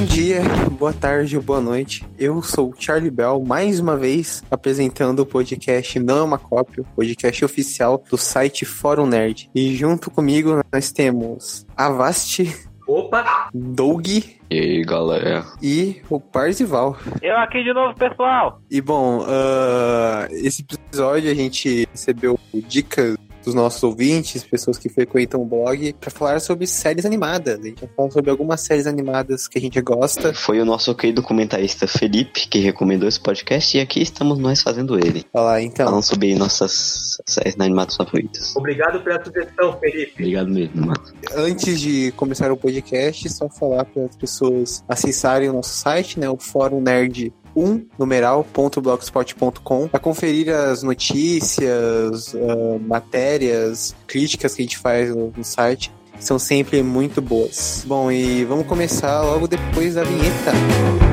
Bom 0.00 0.06
dia, 0.06 0.40
boa 0.78 0.94
tarde, 0.94 1.38
boa 1.38 1.60
noite. 1.60 2.06
Eu 2.18 2.40
sou 2.40 2.70
o 2.70 2.74
Charlie 2.74 3.10
Bell, 3.10 3.44
mais 3.46 3.78
uma 3.80 3.98
vez 3.98 4.42
apresentando 4.50 5.20
o 5.20 5.26
podcast 5.26 5.98
Não 5.98 6.16
é 6.16 6.22
uma 6.22 6.38
cópia, 6.38 6.82
o 6.82 6.86
podcast 6.96 7.44
oficial 7.44 8.02
do 8.10 8.16
site 8.16 8.64
Fórum 8.64 9.04
Nerd. 9.04 9.50
E 9.54 9.76
junto 9.76 10.10
comigo 10.10 10.58
nós 10.72 10.90
temos 10.90 11.66
Avast, 11.76 12.46
Opa! 12.88 13.50
Doug 13.52 14.06
E 14.08 14.34
aí, 14.50 14.82
galera? 14.84 15.44
e 15.62 16.00
o 16.08 16.18
Parzival. 16.18 16.96
Eu 17.20 17.36
aqui 17.36 17.62
de 17.62 17.74
novo, 17.74 17.94
pessoal. 17.94 18.58
E 18.70 18.80
bom, 18.80 19.22
ah, 19.28 20.26
esse 20.30 20.62
episódio 20.62 21.30
a 21.30 21.34
gente 21.34 21.86
recebeu 21.92 22.40
dicas 22.54 23.18
dos 23.44 23.54
nossos 23.54 23.82
ouvintes, 23.82 24.44
pessoas 24.44 24.78
que 24.78 24.88
frequentam 24.88 25.42
o 25.42 25.44
blog, 25.44 25.94
para 26.00 26.10
falar 26.10 26.40
sobre 26.40 26.66
séries 26.66 27.04
animadas. 27.04 27.58
A 27.58 27.62
gente 27.62 27.80
vai 27.80 27.90
falar 27.96 28.10
sobre 28.10 28.30
algumas 28.30 28.60
séries 28.60 28.86
animadas 28.86 29.48
que 29.48 29.58
a 29.58 29.60
gente 29.60 29.80
gosta. 29.80 30.32
Foi 30.34 30.60
o 30.60 30.64
nosso 30.64 30.94
querido 30.94 31.22
comentarista 31.22 31.86
Felipe 31.86 32.48
que 32.48 32.58
recomendou 32.58 33.08
esse 33.08 33.20
podcast 33.20 33.76
e 33.76 33.80
aqui 33.80 34.00
estamos 34.02 34.38
nós 34.38 34.62
fazendo 34.62 34.98
ele. 34.98 35.24
Olha 35.32 35.44
lá, 35.44 35.62
então. 35.62 35.86
Falando 35.86 36.02
sobre 36.02 36.34
nossas 36.34 37.18
séries 37.26 37.56
animadas 37.58 37.96
favoritas. 37.96 38.54
Obrigado 38.56 39.02
pela 39.02 39.22
sugestão, 39.24 39.78
Felipe. 39.78 40.12
Obrigado 40.14 40.48
mesmo, 40.48 40.86
mano. 40.86 41.02
Antes 41.34 41.80
de 41.80 42.12
começar 42.12 42.50
o 42.52 42.56
podcast, 42.56 43.28
só 43.30 43.48
falar 43.48 43.84
para 43.84 44.04
as 44.04 44.16
pessoas 44.16 44.84
acessarem 44.88 45.48
o 45.48 45.52
nosso 45.52 45.74
site, 45.76 46.18
né, 46.18 46.28
o 46.28 46.36
Fórum 46.36 46.80
Nerd 46.80 47.32
1 47.54 47.86
numeral.blogspot.com 47.98 49.88
para 49.88 50.00
conferir 50.00 50.48
as 50.54 50.82
notícias, 50.82 52.34
ah, 52.34 52.78
matérias, 52.80 53.94
críticas 54.06 54.54
que 54.54 54.62
a 54.62 54.64
gente 54.64 54.78
faz 54.78 55.14
no, 55.14 55.32
no 55.36 55.44
site. 55.44 55.92
São 56.18 56.38
sempre 56.38 56.82
muito 56.82 57.22
boas. 57.22 57.84
Bom, 57.86 58.12
e 58.12 58.44
vamos 58.44 58.66
começar 58.66 59.22
logo 59.22 59.48
depois 59.48 59.94
da 59.94 60.04
vinheta. 60.04 60.52
Bom, 60.52 61.09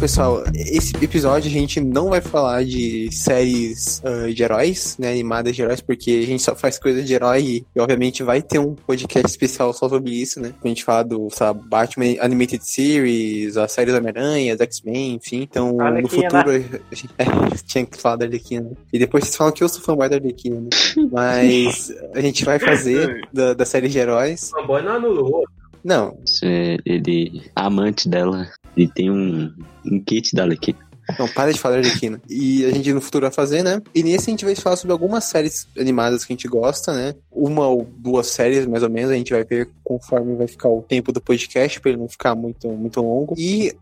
pessoal, 0.00 0.42
esse 0.54 0.96
episódio 1.04 1.50
a 1.50 1.52
gente 1.52 1.78
não 1.78 2.08
vai 2.08 2.22
falar 2.22 2.64
de 2.64 3.12
séries 3.12 4.02
ah, 4.02 4.32
de 4.32 4.42
heróis, 4.42 4.96
né, 4.98 5.10
animadas 5.10 5.54
de 5.54 5.60
heróis, 5.60 5.82
porque 5.82 6.22
a 6.24 6.26
gente 6.26 6.42
só 6.42 6.56
faz 6.56 6.78
coisa 6.78 7.02
de 7.02 7.12
herói 7.12 7.42
e, 7.42 7.66
e, 7.76 7.80
obviamente, 7.80 8.22
vai 8.22 8.40
ter 8.40 8.58
um 8.58 8.74
podcast 8.74 9.28
especial 9.28 9.74
só 9.74 9.90
sobre 9.90 10.12
isso, 10.12 10.40
né? 10.40 10.54
A 10.64 10.68
gente 10.68 10.84
fala 10.84 11.02
do, 11.02 11.28
sabe, 11.28 11.60
Batman 11.68 12.16
Animated 12.18 12.64
Series, 12.64 13.58
a 13.58 13.68
série 13.68 13.92
do 13.92 13.98
Homem-Aranha, 13.98 14.56
X-Men, 14.58 15.16
enfim. 15.16 15.42
Então, 15.42 15.72
no 15.74 15.82
Arlequina. 15.82 16.30
futuro, 16.30 16.80
a 16.90 16.94
gente 16.94 17.10
é, 17.18 17.24
tinha 17.66 17.84
que 17.84 18.00
falar 18.00 18.16
da 18.16 18.24
Arlequina. 18.24 18.70
né? 18.70 18.76
E 18.90 18.98
depois 18.98 19.24
vocês 19.24 19.36
falam 19.36 19.52
que 19.52 19.62
eu 19.62 19.68
sou 19.68 19.82
fanboy 19.82 20.08
da 20.08 20.16
Arlequina, 20.16 20.62
né? 20.62 20.68
Mas 21.12 21.92
a 22.14 22.20
gente 22.22 22.42
vai 22.42 22.58
fazer 22.58 23.20
da, 23.30 23.52
da 23.52 23.66
série 23.66 23.88
de 23.90 23.98
heróis. 23.98 24.50
O 24.54 24.66
boy 24.66 24.80
não 24.80 24.92
anulou. 24.92 25.44
Não, 25.84 26.18
Isso 26.24 26.44
é 26.44 26.76
ele, 26.84 27.50
amante 27.56 28.08
dela, 28.08 28.46
e 28.76 28.86
tem 28.86 29.10
um, 29.10 29.52
um 29.84 30.00
kit 30.00 30.34
dela 30.34 30.52
aqui. 30.52 30.74
Não, 31.18 31.28
para 31.28 31.52
de 31.52 31.58
falar 31.58 31.76
Arlequina. 31.76 32.20
E 32.28 32.64
a 32.64 32.70
gente 32.70 32.92
no 32.92 33.00
futuro 33.00 33.22
vai 33.22 33.32
fazer, 33.32 33.62
né? 33.62 33.80
E 33.94 34.02
nesse 34.02 34.28
a 34.28 34.32
gente 34.32 34.44
vai 34.44 34.54
falar 34.54 34.76
sobre 34.76 34.92
algumas 34.92 35.24
séries 35.24 35.66
animadas 35.78 36.24
que 36.24 36.32
a 36.32 36.36
gente 36.36 36.48
gosta, 36.48 36.92
né? 36.92 37.14
Uma 37.30 37.66
ou 37.68 37.86
duas 37.96 38.26
séries, 38.28 38.66
mais 38.66 38.82
ou 38.82 38.90
menos, 38.90 39.10
a 39.10 39.14
gente 39.14 39.32
vai 39.32 39.44
ver 39.44 39.68
conforme 39.84 40.36
vai 40.36 40.46
ficar 40.46 40.68
o 40.68 40.82
tempo 40.82 41.10
do 41.10 41.20
podcast, 41.20 41.80
pra 41.80 41.90
ele 41.90 41.98
não 42.00 42.08
ficar 42.08 42.34
muito, 42.36 42.68
muito 42.68 43.00
longo. 43.00 43.34
E 43.36 43.72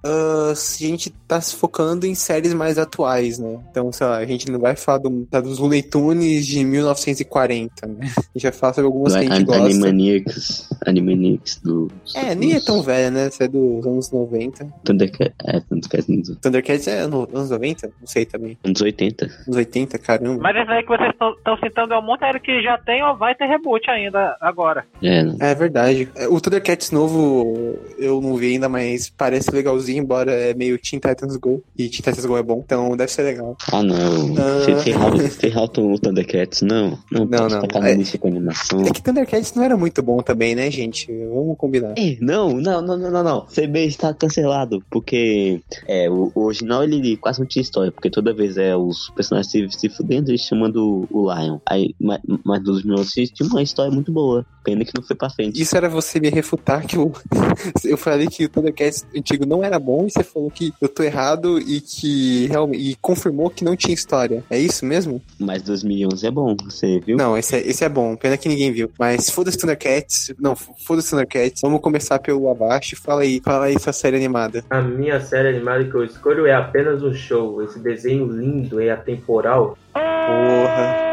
se 0.57 0.85
a 0.85 0.89
gente 0.89 1.11
tá 1.27 1.39
se 1.41 1.55
focando 1.55 2.07
em 2.07 2.15
séries 2.15 2.55
mais 2.55 2.79
atuais, 2.79 3.39
né? 3.39 3.59
Então, 3.71 3.93
sei 3.93 4.07
lá, 4.07 4.17
a 4.17 4.25
gente 4.25 4.51
não 4.51 4.59
vai 4.59 4.75
falar 4.75 4.99
do, 4.99 5.27
tá, 5.31 5.41
dos 5.41 5.59
Looney 5.59 5.83
Tunes 5.83 6.47
de 6.47 6.65
1940, 6.65 7.87
né? 7.87 7.95
A 8.01 8.21
gente 8.35 8.43
vai 8.43 8.53
falar 8.53 8.73
sobre 8.73 8.87
algumas 8.87 9.13
que 9.13 9.19
a 9.19 9.23
gente 9.23 9.43
An- 9.43 9.45
gosta. 9.45 9.65
Animaniacs, 9.65 10.69
Animaniacs 10.87 11.61
do... 11.63 11.91
É, 12.15 12.35
nem 12.35 12.55
é 12.55 12.61
tão 12.61 12.83
velha, 12.83 13.11
né? 13.11 13.29
Isso 13.29 13.43
é 13.43 13.49
dos 13.49 13.87
anos 13.87 14.11
90. 14.11 14.67
Thundercat, 14.85 15.35
é, 15.45 15.61
Thundercat 15.61 16.11
nos 16.11 16.37
Thundercats 16.41 16.87
é 16.87 17.07
ano- 17.25 17.29
anos 17.35 17.51
90? 17.51 17.87
Não 18.01 18.07
sei 18.07 18.25
também. 18.25 18.57
anos 18.65 18.81
80. 18.81 19.25
Anos 19.25 19.57
80, 19.57 19.99
caramba. 19.99 20.41
Mas 20.43 20.57
esse 20.57 20.71
aí 20.71 20.83
que 20.83 20.89
vocês 20.89 21.11
estão 21.11 21.57
citando 21.59 21.95
é 21.95 21.99
um 21.99 22.03
monte 22.03 22.21
série 22.29 22.41
que 22.41 22.63
já 22.63 22.77
tem 22.79 23.03
ou 23.03 23.17
vai 23.17 23.35
ter 23.35 23.47
reboot 23.47 23.89
ainda 23.91 24.37
agora. 24.41 24.85
É, 25.03 25.23
né? 25.23 25.37
É 25.41 25.55
verdade. 25.55 26.09
O 26.31 26.41
Thundercats 26.41 26.91
novo 26.91 27.79
eu 27.99 28.21
não 28.21 28.37
vi 28.37 28.53
ainda, 28.53 28.69
mas 28.69 29.09
parece 29.09 29.51
legalzinho, 29.51 30.03
embora 30.03 30.33
é 30.33 30.53
meio 30.55 30.79
Teen 30.79 31.01
Titans 31.01 31.37
Go. 31.37 31.63
E 31.77 31.85
Teen 31.89 31.97
Titans 32.03 32.25
Go 32.27 32.37
é 32.37 32.43
bom, 32.43 32.63
então 32.65 32.97
deve 32.97 33.11
ser 33.11 33.23
legal. 33.23 33.57
Ah, 33.73 33.83
não. 33.83 34.35
Ah. 34.37 35.29
Ferrou 35.31 35.69
o 35.93 35.99
Thundercats, 35.99 36.63
não. 36.63 36.99
Não, 37.11 37.25
Não, 37.25 37.49
não. 37.49 37.87
É- 37.87 37.95
nisso 37.95 38.19
com 38.19 38.29
animação. 38.29 38.83
É 38.83 38.91
que 38.91 39.03
Thundercats 39.03 39.55
não 39.55 39.63
era 39.65 39.77
muito 39.77 40.03
bom 40.03 40.19
também, 40.19 40.55
né, 40.55 40.71
gente? 40.71 41.11
Vamos 41.33 41.57
combinar. 41.57 41.95
É, 41.97 42.17
não, 42.21 42.51
não, 42.55 42.83
não, 42.83 42.97
não, 42.97 43.11
não, 43.11 43.23
não. 43.23 43.47
CB 43.47 43.87
está 43.87 44.13
cancelado, 44.13 44.83
porque 44.91 45.61
é, 45.87 46.09
o, 46.11 46.31
o 46.35 46.45
original 46.45 46.83
ele 46.85 47.08
quase 47.17 47.41
não 47.41 47.47
tinha 47.47 47.63
história, 47.63 47.93
porque 47.93 48.11
toda 48.11 48.35
vez 48.35 48.57
é 48.57 48.77
os 48.77 49.11
personagens 49.11 49.51
se, 49.51 49.69
se 49.71 49.89
fudendo 49.89 50.33
e 50.33 50.39
chamando 50.39 51.07
o 51.11 51.33
Lion. 51.33 51.59
Aí, 51.69 51.95
mas, 52.01 52.21
mas 52.45 52.63
dos 52.63 52.83
meus 52.83 53.13
tinha 53.13 53.49
uma 53.49 53.63
história 53.63 53.93
muito 53.93 54.13
boa. 54.13 54.45
Pena 54.69 54.85
que 54.85 54.93
não 54.95 55.03
foi 55.03 55.17
pra 55.17 55.31
frente. 55.31 55.61
Isso 55.61 55.75
era 55.77 55.89
você 55.89 56.21
me 56.21 56.29
refutar 56.29 56.87
que 56.87 56.97
eu, 56.97 57.11
eu 57.85 57.97
falei 57.97 58.27
que 58.27 58.45
o 58.45 58.49
Thundercats 58.51 59.07
antigo 59.17 59.47
não 59.47 59.65
era 59.65 59.79
bom 59.79 60.07
e 60.07 60.11
você 60.11 60.23
falou 60.23 60.51
que 60.51 60.75
eu 60.81 60.89
tô 60.89 61.03
errado 61.03 61.59
e 61.59 61.81
que 61.81 62.47
realmente 62.49 62.91
e 62.91 62.95
confirmou 62.97 63.49
que 63.49 63.65
não 63.65 63.75
tinha 63.75 63.95
história. 63.95 64.45
É 64.51 64.59
isso 64.59 64.85
mesmo? 64.85 65.23
Mas 65.39 65.63
2011 65.63 66.27
é 66.27 66.31
bom, 66.31 66.55
você 66.65 67.01
viu? 67.01 67.17
Não, 67.17 67.37
esse 67.37 67.57
é, 67.57 67.67
esse 67.67 67.83
é 67.83 67.89
bom. 67.89 68.15
Pena 68.15 68.37
que 68.37 68.47
ninguém 68.49 68.71
viu. 68.73 68.91
Mas 68.99 69.31
foda-se 69.31 69.57
Thundercats. 69.57 70.33
Não, 70.39 70.55
foda-se 70.55 71.09
Thundercats. 71.11 71.63
Vamos 71.63 71.81
começar 71.81 72.19
pelo 72.19 72.51
abaixo. 72.51 72.95
Fala 73.01 73.23
aí, 73.23 73.41
fala 73.43 73.65
aí 73.67 73.79
sua 73.81 73.93
série 73.95 74.17
animada. 74.17 74.63
A 74.69 74.83
minha 74.83 75.19
série 75.21 75.49
animada 75.49 75.83
que 75.85 75.95
eu 75.95 76.05
escolho 76.05 76.47
é 76.47 76.53
apenas 76.55 77.03
um 77.03 77.15
show. 77.15 77.63
Esse 77.63 77.79
desenho 77.79 78.27
lindo 78.27 78.81
e 78.83 78.91
atemporal. 78.91 79.79
Porra. 79.95 81.09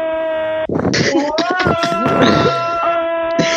O- 0.68 2.66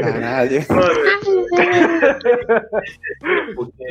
Caralho. 0.00 0.60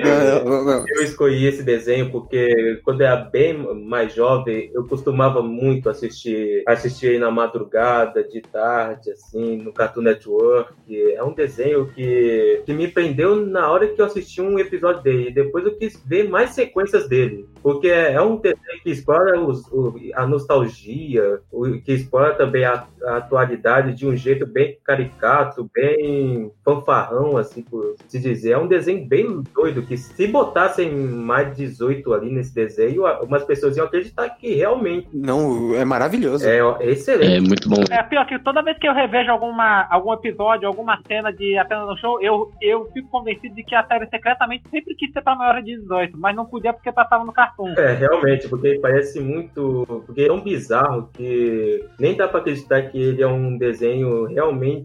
Não, 0.03 0.45
não, 0.45 0.65
não. 0.65 0.85
eu 0.87 1.03
escolhi 1.03 1.45
esse 1.45 1.63
desenho 1.63 2.09
porque 2.11 2.79
quando 2.83 3.01
eu 3.01 3.07
era 3.07 3.15
bem 3.17 3.53
mais 3.85 4.13
jovem, 4.13 4.69
eu 4.73 4.85
costumava 4.87 5.41
muito 5.41 5.89
assistir, 5.89 6.63
assistir 6.67 7.09
aí 7.11 7.19
na 7.19 7.31
madrugada, 7.31 8.23
de 8.23 8.41
tarde, 8.41 9.11
assim, 9.11 9.57
no 9.57 9.71
Cartoon 9.71 10.01
Network. 10.01 10.73
É 11.15 11.23
um 11.23 11.33
desenho 11.33 11.85
que, 11.87 12.61
que 12.65 12.73
me 12.73 12.87
prendeu 12.87 13.35
na 13.45 13.69
hora 13.71 13.87
que 13.87 14.01
eu 14.01 14.05
assisti 14.05 14.41
um 14.41 14.57
episódio 14.59 15.01
dele. 15.03 15.29
E 15.29 15.33
depois 15.33 15.65
eu 15.65 15.75
quis 15.77 16.01
ver 16.05 16.27
mais 16.29 16.51
sequências 16.51 17.07
dele. 17.07 17.47
Porque 17.61 17.87
é 17.87 18.19
um 18.21 18.37
desenho 18.37 18.81
que 18.83 18.89
explora 18.91 19.39
os- 19.39 19.65
o- 19.71 19.95
a 20.15 20.25
nostalgia, 20.25 21.39
o- 21.51 21.79
que 21.81 21.93
explora 21.93 22.33
também 22.35 22.65
a, 22.65 22.85
a 23.05 23.17
atualidade 23.17 23.93
de 23.93 24.05
um 24.07 24.15
jeito 24.15 24.45
bem 24.45 24.77
caricato, 24.93 25.69
bem 25.73 26.51
fanfarrão, 26.63 27.37
assim, 27.37 27.63
por 27.63 27.95
se 28.07 28.19
dizer. 28.19 28.51
É 28.51 28.57
um 28.57 28.67
desenho 28.67 29.05
bem 29.05 29.43
doido, 29.53 29.81
que 29.83 29.97
se 29.97 30.27
botassem 30.27 30.91
mais 30.91 31.49
de 31.55 31.65
18 31.67 32.13
ali 32.13 32.31
nesse 32.31 32.53
desenho, 32.53 33.05
algumas 33.05 33.43
pessoas 33.43 33.75
iam 33.75 33.85
acreditar 33.85 34.29
que 34.29 34.53
realmente 34.53 35.07
Não, 35.13 35.73
é 35.75 35.83
maravilhoso. 35.83 36.47
é 36.47 36.59
excelente. 36.81 37.33
É 37.33 37.39
muito 37.39 37.69
bom. 37.69 37.83
É 37.89 38.03
pior 38.03 38.25
que 38.27 38.37
toda 38.39 38.61
vez 38.61 38.77
que 38.77 38.87
eu 38.87 38.93
revejo 38.93 39.31
alguma, 39.31 39.87
algum 39.89 40.13
episódio, 40.13 40.67
alguma 40.67 40.99
cena 41.07 41.31
de 41.31 41.57
apenas 41.57 41.87
no 41.87 41.97
show, 41.97 42.21
eu, 42.21 42.51
eu 42.61 42.85
fico 42.93 43.09
convencido 43.09 43.55
de 43.55 43.63
que 43.63 43.75
a 43.75 43.85
série 43.85 44.07
secretamente 44.07 44.63
sempre 44.69 44.95
quis 44.95 45.11
ser 45.11 45.21
pra 45.21 45.35
maior 45.35 45.61
de 45.61 45.75
18, 45.77 46.17
mas 46.17 46.35
não 46.35 46.45
podia 46.45 46.73
porque 46.73 46.91
passava 46.91 47.23
no 47.23 47.33
cartoon. 47.33 47.73
É, 47.77 47.93
realmente, 47.93 48.47
porque 48.47 48.79
parece 48.79 49.19
muito. 49.19 50.03
Porque 50.05 50.21
é 50.21 50.27
tão 50.27 50.39
bizarro 50.39 51.09
que 51.13 51.83
nem 51.99 52.15
dá 52.15 52.27
pra 52.27 52.39
acreditar 52.39 52.83
que 52.83 52.99
ele 52.99 53.21
é 53.21 53.27
um 53.27 53.57
desenho 53.57 54.25
realmente, 54.25 54.82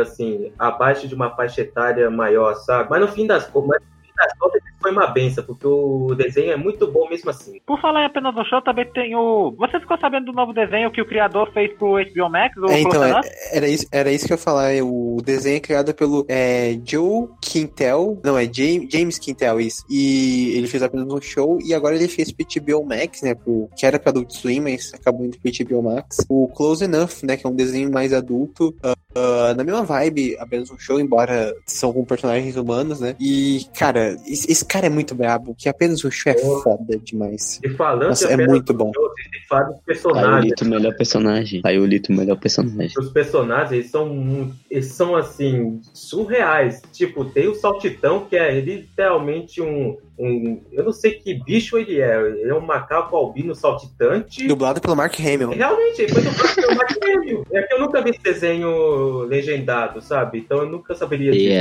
assim, 0.00 0.52
abaixo 0.58 1.08
de 1.08 1.14
uma 1.14 1.30
faixa 1.34 1.60
etária 1.60 2.10
maior, 2.10 2.54
sabe? 2.54 2.90
Mas 2.90 3.00
no 3.00 3.08
fim 3.08 3.26
das 3.26 3.46
contas. 3.46 3.68
mas 3.68 3.80
no 3.80 4.02
fim 4.02 4.12
das 4.16 4.38
contas, 4.38 4.62
foi 4.84 4.92
uma 4.92 5.06
benção, 5.06 5.42
porque 5.44 5.66
o 5.66 6.14
desenho 6.14 6.52
é 6.52 6.56
muito 6.56 6.86
bom 6.90 7.08
mesmo 7.08 7.30
assim. 7.30 7.58
Por 7.66 7.80
falar 7.80 8.02
em 8.02 8.06
apenas 8.06 8.34
no 8.34 8.44
show, 8.44 8.60
também 8.60 8.84
tem 8.92 9.16
o. 9.16 9.54
Você 9.58 9.80
ficou 9.80 9.96
sabendo 9.98 10.26
do 10.26 10.32
novo 10.32 10.52
desenho 10.52 10.90
que 10.90 11.00
o 11.00 11.06
criador 11.06 11.50
fez 11.54 11.72
pro 11.78 11.92
HBO 11.94 12.28
Max? 12.30 12.54
É, 12.68 12.80
então, 12.80 13.02
é- 13.02 13.20
era 13.52 13.66
isso, 13.66 13.86
era 13.90 14.12
isso 14.12 14.26
que 14.26 14.32
eu 14.32 14.36
ia 14.36 14.42
falar. 14.42 14.72
é, 14.72 14.82
O 14.82 15.16
desenho 15.24 15.56
é 15.56 15.60
criado 15.60 15.94
pelo 15.94 16.26
é, 16.28 16.78
Joe 16.84 17.28
Quintel. 17.40 18.20
Não, 18.22 18.36
é 18.36 18.44
James, 18.44 18.88
James 18.92 19.18
Quintel, 19.18 19.58
isso. 19.60 19.84
E 19.88 20.52
ele 20.56 20.66
fez 20.66 20.82
apenas 20.82 21.06
um 21.08 21.20
show. 21.20 21.58
E 21.64 21.72
agora 21.72 21.94
ele 21.96 22.08
fez 22.08 22.30
pro 22.30 22.44
HBO 22.46 22.84
Max, 22.84 23.22
né? 23.22 23.34
Pro, 23.34 23.70
que 23.76 23.86
era 23.86 23.98
pra 23.98 24.10
Adult 24.10 24.30
Swim, 24.32 24.60
mas 24.60 24.92
acabou 24.92 25.24
indo 25.24 25.38
pro 25.38 25.50
HBO 25.50 25.82
Max. 25.82 26.18
O 26.28 26.48
Close 26.48 26.84
Enough, 26.84 27.22
né? 27.24 27.36
Que 27.38 27.46
é 27.46 27.48
um 27.50 27.54
desenho 27.54 27.90
mais 27.90 28.12
adulto. 28.12 28.74
ah, 28.82 28.94
uh, 29.16 29.54
na 29.56 29.64
mesma 29.64 29.82
vibe, 29.82 30.36
apenas 30.38 30.70
um 30.70 30.78
show, 30.78 31.00
embora 31.00 31.54
são 31.66 31.92
com 31.92 32.04
personagens 32.04 32.56
humanos, 32.56 33.00
né? 33.00 33.14
E, 33.20 33.64
cara, 33.78 34.16
esse, 34.26 34.50
esse 34.50 34.64
cara 34.74 34.86
é 34.86 34.90
muito 34.90 35.14
brabo, 35.14 35.54
que 35.56 35.68
apenas 35.68 36.04
um 36.04 36.10
show 36.10 36.32
é 36.32 36.36
Oh. 36.44 36.60
foda 36.62 36.98
demais. 36.98 37.60
E 37.62 37.68
falando 37.70 38.08
Nossa, 38.08 38.26
é 38.26 38.36
muito 38.46 38.74
bom. 38.74 38.90
jogo, 38.92 39.06
a 39.16 39.22
gente 39.22 39.30
tem 39.30 39.40
que 39.40 39.46
falar 39.46 39.62
dos 39.70 39.80
personagens. 39.80 40.24
Paiolito, 40.32 40.64
melhor 40.64 40.94
personagem. 40.96 41.62
Melhor 42.10 42.36
personagem. 42.36 42.92
Os 42.98 43.10
personagens 43.10 43.70
eles 43.72 43.90
são 43.90 44.52
eles 44.68 44.86
são 44.86 45.14
assim 45.14 45.80
surreais. 45.92 46.82
Tipo, 46.92 47.24
tem 47.24 47.46
o 47.46 47.54
Saltitão 47.54 48.26
que 48.28 48.34
é 48.36 48.60
literalmente 48.60 49.62
um, 49.62 49.96
um 50.18 50.62
eu 50.72 50.84
não 50.84 50.92
sei 50.92 51.12
que 51.12 51.34
bicho 51.34 51.76
ele 51.76 52.00
é. 52.00 52.20
Ele 52.20 52.50
é 52.50 52.54
um 52.54 52.60
macaco 52.60 53.16
albino 53.16 53.54
saltitante. 53.54 54.46
Dublado 54.46 54.80
pelo 54.80 54.96
Mark 54.96 55.18
Hamill. 55.18 55.50
Realmente, 55.50 56.02
ele 56.02 56.12
foi 56.12 56.22
dublado 56.22 56.54
pelo 56.54 56.76
Mark 56.76 56.96
Hamill. 57.02 57.46
É 57.52 57.62
que 57.62 57.74
eu 57.74 57.80
nunca 57.80 58.02
vi 58.02 58.10
esse 58.10 58.22
desenho 58.22 59.22
legendado, 59.24 60.00
sabe? 60.00 60.38
Então 60.38 60.58
eu 60.58 60.66
nunca 60.66 60.94
saberia 60.94 61.32
dizer. 61.32 61.52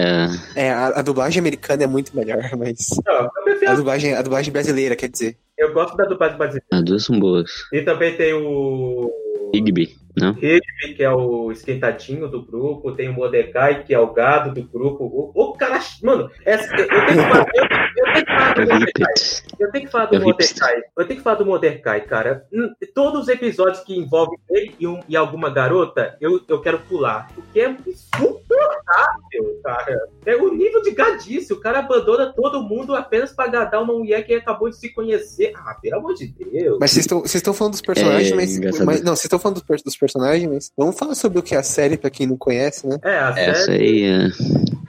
a 0.55 0.59
É, 0.59 0.71
a, 0.71 0.87
a 0.87 1.01
dublagem 1.01 1.39
americana 1.39 1.83
é 1.83 1.87
muito 1.87 2.15
melhor, 2.15 2.43
mas. 2.57 2.87
Não, 3.05 3.29
eu, 3.47 3.69
A 3.69 3.75
dublagem, 3.75 4.13
a 4.13 4.21
dublagem 4.21 4.51
brasileira, 4.53 4.95
quer 4.95 5.09
dizer. 5.09 5.37
eu 5.57 5.73
gosto 5.73 5.95
da 5.97 6.05
dublagem 6.05 6.37
brasileira. 6.37 6.67
as 6.71 6.83
duas 6.83 7.03
são 7.03 7.19
boas. 7.19 7.49
E 7.71 7.81
também 7.81 8.15
tem 8.15 8.33
o 8.33 9.11
Igby, 9.53 9.95
não? 10.15 10.33
Que 10.33 10.61
é 10.99 11.09
o 11.11 11.51
esquentadinho 11.51 12.27
do 12.27 12.45
grupo, 12.45 12.91
tem 12.91 13.09
o 13.09 13.13
Mordecai, 13.13 13.83
que 13.83 13.93
é 13.93 13.99
o 13.99 14.13
gado 14.13 14.53
do 14.53 14.63
grupo. 14.67 15.03
O, 15.05 15.31
o 15.33 15.53
cara. 15.53 15.79
Mano, 16.03 16.29
essa, 16.45 16.73
eu, 16.75 16.85
eu 16.85 17.05
tenho 17.05 17.15
que 17.17 17.23
falar, 17.29 17.45
eu, 17.55 17.63
eu 17.97 18.11
tenho 18.13 18.25
que 18.25 18.31
falar 18.31 18.47
do 18.55 18.65
Mordecai. 18.69 19.13
Eu 19.59 19.71
tenho 19.71 19.85
que 19.85 19.91
falar 19.91 20.05
do 20.05 20.21
Mordecai. 20.21 20.75
Eu 20.97 21.05
tenho 21.07 21.17
que 21.17 21.23
falar 21.23 21.35
do 21.37 21.45
Mordecai, 21.45 22.01
cara. 22.01 22.45
Hum, 22.53 22.73
Todos 22.93 23.21
os 23.23 23.27
episódios 23.27 23.79
que 23.83 23.97
envolvem 23.97 24.37
ele 24.49 24.75
e, 24.79 24.87
um- 24.87 24.99
e 25.09 25.15
alguma 25.17 25.49
garota, 25.49 26.15
eu, 26.21 26.39
eu 26.47 26.61
quero 26.61 26.79
pular. 26.79 27.27
Porque 27.33 27.59
é 27.61 27.75
insuportável, 27.87 29.59
cara. 29.63 29.97
É 30.25 30.35
o 30.35 30.53
nível 30.53 30.81
de 30.81 30.91
gadice. 30.91 31.53
O 31.53 31.59
cara 31.59 31.79
abandona 31.79 32.31
todo 32.33 32.61
mundo 32.63 32.95
apenas 32.95 33.31
pra 33.33 33.45
agradar 33.45 33.81
uma 33.81 33.93
mulher 33.93 34.23
que 34.25 34.33
acabou 34.33 34.69
de 34.69 34.77
se 34.77 34.89
conhecer. 34.93 35.53
Ah, 35.55 35.75
pelo 35.81 35.97
amor 35.97 36.13
de 36.13 36.27
Deus. 36.27 36.77
Mas 36.79 36.91
vocês 36.91 37.05
estão 37.05 37.19
vocês 37.21 37.35
estão 37.35 37.53
falando 37.53 37.71
dos 37.73 37.81
personagens, 37.81 38.31
É, 38.31 38.35
mas, 38.35 38.79
mas- 38.79 39.01
Não, 39.01 39.15
vocês 39.15 39.25
estão 39.25 39.39
falando 39.39 39.55
dos, 39.57 39.63
per- 39.65 39.83
dos 39.83 39.97
personagens, 40.03 40.49
mas. 40.51 40.71
Vamos 40.77 40.97
falar 40.97 41.15
sobre 41.15 41.39
o 41.39 41.43
que 41.43 41.55
é 41.55 41.57
a 41.57 41.63
série, 41.63 41.97
pra 41.97 42.09
quem 42.09 42.27
não 42.27 42.35
conhece, 42.37 42.85
né? 42.85 42.97
É, 43.03 43.17
a 43.19 43.33
Essa 43.37 43.65
série, 43.65 43.83
aí 43.83 44.03
é. 44.03 44.29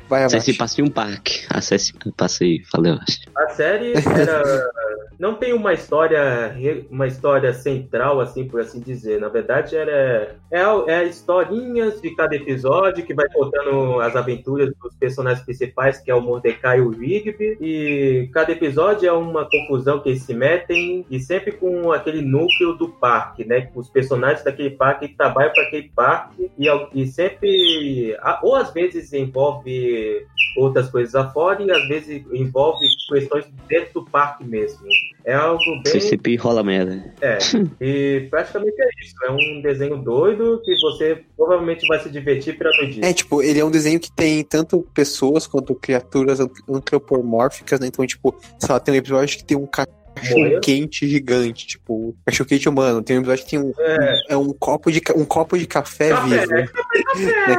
Vai 0.09 0.25
Acesse 0.25 0.51
abaixo. 0.51 0.59
passe 0.59 0.81
em 0.81 0.85
um 0.85 0.91
parque. 0.91 1.47
Acesse 1.49 1.93
passe 2.17 2.63
falei, 2.71 2.93
eu 2.93 2.97
acho. 2.97 3.21
a 3.37 3.49
série 3.51 3.93
era. 3.95 4.71
Não 5.19 5.35
tem 5.35 5.53
uma 5.53 5.73
história, 5.73 6.57
uma 6.91 7.07
história 7.07 7.53
central, 7.53 8.21
assim, 8.21 8.47
por 8.47 8.61
assim 8.61 8.81
dizer. 8.81 9.21
Na 9.21 9.29
verdade, 9.29 9.77
era 9.77 10.37
é, 10.51 10.63
é 10.89 11.05
historinhas 11.05 12.01
de 12.01 12.15
cada 12.15 12.35
episódio 12.35 13.05
que 13.05 13.15
vai 13.15 13.29
contando 13.29 14.01
as 14.01 14.17
aventuras 14.17 14.73
dos 14.83 14.95
personagens 14.97 15.45
principais, 15.45 15.99
que 15.99 16.11
é 16.11 16.15
o 16.15 16.21
Mordecai 16.21 16.79
e 16.79 16.83
o 16.83 16.91
Rigby. 16.91 17.57
E 17.61 18.31
cada 18.33 18.53
episódio 18.53 19.09
é 19.09 19.13
uma 19.13 19.49
confusão 19.49 20.01
que 20.01 20.11
eles 20.11 20.23
se 20.23 20.35
metem, 20.35 21.05
e 21.11 21.21
sempre 21.21 21.53
com 21.53 21.93
aquele 21.93 22.23
núcleo 22.23 22.75
do 22.75 22.89
parque, 22.89 23.45
né? 23.45 23.71
Os 23.75 23.89
personagens 23.89 24.45
daquele 24.45 24.71
parque 24.71 25.09
trabalham 25.09 25.53
para 25.53 25.63
aquele 25.65 25.91
parque, 25.95 26.51
e, 26.59 26.69
e 26.95 27.07
sempre. 27.07 28.17
Ou 28.43 28.55
às 28.55 28.73
vezes 28.73 29.13
envolve 29.13 30.27
outras 30.57 30.91
coisas 30.91 31.15
afora, 31.15 31.63
e 31.63 31.71
às 31.71 31.87
vezes 31.89 32.25
envolve 32.33 32.87
questões 33.09 33.47
dentro 33.69 33.95
do 33.95 34.11
parque 34.11 34.45
mesmo. 34.45 34.87
É 35.27 35.33
algo 35.33 35.59
bem. 35.83 36.01
sempre 36.01 36.37
rola 36.37 36.62
merda. 36.62 37.03
É, 37.23 37.39
e 37.81 38.27
praticamente 38.29 38.75
é 38.79 38.89
isso. 39.03 39.15
É 39.25 39.31
um 39.31 39.62
desenho 39.62 39.97
doido 39.97 40.61
que 40.62 40.75
você 40.81 41.25
provavelmente 41.35 41.87
vai 41.89 41.99
se 42.01 42.11
divertir 42.11 42.59
pela 42.59 42.71
noite. 42.77 43.01
É, 43.03 43.11
tipo, 43.12 43.43
ele 43.43 43.59
é 43.59 43.65
um 43.65 43.71
desenho 43.71 43.99
que 43.99 44.12
tem 44.12 44.45
tanto 44.45 44.87
pessoas 44.93 45.47
quanto 45.47 45.75
criaturas 45.75 46.41
ant- 46.41 46.53
antropomórficas, 46.69 47.81
né? 47.81 47.87
Então, 47.87 48.06
tipo, 48.06 48.35
sei 48.59 48.69
lá, 48.71 48.79
tem 48.79 48.95
um 48.95 48.99
episódio 48.99 49.39
que 49.39 49.45
tem 49.45 49.56
um 49.56 49.67
cachorro 49.67 50.04
Morreu? 50.31 50.61
quente 50.61 51.07
gigante, 51.09 51.67
tipo, 51.67 52.15
cachorro 52.25 52.49
quente 52.49 52.69
humano. 52.69 53.03
Tem 53.03 53.17
um 53.19 53.21
episódio 53.21 53.45
que 53.45 53.51
tem 53.51 53.59
um, 53.61 53.73
É. 53.79 54.19
é 54.31 54.37
um 54.37 54.53
copo 54.53 54.91
de, 54.91 55.01
um 55.17 55.25
copo 55.25 55.59
de 55.59 55.67
café, 55.67 56.11
Café, 56.11 56.29
vivo, 56.41 56.55
é, 56.55 56.61
né? 56.61 56.69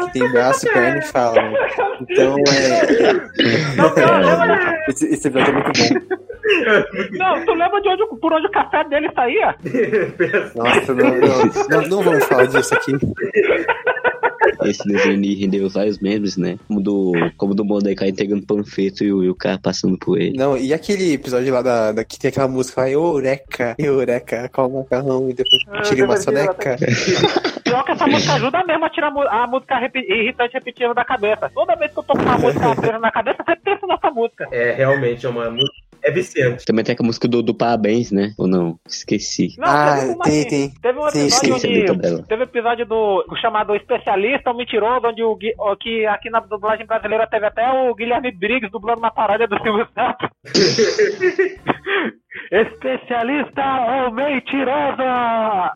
Que 0.06 0.13
tem 0.13 0.31
braço, 0.31 0.66
perna 0.72 1.00
e 1.00 1.02
fala. 1.04 1.42
né? 1.42 1.54
Então, 2.10 2.36
é. 2.50 3.25
Esse, 4.90 5.06
esse 5.07 5.28
episódio 5.28 5.50
é 5.50 5.54
muito 5.54 5.72
bom. 5.80 5.90
não, 7.18 7.44
tu 7.46 7.54
lembra 7.54 7.81
de 7.81 7.90
onde, 7.90 8.19
por 8.19 8.34
onde 8.34 8.46
o 8.48 8.52
café 8.52 8.84
dele 8.88 9.10
saía? 9.16 9.56
Nossa, 10.56 10.94
não, 10.94 11.10
não, 11.16 11.46
não, 11.69 11.88
não 11.90 12.02
vamos 12.04 12.24
falar 12.25 12.46
disso 12.46 12.75
aqui. 12.75 12.92
Esse 14.69 14.88
desenho 14.88 15.39
rendeu 15.39 15.69
vários 15.69 16.00
memes, 16.00 16.38
né? 16.38 16.57
Como 16.67 16.81
do, 16.81 17.12
como 17.38 17.53
do 17.53 17.63
Mordecai 17.65 18.09
entregando 18.09 18.45
panfleto 18.45 19.03
e 19.03 19.12
o, 19.13 19.23
e 19.23 19.29
o 19.29 19.35
cara 19.35 19.57
passando 19.57 19.97
por 19.97 20.19
ele. 20.19 20.38
Não, 20.38 20.57
e 20.57 20.73
aquele 20.73 21.13
episódio 21.13 21.53
lá 21.53 21.62
da, 21.62 21.91
da 21.91 22.03
que 22.03 22.19
tem 22.19 22.29
aquela 22.29 22.47
música 22.47 22.81
lá, 22.81 22.89
Eureka, 22.89 23.75
Eureka, 23.77 24.50
qual 24.53 24.69
o 24.69 24.73
macarrão 24.79 25.29
e 25.29 25.33
depois 25.33 25.62
Ah, 25.69 25.81
tira 25.81 26.06
uma 26.06 26.17
soneca. 26.17 26.75
Pior 27.63 27.83
que 27.83 27.91
essa 27.91 28.06
música 28.07 28.33
ajuda 28.33 28.63
mesmo 28.65 28.85
a 28.85 28.89
tirar 28.89 29.07
a 29.07 29.47
música 29.47 29.77
repi- 29.79 30.06
irritante 30.07 30.53
repetitiva 30.53 30.94
da 30.94 31.03
cabeça. 31.03 31.50
Toda 31.53 31.75
vez 31.75 31.91
que 31.91 32.00
eu 32.00 32.03
tô 32.03 32.13
com 32.13 32.21
uma 32.21 32.38
música 32.38 32.75
presa 32.75 33.00
na 33.00 33.11
cabeça, 33.11 33.38
eu 33.41 33.45
sempre 33.45 33.61
penso 33.63 33.88
nessa 33.88 34.11
música. 34.11 34.47
É 34.51 34.71
realmente 34.73 35.25
é 35.25 35.29
uma 35.29 35.50
música. 35.50 35.73
É 36.06 36.12
viciante. 36.12 36.63
Também 36.66 36.86
tem 36.86 36.96
a 37.00 37.04
música 37.04 37.28
do, 37.28 37.42
do 37.42 37.56
Parabéns, 37.56 38.12
né? 38.12 38.34
Ou 38.38 38.48
não? 38.48 38.80
Esqueci. 38.88 39.56
Não, 39.57 39.68
Ah, 39.68 39.96
teve 40.00 40.13
uma 40.13 40.24
tem, 40.24 40.48
tem. 40.48 40.69
Teve 40.80 41.00
um 41.00 41.10
Sim, 41.10 41.19
episódio 41.22 41.56
Esqueci 41.56 41.68
onde. 41.90 41.98
dela. 42.02 42.24
Teve 42.28 42.42
um 42.42 42.46
episódio 42.46 42.86
do 42.86 43.25
o 43.28 43.36
chamado 43.38 43.75
Especialista, 43.75 44.52
o 44.52 44.56
Mentiroso, 44.56 45.07
onde 45.07 45.24
o, 45.24 45.36
ó, 45.57 45.75
que 45.75 46.06
aqui 46.06 46.30
na 46.30 46.40
dublagem 46.42 46.86
brasileira 46.86 47.25
teve 47.25 47.48
até 47.48 47.68
o 47.72 47.96
Guilherme 47.96 48.31
Briggs 48.31 48.72
dublando 48.72 49.00
uma 49.00 49.10
paródia 49.10 49.48
do 49.48 49.57
Silvio 49.63 49.88
Santos. 49.96 50.30
Especialista 52.51 53.62
ou 54.06 54.12
mentirosa! 54.13 55.71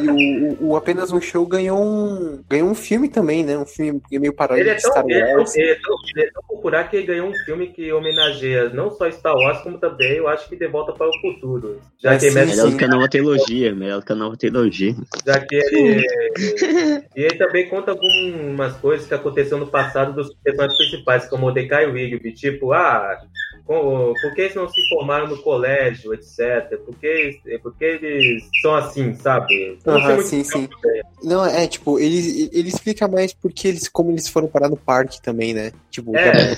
E 0.00 0.08
o, 0.08 0.16
o, 0.64 0.68
o 0.70 0.76
Apenas 0.76 1.12
um 1.12 1.20
Show 1.20 1.46
ganhou 1.46 1.78
um, 1.82 2.42
ganhou 2.48 2.68
um 2.68 2.74
filme 2.74 3.08
também, 3.08 3.44
né? 3.44 3.56
Um 3.58 3.66
filme 3.66 4.00
meio 4.12 4.32
paródia 4.34 4.70
é 4.70 4.74
de 4.74 4.82
tão, 4.82 4.90
Star 4.92 5.04
ele 5.06 5.14
é 5.20 5.26
tão, 5.26 5.36
Wars. 5.38 5.56
ele 5.56 5.70
é 5.70 5.74
tão, 5.74 5.94
ele 6.14 6.26
é 6.26 6.30
tão 6.32 6.42
popular 6.48 6.88
que 6.90 6.96
ele 6.96 7.06
ganhou 7.06 7.28
um 7.28 7.34
filme 7.44 7.68
que 7.68 7.92
homenageia 7.92 8.68
não 8.70 8.90
só 8.90 9.10
Star 9.10 9.34
Wars, 9.34 9.58
como 9.62 9.78
também 9.78 10.12
eu 10.16 10.28
acho 10.28 10.48
que 10.48 10.56
De 10.56 10.66
Volta 10.68 10.92
para 10.92 11.08
o 11.08 11.20
Futuro. 11.20 11.80
Já 11.98 12.14
É, 12.14 12.18
que, 12.18 12.30
sim, 12.30 12.38
ele- 12.38 12.50
Melhor 12.50 12.70
do 12.70 12.76
que 12.76 12.84
a 12.84 12.88
nova 12.88 13.08
trilogia, 13.08 13.74
melhor 13.74 14.00
do 14.00 14.06
que 14.06 14.12
a 14.12 14.16
nova 14.16 14.36
trilogia. 14.36 14.94
já 15.26 15.40
que 15.40 15.54
ele. 15.54 16.06
e 17.16 17.22
ele 17.22 17.36
também 17.36 17.68
conta 17.68 17.90
algumas 17.92 18.76
coisas 18.76 19.06
que 19.06 19.14
aconteceram 19.14 19.58
no 19.60 19.66
passado 19.66 20.12
dos 20.12 20.34
personagens 20.42 20.76
principais, 20.78 21.26
como 21.28 21.42
o 21.42 21.46
Mordecai 21.46 21.84
e 21.84 21.86
o 21.88 21.92
Rigby. 21.92 22.32
Tipo, 22.32 22.72
ah, 22.72 23.18
por 23.66 24.34
que 24.34 24.42
eles 24.42 24.54
não 24.54 24.68
se 24.68 24.88
formaram 24.88 25.26
no 25.26 25.42
colégio, 25.42 26.14
etc. 26.14 26.78
Por 26.84 26.94
que, 26.96 27.40
por 27.62 27.74
que 27.76 27.84
eles 27.84 28.44
são 28.62 28.74
assim, 28.76 29.14
sabe? 29.16 29.78
Não 29.84 30.22
sim, 30.22 30.44
sim. 30.44 30.68
é. 30.86 31.00
Não, 31.22 31.44
é, 31.44 31.66
tipo, 31.66 31.98
ele, 31.98 32.48
ele 32.52 32.68
explica 32.68 33.08
mais 33.08 33.32
porque 33.32 33.68
eles, 33.68 33.88
como 33.88 34.12
eles 34.12 34.28
foram 34.28 34.46
parar 34.46 34.68
no 34.68 34.76
parque 34.76 35.20
também, 35.20 35.52
né? 35.52 35.72
Tipo, 35.96 36.14
É. 36.16 36.52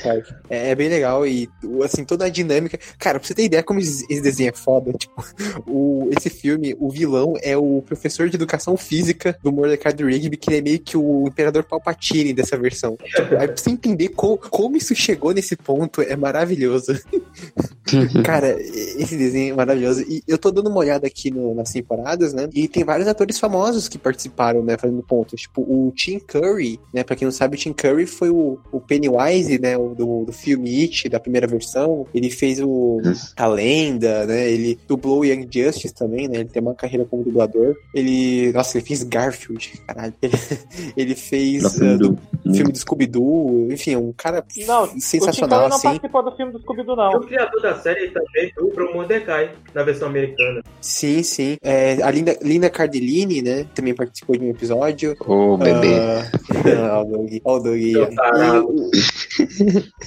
É, 0.50 0.70
é 0.70 0.74
bem 0.74 0.88
legal 0.88 1.24
e, 1.26 1.48
assim, 1.84 2.04
toda 2.04 2.24
a 2.24 2.28
dinâmica. 2.28 2.78
Cara, 2.98 3.18
pra 3.20 3.26
você 3.28 3.34
ter 3.34 3.44
ideia 3.44 3.62
como 3.62 3.78
esse, 3.78 4.04
esse 4.10 4.20
desenho 4.20 4.48
é 4.50 4.52
foda, 4.52 4.92
tipo, 4.98 5.24
o, 5.66 6.10
esse 6.18 6.28
filme, 6.28 6.74
o 6.80 6.90
vilão 6.90 7.34
é 7.42 7.56
o 7.56 7.80
professor 7.82 8.28
de 8.28 8.34
educação 8.36 8.76
física 8.76 9.38
do 9.42 9.52
Mordecai 9.52 9.92
do 9.92 10.06
Rigby, 10.06 10.36
que 10.36 10.50
ele 10.50 10.58
é 10.58 10.62
meio 10.62 10.78
que 10.80 10.96
o 10.96 11.26
Imperador 11.28 11.62
Palpatine 11.64 12.32
dessa 12.34 12.56
versão. 12.56 12.96
Tipo, 12.96 13.36
aí 13.36 13.46
pra 13.46 13.56
você 13.56 13.70
entender 13.70 14.08
co- 14.08 14.38
como 14.38 14.76
isso 14.76 14.94
chegou 14.94 15.32
nesse 15.32 15.54
ponto, 15.56 16.02
é 16.02 16.16
maravilhoso. 16.16 16.92
Cara, 18.24 18.56
esse 18.60 19.16
desenho 19.16 19.52
é 19.52 19.56
maravilhoso. 19.56 20.02
E 20.02 20.22
eu 20.26 20.38
tô 20.38 20.50
dando 20.50 20.68
uma 20.68 20.78
olhada 20.78 21.06
aqui 21.06 21.30
no- 21.30 21.54
nas 21.54 21.72
temporadas, 21.72 22.32
né? 22.32 22.48
E 22.54 22.68
tem 22.68 22.84
vários 22.84 23.08
atores 23.08 23.38
famosos 23.38 23.88
que 23.88 23.98
participaram, 23.98 24.62
né? 24.62 24.76
Fazendo 24.78 25.02
pontos. 25.02 25.40
Tipo, 25.40 25.62
o 25.62 25.92
Tim 25.94 26.18
Curry, 26.18 26.78
né? 26.92 27.02
Pra 27.04 27.16
quem 27.16 27.26
não 27.26 27.32
sabe, 27.32 27.56
o 27.56 27.58
Tim 27.58 27.72
Curry 27.72 28.06
foi 28.06 28.30
o, 28.30 28.58
o 28.72 28.80
Pennywise, 28.80 29.58
né? 29.58 29.76
O, 29.76 29.94
do, 29.94 30.24
do 30.24 30.32
filme 30.32 30.82
It, 30.82 31.08
da 31.08 31.20
primeira 31.20 31.46
versão. 31.46 32.06
Ele 32.14 32.30
fez 32.30 32.60
o 32.60 33.00
A 33.36 33.46
Lenda, 33.46 34.26
né? 34.26 34.50
Ele 34.50 34.78
dublou 34.86 35.20
o 35.20 35.24
Young 35.24 35.48
Justice 35.50 35.94
também, 35.94 36.28
né? 36.28 36.38
Ele 36.40 36.48
tem 36.48 36.62
uma 36.62 36.74
carreira 36.74 37.04
como 37.04 37.22
dublador. 37.24 37.74
Ele. 37.94 38.52
Nossa, 38.52 38.78
ele 38.78 38.86
fez 38.86 39.02
Garfield, 39.02 39.72
caralho. 39.86 40.14
Ele, 40.22 40.32
ele 40.96 41.14
fez 41.14 41.62
Nossa, 41.62 41.84
uh, 41.84 41.98
do, 41.98 42.18
do- 42.44 42.54
filme 42.54 42.72
do 42.72 42.78
Scooby-Doo. 42.78 43.68
Enfim, 43.72 43.96
um 43.96 44.12
cara 44.12 44.44
Não, 44.66 44.84
o 44.84 44.88
Tim 44.88 45.00
sensacional, 45.00 45.58
Curry 45.60 45.70
não 45.70 45.76
assim. 45.76 45.88
participou 45.88 46.24
do 46.24 46.36
filme 46.36 46.52
do 46.52 46.60
Scooby-Doo, 46.60 46.94
O 46.94 46.96
não. 46.96 47.20
criador 47.20 47.60
da 47.62 47.77
série 47.78 48.08
também 48.10 48.52
dubla 48.56 48.84
o 48.90 48.94
Mordecai 48.94 49.50
na 49.74 49.82
versão 49.82 50.08
americana. 50.08 50.62
Sim, 50.80 51.22
sim. 51.22 51.56
É, 51.62 52.02
a 52.02 52.10
Linda, 52.10 52.36
Linda 52.42 52.70
Cardellini, 52.70 53.42
né? 53.42 53.66
Também 53.74 53.94
participou 53.94 54.36
de 54.36 54.44
um 54.44 54.50
episódio. 54.50 55.14
Ô, 55.26 55.56
bebê. 55.56 55.94
Ah, 55.96 56.30
Ó, 56.98 57.02
o 57.02 57.04
Doug. 57.04 57.30
Ó, 57.44 57.56
o 57.56 57.60
Doug. 57.60 57.80
Seu 57.80 58.14
tarado. 58.14 58.90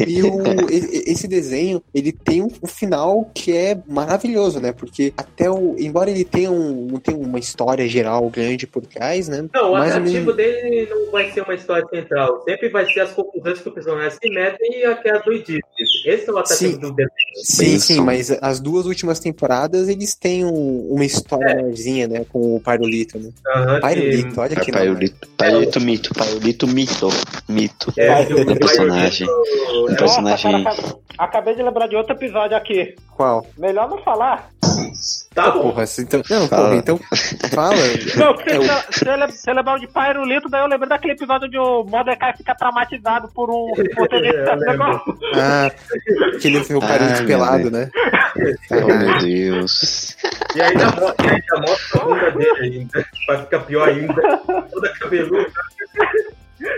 E 0.08 0.22
o- 0.24 0.42
esse 0.70 1.28
desenho, 1.28 1.82
ele 1.94 2.12
tem 2.12 2.42
um, 2.42 2.50
um 2.64 2.68
final 2.68 3.30
que 3.34 3.56
é 3.56 3.78
maravilhoso, 3.88 4.60
né? 4.60 4.72
Porque 4.72 5.14
até 5.18 5.50
o. 5.50 5.76
Embora 5.78 6.10
ele 6.10 6.24
tenha, 6.26 6.52
um, 6.52 6.88
não 6.92 7.00
tenha 7.00 7.18
uma 7.18 7.40
história 7.40 7.88
geral 7.88 8.30
grande 8.30 8.66
por 8.68 8.86
trás, 8.86 9.28
né? 9.28 9.46
Não, 9.54 9.72
o 9.72 9.76
atrativo 9.76 10.12
menos- 10.14 10.36
dele 10.36 10.88
não 10.90 11.12
vai 11.12 11.32
ser 11.32 11.42
uma 11.42 11.54
história 11.56 11.86
central. 11.90 12.44
Sempre 12.44 12.70
vai 12.70 12.86
ser 12.92 13.02
as 13.02 13.12
conclusões 13.12 13.60
que 13.60 13.70
o 13.70 13.72
personagem 13.72 14.12
se 14.22 14.30
metem 14.30 14.80
e 14.80 14.86
aquelas 14.86 15.24
doidices. 15.24 15.62
Esse 16.06 16.30
é 16.30 16.34
o 16.34 16.38
atrativo 16.38 16.74
Sim. 16.74 16.80
do 16.80 16.92
desenho. 16.92 17.12
Sim, 17.44 17.80
sim, 17.80 18.02
mas 18.02 18.32
as 18.42 18.60
duas 18.60 18.86
últimas 18.86 19.20
temporadas 19.20 19.88
eles 19.90 20.16
têm 20.16 20.44
um- 20.46 20.88
uma 20.92 21.06
história 21.06 21.56
maiorzinha, 21.56 22.08
né? 22.08 22.26
Com 22.32 22.56
o 22.56 22.60
Pyrolito, 22.60 23.20
né? 23.20 23.30
Aham, 23.56 23.80
que- 23.82 23.88
Pyrolito, 23.88 24.42
olha 24.42 24.56
que 24.56 24.72
nome. 24.72 24.86
Paulito, 24.86 25.28
Paulito 25.38 25.82
Mito, 25.82 26.14
Paulito 26.14 26.68
Mito, 26.68 27.10
Mito. 27.50 27.94
É, 27.98 28.26
que 28.26 28.34
do 28.44 28.56
personagem. 28.56 29.28
Um 29.30 29.96
personagem- 29.96 30.64
Nossa, 30.64 30.82
cara, 30.82 30.96
acabei 31.18 31.56
de 31.56 31.64
lembrar 31.64 31.88
de 31.88 31.96
outro 31.96 32.14
episódio 32.16 32.56
aqui. 32.58 32.96
Qual? 33.16 33.46
Melhor 33.58 33.90
não 33.90 33.98
falar. 34.04 34.50
Tá 35.34 35.50
bom. 35.52 35.62
Porra, 35.72 35.86
se- 35.86 36.02
então. 36.02 36.22
Não, 36.30 36.48
Fala. 36.48 36.64
porra, 36.66 36.76
então. 36.76 37.00
Fala. 37.54 37.76
Não, 38.18 38.34
porque 38.34 38.50
É 38.52 38.60
o- 38.60 38.64
se, 38.64 39.00
se, 39.00 39.10
ele- 39.10 39.32
se 39.32 39.54
lembrar 39.54 39.80
de 39.80 39.88
Pyrolito, 39.88 40.50
daí 40.50 40.62
eu 40.62 40.68
lembrei 40.68 40.90
daquele 40.90 41.14
episódio 41.14 41.48
onde 41.48 41.58
o 41.58 41.84
Mordecai 41.86 42.36
fica 42.36 42.54
traumatizado 42.56 43.30
por 43.34 43.50
um 43.50 43.72
por 43.96 44.08
ter 44.10 44.22
visto 44.22 44.36
Eu 44.40 44.54
esse 44.56 44.66
lembro. 44.66 44.84
Ah, 45.36 45.72
negócio. 45.72 46.40
que 46.40 46.48
ele 46.48 46.60
viu 46.60 46.78
o 46.78 46.82
Pyrolito 46.82 47.20
Ai, 47.20 47.26
pelado, 47.26 47.72
né? 47.72 47.90
Oh 48.72 48.88
meu 48.88 49.18
Deus. 49.20 50.16
E 50.56 50.62
ainda, 50.62 50.84
e 50.84 51.28
ainda 51.30 51.68
mostra 51.68 52.02
a 52.02 52.06
bunda 52.06 52.32
dele 52.32 52.60
ainda. 52.62 53.06
Pra 53.26 53.40
ficar 53.40 53.60
pior 53.60 53.88
ainda. 53.90 54.38
Toda 54.72 54.90
cabeluda. 55.00 55.46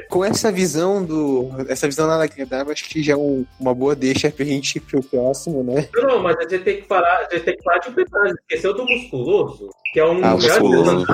Com 0.09 0.23
essa 0.23 0.51
visão 0.51 1.03
do. 1.03 1.49
Essa 1.67 1.87
visão 1.87 2.07
nada 2.07 2.23
agradável, 2.23 2.71
acho 2.71 2.85
que 2.85 3.01
já 3.03 3.13
é 3.13 3.15
um- 3.15 3.45
uma 3.59 3.73
boa 3.73 3.95
deixa 3.95 4.29
pra 4.31 4.45
gente 4.45 4.75
ir 4.77 4.81
pro 4.81 5.01
próximo, 5.03 5.63
né? 5.63 5.87
Não, 5.95 6.03
não, 6.07 6.23
mas 6.23 6.37
a 6.37 6.41
gente 6.41 6.59
tem 6.63 6.81
que 6.81 6.87
falar, 6.87 7.27
a 7.29 7.33
gente 7.33 7.43
tem 7.45 7.55
que 7.57 7.63
falar 7.63 7.77
de 7.79 7.89
um 7.89 7.93
personagem. 7.93 8.35
Esqueceu 8.41 8.73
do 8.75 8.85
musculoso, 8.85 9.69
que 9.91 9.99
é 9.99 10.05
um 10.05 10.23
Ah, 10.23 10.31
musculoso. 10.35 11.05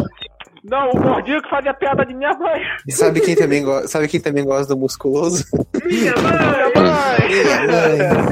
Não, 0.63 0.89
o 0.89 0.99
gordinho 1.01 1.41
que 1.41 1.49
fazia 1.49 1.73
piada 1.73 2.05
de 2.05 2.13
minha 2.13 2.33
mãe. 2.33 2.61
E 2.87 2.91
sabe 2.91 3.21
quem 3.21 3.33
também, 3.35 3.63
go... 3.63 3.87
sabe 3.87 4.07
quem 4.09 4.19
também 4.19 4.43
gosta 4.43 4.75
do 4.75 4.79
musculoso? 4.79 5.45
Minha 5.85 6.13
mãe! 6.17 6.33
Ai, 6.75 8.29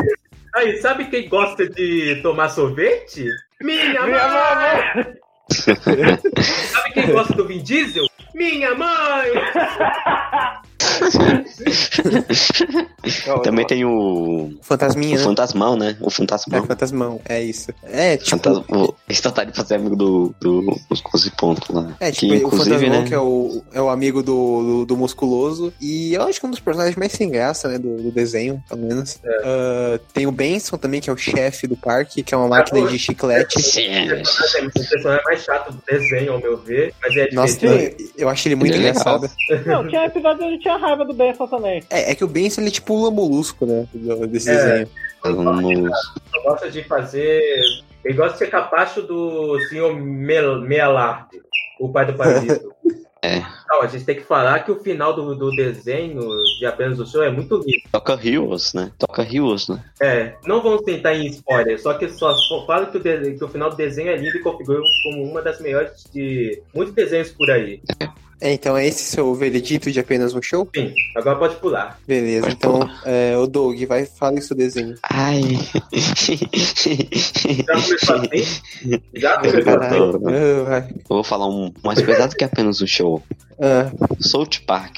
Aí, 0.55 0.77
sabe 0.81 1.05
quem 1.05 1.29
gosta 1.29 1.69
de 1.69 2.19
tomar 2.21 2.49
sorvete? 2.49 3.25
Minha, 3.61 4.03
Minha 4.05 4.27
mãe! 4.27 5.05
mãe. 5.05 5.13
Sabe 5.49 6.93
quem 6.93 7.11
gosta 7.11 7.33
do 7.33 7.45
Vin 7.47 7.61
Diesel? 7.63 8.05
Minha 8.37 8.75
mãe! 8.75 9.31
Também 13.43 13.65
tem 13.65 13.85
o, 13.85 14.51
Fantasminha, 14.61 15.15
o 15.15 15.19
né? 15.19 15.23
Fantasmão, 15.23 15.75
né? 15.75 15.97
O 16.01 16.07
É, 16.07 16.11
Fantasmão. 16.11 16.65
fantasmão, 16.65 17.21
é 17.27 17.41
isso. 17.43 17.71
É, 17.83 18.17
tipo. 18.17 18.29
Fantasma, 18.31 18.63
o, 18.69 18.93
esse 19.09 19.21
vontade 19.21 19.51
de 19.51 19.57
fazer 19.57 19.75
amigo 19.75 19.95
do, 19.95 20.33
do 20.39 20.75
Musculoso 20.89 21.27
e 21.27 21.31
Ponto 21.31 21.73
lá. 21.73 21.95
É, 21.99 22.11
que 22.11 22.19
tipo, 22.21 22.33
o 22.33 22.35
inclusive, 22.35 22.75
Fantasmão, 22.75 23.01
né? 23.01 23.07
que 23.07 23.13
é 23.13 23.19
o, 23.19 23.61
é 23.73 23.81
o 23.81 23.89
amigo 23.89 24.21
do, 24.23 24.63
do, 24.63 24.85
do 24.85 24.97
musculoso. 24.97 25.73
E 25.81 26.13
eu 26.13 26.23
acho 26.23 26.39
que 26.39 26.45
é 26.45 26.47
um 26.47 26.51
dos 26.51 26.59
personagens 26.59 26.95
mais 26.95 27.11
sem 27.11 27.29
graça, 27.29 27.67
né? 27.67 27.77
Do, 27.77 27.97
do 27.97 28.11
desenho, 28.11 28.61
pelo 28.67 28.81
menos. 28.81 29.19
Ah, 29.43 29.99
tem 30.13 30.25
o 30.27 30.31
Benson 30.31 30.77
também, 30.77 30.99
que 31.01 31.09
é 31.09 31.13
o 31.13 31.17
chefe 31.17 31.67
do 31.67 31.75
parque, 31.77 32.23
que 32.23 32.33
é 32.33 32.37
uma 32.37 32.47
máquina 32.47 32.87
de 32.87 32.97
chiclete. 32.99 33.61
Sim, 33.61 33.87
É 33.87 34.21
o 34.65 34.71
personagem 34.71 35.23
mais 35.25 35.43
chato 35.43 35.71
do 35.71 35.81
desenho, 35.87 36.33
ao 36.33 36.39
meu 36.39 36.57
ver, 36.57 36.93
mas 37.01 37.15
é 37.15 37.29
Nossa, 37.31 37.57
divertido. 37.57 38.11
eu, 38.17 38.23
eu 38.25 38.29
acho 38.29 38.47
ele 38.47 38.55
muito 38.55 38.73
Ele 38.73 38.85
é 38.85 38.89
engraçado. 38.89 39.29
Não, 39.65 39.87
tinha 39.87 40.05
episódio 40.05 40.45
onde 40.45 40.59
tinha 40.67 40.77
raiva 40.77 41.05
do 41.05 41.13
Benson 41.13 41.47
também. 41.47 41.83
É, 41.89 42.11
é 42.11 42.15
que 42.15 42.23
o 42.23 42.27
Benson 42.27 42.61
ele 42.61 42.69
é 42.69 42.73
tipo 42.73 42.93
Lula 42.95 43.11
Molusco, 43.11 43.65
né? 43.65 43.87
Desse 44.29 44.49
É. 44.49 44.55
desenho. 44.55 44.89
Ele 45.25 45.89
gosta 46.43 46.69
de 46.71 46.83
fazer. 46.83 47.41
Ele 48.05 48.13
gosta 48.13 48.33
de 48.33 48.39
ser 48.39 48.47
capacho 48.47 49.01
do 49.01 49.59
senhor 49.67 49.93
Mel 49.95 50.61
Mealard, 50.61 51.27
o 51.79 51.89
pai 51.89 52.05
do 52.05 52.13
Paralito. 52.13 52.73
É. 53.19 53.39
Não, 53.67 53.81
a 53.81 53.87
gente 53.87 54.05
tem 54.05 54.15
que 54.15 54.21
falar 54.21 54.59
que 54.63 54.71
o 54.71 54.79
final 54.79 55.11
do, 55.11 55.33
do 55.33 55.49
desenho 55.49 56.21
de 56.59 56.65
apenas 56.67 56.99
o 56.99 57.05
show 57.05 57.23
é 57.23 57.31
muito 57.31 57.55
lindo. 57.57 57.81
Toca 57.91 58.13
Heroes, 58.13 58.73
né? 58.75 58.91
Toca 58.99 59.23
Heroes, 59.23 59.67
né? 59.67 59.83
É, 59.99 60.35
não 60.45 60.61
vamos 60.61 60.83
tentar 60.83 61.15
em 61.15 61.25
spoiler, 61.25 61.81
só 61.81 61.95
que 61.95 62.07
só 62.09 62.35
fala 62.67 62.85
que 62.85 62.97
o, 62.97 62.99
de- 63.01 63.33
que 63.33 63.43
o 63.43 63.47
final 63.49 63.71
do 63.71 63.75
desenho 63.75 64.11
é 64.11 64.15
lindo 64.15 64.37
e 64.37 64.41
configura 64.41 64.79
como 65.03 65.23
uma 65.23 65.41
das 65.41 65.59
melhores 65.59 66.05
de 66.13 66.61
muitos 66.75 66.93
desenhos 66.93 67.31
por 67.31 67.49
aí. 67.49 67.81
É, 67.99 68.07
então 68.41 68.77
é 68.77 68.85
esse 68.87 69.03
seu 69.03 69.33
veredito 69.33 69.91
de 69.91 69.99
apenas 69.99 70.33
um 70.35 70.41
show? 70.41 70.69
Sim, 70.75 70.93
agora 71.15 71.37
pode 71.39 71.55
pular. 71.55 71.99
Beleza, 72.07 72.41
Pode 72.43 72.55
então 72.55 72.71
pular. 72.79 73.01
é, 73.05 73.35
o 73.37 73.47
Doug, 73.47 73.81
vai, 73.85 74.05
fala 74.05 74.37
isso 74.37 74.53
desenho. 74.53 74.95
Ai. 75.09 75.41
Já 77.67 77.81
começou 77.81 78.15
assim? 78.15 79.01
Já 79.15 79.37
começou 79.37 79.59
assim? 79.79 79.97
Ah, 80.27 80.63
vai. 80.69 80.81
Eu 80.91 80.95
vou 81.09 81.23
falar 81.23 81.47
um 81.47 81.71
mais 81.83 82.01
pesado 82.01 82.35
que 82.35 82.43
apenas 82.43 82.81
um 82.81 82.87
show. 82.87 83.21
Ah, 83.59 83.91
South 84.19 84.49
Park. 84.67 84.97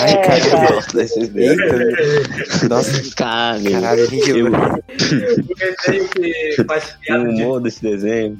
ai, 0.00 0.12
É, 0.12 0.16
cara. 0.16 0.38
Eu 0.68 0.74
gosto 0.74 0.96
desses 0.96 1.28
desenhos. 1.28 2.62
Nossa, 2.68 3.14
Cara, 3.14 3.60
caralho, 3.62 4.06
gente. 4.10 4.30
eu, 4.30 4.46
O 4.48 5.54
desenho 5.54 6.08
que 6.08 6.64
faz 6.66 6.90
o 6.90 6.98
piada 7.00 7.32
de 7.32 7.42
humor 7.44 7.60
desse 7.60 7.80
desenho, 7.82 8.36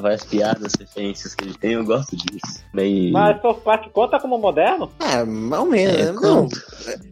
várias 0.00 0.24
piadas, 0.24 0.72
referências 0.78 1.34
que 1.36 1.44
ele 1.44 1.54
tem, 1.54 1.72
eu 1.74 1.84
gosto 1.84 2.16
disso. 2.16 2.64
Bem, 2.74 3.12
Mas 3.12 3.40
South 3.40 3.59
Park 3.60 3.90
conta 3.92 4.18
como 4.18 4.38
moderno? 4.38 4.90
Ah, 4.98 5.24
mal 5.24 5.66
menos, 5.66 5.94
É, 5.96 6.12
né? 6.12 6.18
Não. 6.20 6.48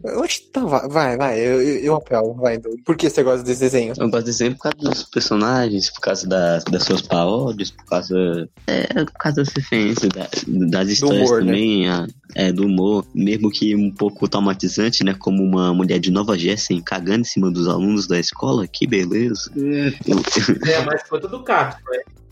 Eu 0.03 0.23
acho 0.23 0.41
que 0.41 0.47
tá, 0.47 0.61
vai, 0.65 0.87
vai, 0.87 1.17
vai, 1.17 1.39
eu, 1.39 1.61
eu, 1.61 1.77
eu 1.79 1.95
apelo, 1.95 2.33
vai. 2.33 2.59
Por 2.85 2.95
que 2.97 3.09
você 3.09 3.23
gosta 3.23 3.43
desse 3.43 3.59
desenho? 3.61 3.93
eu 3.97 4.09
gosto 4.09 4.25
desse 4.25 4.39
desenho 4.39 4.55
por 4.57 4.63
causa 4.63 4.77
dos 4.77 5.03
personagens, 5.03 5.89
por 5.89 6.01
causa 6.01 6.27
das, 6.27 6.63
das 6.65 6.83
suas 6.83 7.01
paródias, 7.01 7.71
por 7.71 7.85
causa. 7.85 8.49
É, 8.67 8.85
por 9.05 9.13
causa 9.13 9.43
das 9.43 9.49
referências, 9.49 10.09
da- 10.09 10.27
das 10.69 10.89
histórias 10.89 11.29
humor, 11.29 11.41
né? 11.43 11.51
também, 11.53 11.89
a- 11.89 12.07
é, 12.35 12.51
do 12.51 12.65
humor. 12.65 13.05
Mesmo 13.13 13.49
que 13.49 13.75
um 13.75 13.91
pouco 13.93 14.27
traumatizante, 14.27 15.03
né? 15.03 15.15
Como 15.17 15.43
uma 15.43 15.73
mulher 15.73 15.99
de 15.99 16.11
Nova 16.11 16.37
Jersey 16.37 16.81
cagando 16.81 17.21
em 17.21 17.23
cima 17.25 17.49
dos 17.51 17.67
alunos 17.67 18.07
da 18.07 18.19
escola, 18.19 18.67
que 18.67 18.87
beleza. 18.87 19.51
Eu- 19.55 20.71
é 20.71 20.85
mais 20.85 21.03
coisa 21.07 21.27
do 21.27 21.43
Castro, 21.43 21.83
né? 21.91 21.99
É 21.99 22.28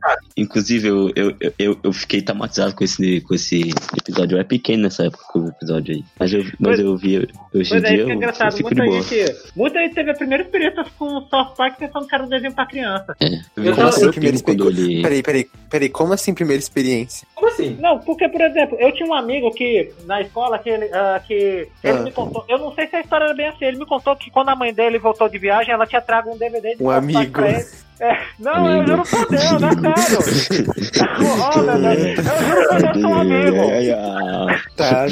Castro. 0.00 0.26
Inclusive, 0.36 0.88
eu, 0.88 1.12
eu, 1.16 1.36
eu, 1.58 1.78
eu 1.82 1.92
fiquei 1.92 2.22
traumatizado 2.22 2.74
com 2.74 2.84
esse, 2.84 3.20
com 3.22 3.34
esse 3.34 3.70
episódio. 3.98 4.34
Eu 4.34 4.38
era 4.38 4.46
pequeno 4.48 4.84
nessa 4.84 5.06
época 5.06 5.24
com 5.32 5.38
o 5.40 5.48
episódio 5.48 5.94
aí. 5.94 6.04
Mas 6.18 6.32
eu, 6.32 6.44
mas 6.58 6.78
eu 6.78 6.96
vi 6.96 7.28
hoje 7.54 7.74
em 7.74 7.76
é, 7.78 7.80
dia, 7.80 7.80
isso 7.80 7.80
que 7.80 7.86
é 7.86 7.94
eu, 8.02 8.08
eu 8.08 8.14
engraçado. 8.14 8.56
fico 8.56 8.74
de 8.74 8.80
Muita 8.80 8.90
boa. 8.92 9.02
gente, 9.02 9.36
muita 9.56 9.78
gente 9.80 9.94
teve 9.94 10.10
a 10.10 10.14
primeira 10.14 10.42
experiência 10.44 10.84
com 10.98 11.04
o 11.06 11.20
South 11.28 11.54
Park 11.56 11.78
pensando 11.78 12.06
que 12.06 12.14
era 12.14 12.24
um 12.24 12.28
desenho 12.28 12.54
pra 12.54 12.66
criança. 12.66 13.16
É, 13.20 13.26
eu 13.26 13.62
vi 13.62 13.68
Eu 13.68 13.74
com 13.74 13.80
tava- 13.82 13.98
meu 14.00 14.10
primeiro 14.12 14.42
primo 14.42 14.58
quando 14.58 14.70
ele. 14.70 15.02
Peraí, 15.02 15.22
peraí, 15.22 15.50
peraí, 15.70 15.88
como 15.88 16.12
assim 16.12 16.34
primeira 16.34 16.60
experiência? 16.60 17.26
Como 17.34 17.48
assim? 17.48 17.76
Não, 17.80 17.98
porque, 18.00 18.28
por 18.28 18.40
exemplo, 18.40 18.76
eu 18.80 18.92
tinha 18.92 19.08
um 19.08 19.14
amigo 19.14 19.50
que, 19.52 19.90
na 20.04 20.20
escola, 20.22 20.58
que 20.58 20.68
ele, 20.68 20.86
ah, 20.92 21.20
que 21.26 21.34
ele 21.82 21.98
Ah. 21.98 22.02
me 22.02 22.12
contou, 22.12 22.44
eu 22.48 22.58
não 22.58 22.74
sei 22.74 22.86
se 22.86 22.96
a 22.96 23.00
história 23.00 23.24
era 23.24 23.34
bem 23.34 23.48
assim, 23.48 23.64
ele 23.64 23.78
me 23.78 23.86
contou 23.86 24.14
que 24.16 24.30
quando 24.30 24.48
a 24.50 24.56
mãe 24.56 24.72
dele 24.72 24.98
voltou 24.98 25.28
de 25.28 25.38
viagem, 25.38 25.72
ela 25.72 25.86
tinha 25.86 26.00
trago 26.00 26.30
um 26.32 26.36
DVD 26.38 26.74
de 26.76 26.82
Um 26.82 26.90
amigo. 26.90 27.32
pra 27.32 27.50
ele. 27.50 27.66
É, 28.00 28.18
não, 28.38 28.70
eu 28.78 28.86
juro 28.86 29.02
por 29.08 29.28
Deus, 29.28 29.60
não 29.60 29.92
é 29.92 29.96
sério. 29.96 30.66
Olha, 31.56 31.78
velho, 31.78 32.08
eu 32.08 32.24
juro 32.24 32.68
por 32.68 32.78
Deus, 32.82 33.00
sou 33.00 33.10
um 33.10 33.20
amigo. 33.20 33.56
Ai, 33.70 33.90
ai. 33.90 34.60
Tá, 34.76 35.06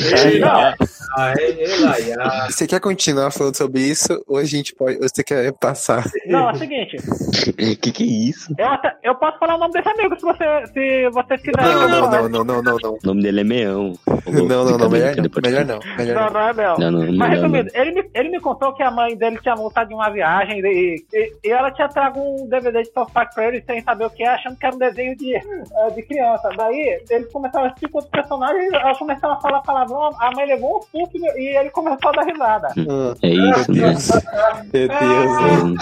é, 1.38 1.40
é 1.40 2.10
é, 2.10 2.50
Você 2.50 2.66
quer 2.66 2.80
continuar 2.80 3.30
falando 3.30 3.56
sobre 3.56 3.80
isso 3.80 4.22
ou 4.26 4.36
a 4.36 4.44
gente 4.44 4.74
pode. 4.74 4.96
Ou 4.96 5.08
você 5.08 5.22
quer 5.22 5.52
passar? 5.52 6.04
Não, 6.26 6.50
é 6.50 6.52
o 6.52 6.56
seguinte, 6.56 6.96
que 7.80 7.92
que 7.92 8.02
é 8.02 8.06
isso? 8.06 8.54
eu, 8.58 8.66
até- 8.66 8.96
eu 9.02 9.14
posso 9.14 9.38
falar 9.38 9.54
o 9.54 9.58
nome 9.58 9.72
desse 9.72 9.88
amigo 9.88 10.14
se 10.16 10.22
você, 10.22 10.44
se 10.72 11.10
vocês 11.10 11.40
quiserem. 11.40 11.72
Não, 11.72 11.88
não, 11.88 12.10
não, 12.10 12.28
não, 12.28 12.44
não, 12.44 12.62
não, 12.62 12.76
não. 12.82 12.92
O 12.94 12.98
nome 13.04 13.22
dele 13.22 13.40
é 13.40 13.44
Meão. 13.44 13.92
Não, 14.26 14.44
não, 14.46 14.78
não, 14.78 14.90
melhor 14.90 15.14
não. 15.16 15.30
Melhor 15.42 15.64
não. 15.64 15.78
Melhor 15.96 16.14
Não, 16.14 16.24
não. 16.24 16.32
não 16.32 16.48
é 16.48 16.52
Mel. 16.52 16.76
Não, 16.78 16.90
não, 16.90 16.98
Mas 17.00 17.08
melhor 17.10 17.28
não. 17.28 17.28
resumindo, 17.30 17.70
ele 17.74 17.92
me, 17.92 18.10
ele 18.14 18.28
me 18.30 18.40
contou 18.40 18.72
que 18.74 18.82
a 18.82 18.90
mãe 18.90 19.16
dele 19.16 19.38
tinha 19.40 19.54
voltado 19.54 19.88
de 19.88 19.94
uma 19.94 20.10
viagem 20.10 20.60
e, 20.60 21.04
e, 21.12 21.32
e 21.44 21.50
ela 21.50 21.70
tinha 21.70 21.88
trago 21.88 22.18
um 22.20 22.48
DVD 22.48 22.73
de 22.82 22.90
South 22.92 23.10
Park 23.12 23.34
pra 23.34 23.48
ele 23.48 23.62
sem 23.62 23.80
saber 23.82 24.06
o 24.06 24.10
que 24.10 24.22
é, 24.22 24.28
achando 24.28 24.56
que 24.56 24.64
era 24.66 24.74
um 24.74 24.78
desenho 24.78 25.16
de, 25.16 25.34
eh, 25.34 25.42
de 25.94 26.02
criança. 26.02 26.48
Daí 26.56 27.00
eles 27.10 27.30
começaram 27.32 27.66
a 27.66 27.68
assistir 27.68 27.88
com 27.88 27.98
outros 27.98 28.10
personagens, 28.10 28.72
ela 28.72 28.94
começou 28.98 29.30
a 29.30 29.40
falar 29.40 29.60
palavrão, 29.60 30.10
a 30.20 30.30
mãe 30.34 30.46
levou 30.46 30.78
um 30.78 30.82
susto 30.82 31.16
e 31.16 31.56
ele 31.56 31.70
começou 31.70 32.10
a 32.10 32.12
dar 32.12 32.22
risada. 32.24 32.68
Ah, 32.94 33.14
É 33.22 33.28
isso, 33.28 33.72
né? 33.72 33.88
Deus. 33.88 34.08
Meu 34.72 34.88
Deus. 34.88 35.74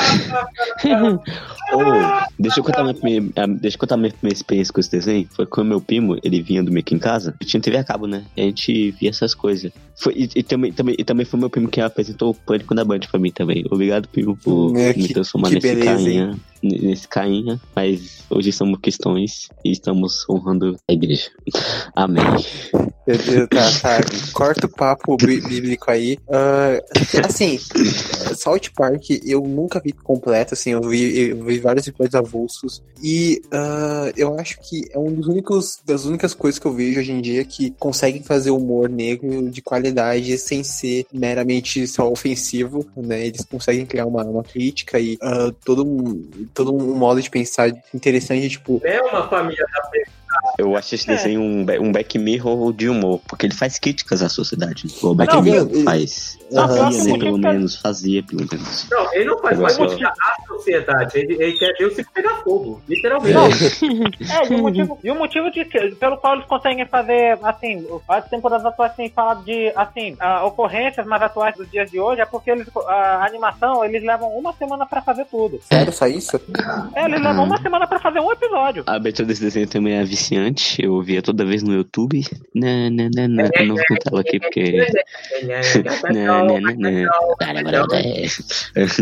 Oh, 1.75 1.81
deixa 2.39 2.61
eu 2.61 2.65
contar 2.65 2.85
minha 2.85 3.23
ah, 3.37 3.47
deixa 3.47 3.77
eu 3.77 3.81
contar 3.81 3.97
minha 3.97 4.13
primeira 4.13 4.37
experiência 4.37 4.73
com 4.75 4.81
esse 4.81 4.91
desenho. 4.91 5.27
Foi 5.35 5.47
quando 5.47 5.69
meu 5.69 5.81
primo, 5.81 6.19
ele 6.23 6.43
vinha 6.43 6.63
do 6.63 6.77
aqui 6.79 6.95
em 6.95 6.99
casa. 6.99 7.35
Eu 7.41 7.47
tinha 7.47 7.63
TV 7.63 7.79
a 7.79 7.85
cabo, 7.85 8.07
né? 8.07 8.25
E 8.37 8.43
a 8.43 8.45
gente 8.45 8.91
via 8.91 9.09
essas 9.09 9.35
coisas. 9.35 9.73
Foi, 9.97 10.13
e, 10.15 10.29
e 10.37 10.43
também, 10.43 10.71
também, 10.73 10.95
e 10.99 11.05
também 11.05 11.25
foi 11.25 11.41
meu 11.41 11.49
primo 11.49 11.69
que 11.69 11.81
apresentou 11.81 12.31
o 12.31 12.35
Pânico 12.35 12.75
da 12.75 12.85
Band 12.85 13.01
pra 13.11 13.19
mim 13.19 13.31
também. 13.31 13.65
Obrigado, 13.71 14.07
primo, 14.09 14.37
por 14.37 14.77
É, 14.77 14.89
me 14.89 14.95
que- 15.09 15.15
transformar 15.15 15.49
que 15.49 15.55
nesse 15.55 15.75
beleza, 15.75 15.91
carinha. 15.93 16.35
Nesse 16.63 17.09
cainha, 17.09 17.61
mas 17.75 18.25
hoje 18.31 18.53
somos 18.53 18.79
cristãos 18.81 19.49
e 19.65 19.73
estamos 19.73 20.25
honrando 20.29 20.77
a 20.89 20.93
igreja. 20.93 21.31
Amém. 21.95 22.23
Meu 23.07 23.19
Deus, 23.19 23.49
tá, 23.49 23.99
tá. 24.01 24.01
Corta 24.33 24.67
o 24.67 24.69
papo 24.69 25.17
bí- 25.17 25.41
bíblico 25.41 25.91
aí. 25.91 26.19
Ah, 26.31 26.81
assim, 27.27 27.59
South 28.37 28.71
Park 28.77 29.03
eu 29.25 29.43
nunca 29.43 29.81
vi 29.81 29.93
completo, 29.93 30.55
assim, 30.55 30.71
eu 30.71 30.81
vi, 30.83 31.31
eu 31.31 31.45
vi 31.45 31.59
vários 31.59 31.87
episódios 31.87 32.15
avulsos. 32.15 32.83
E 33.03 33.43
ah, 33.51 34.13
eu 34.17 34.39
acho 34.39 34.59
que 34.61 34.89
é 34.93 34.99
um 34.99 35.13
dos 35.13 35.27
únicos, 35.27 35.81
das 35.85 36.05
únicas 36.05 36.33
coisas 36.33 36.61
que 36.61 36.67
eu 36.67 36.73
vejo 36.73 37.01
hoje 37.01 37.13
em 37.13 37.21
dia 37.21 37.45
que 37.45 37.73
conseguem 37.73 38.23
fazer 38.23 38.51
humor 38.51 38.89
negro 38.89 39.51
de 39.51 39.61
qualidade 39.61 40.39
sem 40.39 40.63
ser 40.63 41.05
meramente 41.13 41.87
só 41.89 42.09
ofensivo, 42.11 42.87
né? 42.97 43.27
Eles 43.27 43.45
conseguem 43.45 43.85
criar 43.85 44.07
uma, 44.07 44.23
uma 44.25 44.45
crítica 44.45 45.01
e 45.01 45.19
ah, 45.21 45.53
todo, 45.65 45.85
um, 45.85 46.23
todo 46.55 46.75
um 46.75 46.95
modo 46.95 47.21
de 47.21 47.31
pensar 47.31 47.69
interessante, 47.95 48.49
tipo, 48.49 48.81
é 48.85 49.01
uma 49.03 49.29
família 49.29 49.65
da 49.73 49.91
Eu 50.59 50.77
acho 50.77 50.95
esse 50.95 51.07
desenho 51.07 51.41
um, 51.41 51.65
um 51.81 51.93
back 51.93 52.19
mirror 52.19 52.73
de 52.73 52.89
humor, 52.89 53.21
porque 53.29 53.47
ele 53.47 53.55
faz 53.55 53.79
críticas 53.79 54.23
à 54.23 54.29
sociedade. 54.29 54.87
O 55.03 55.15
back 55.15 55.33
Não, 55.35 55.43
mirror 55.43 55.69
ele- 55.71 55.83
faz. 55.85 56.39
Não, 56.51 56.69
Fazia, 56.69 57.13
né? 57.15 57.19
Pelo 57.19 57.41
faz- 57.41 57.55
menos. 57.55 57.77
Fazia, 57.77 58.23
pelo 58.23 58.47
menos. 58.51 58.87
Não, 58.91 59.15
ele 59.15 59.25
não 59.25 59.39
faz 59.39 59.59
mais 59.59 59.77
crítica 59.77 60.09
à 60.13 60.47
sociedade. 60.47 61.19
Ele, 61.19 61.35
ele 61.43 61.53
quer 61.53 61.73
Deus 61.79 61.95
se 61.95 62.05
pegar 62.13 62.35
fogo. 62.45 62.83
Literalmente. 62.89 63.35
É, 64.31 64.53
e 64.53 64.55
o 64.55 64.59
motivo, 64.59 64.99
e 65.03 65.11
o 65.11 65.15
motivo 65.15 65.51
de 65.51 65.65
que, 65.65 65.93
pelo 65.97 66.17
qual 66.19 66.35
eles 66.35 66.47
conseguem 66.47 66.85
fazer, 66.87 67.39
assim, 67.43 67.87
as 68.09 68.29
temporadas 68.29 68.67
atuais 68.67 68.95
têm 68.95 69.09
falado 69.11 69.45
de, 69.45 69.73
assim, 69.75 70.17
ah, 70.21 70.45
ocorrências 70.45 71.07
mais 71.07 71.23
atuais 71.23 71.57
dos 71.57 71.71
dias 71.71 71.91
de 71.91 71.99
hoje, 71.99 72.21
é 72.21 72.27
porque 72.27 72.51
eles, 72.51 72.67
a 72.87 73.25
animação, 73.27 73.85
eles 73.85 74.03
levam 74.03 74.29
uma 74.37 74.53
semana 74.53 74.85
pra 74.87 75.01
fazer 75.01 75.25
tudo. 75.31 75.59
sério, 75.71 75.93
só 75.93 76.07
isso? 76.07 76.41
É, 76.95 77.05
eles 77.07 77.21
levam 77.23 77.45
uma 77.45 77.61
semana 77.61 77.87
pra 77.87 77.99
fazer 77.99 78.21
um 78.21 78.31
episódio. 78.31 78.85
A 78.87 78.95
abertura 78.97 79.27
desse 79.29 79.41
desenho 79.43 79.67
também 79.67 79.95
é 79.95 80.05
viciante. 80.05 80.32
Eu 80.79 81.03
via 81.03 81.23
toda 81.23 81.45
vez 81.45 81.63
no 81.63 81.75
YouTube. 81.75 82.25
Não, 82.55 82.91
não, 82.91 83.11
não, 83.15 83.29
não. 83.29 83.51
Eu 83.55 83.67
não 83.67 83.77
vou 83.77 83.85
contar 83.89 84.11
ela 84.11 84.21
aqui 84.21 84.41
porque. 84.41 84.87
Não, 86.13 86.47
não, 86.47 86.61
não, 86.61 86.75
não. 86.75 87.37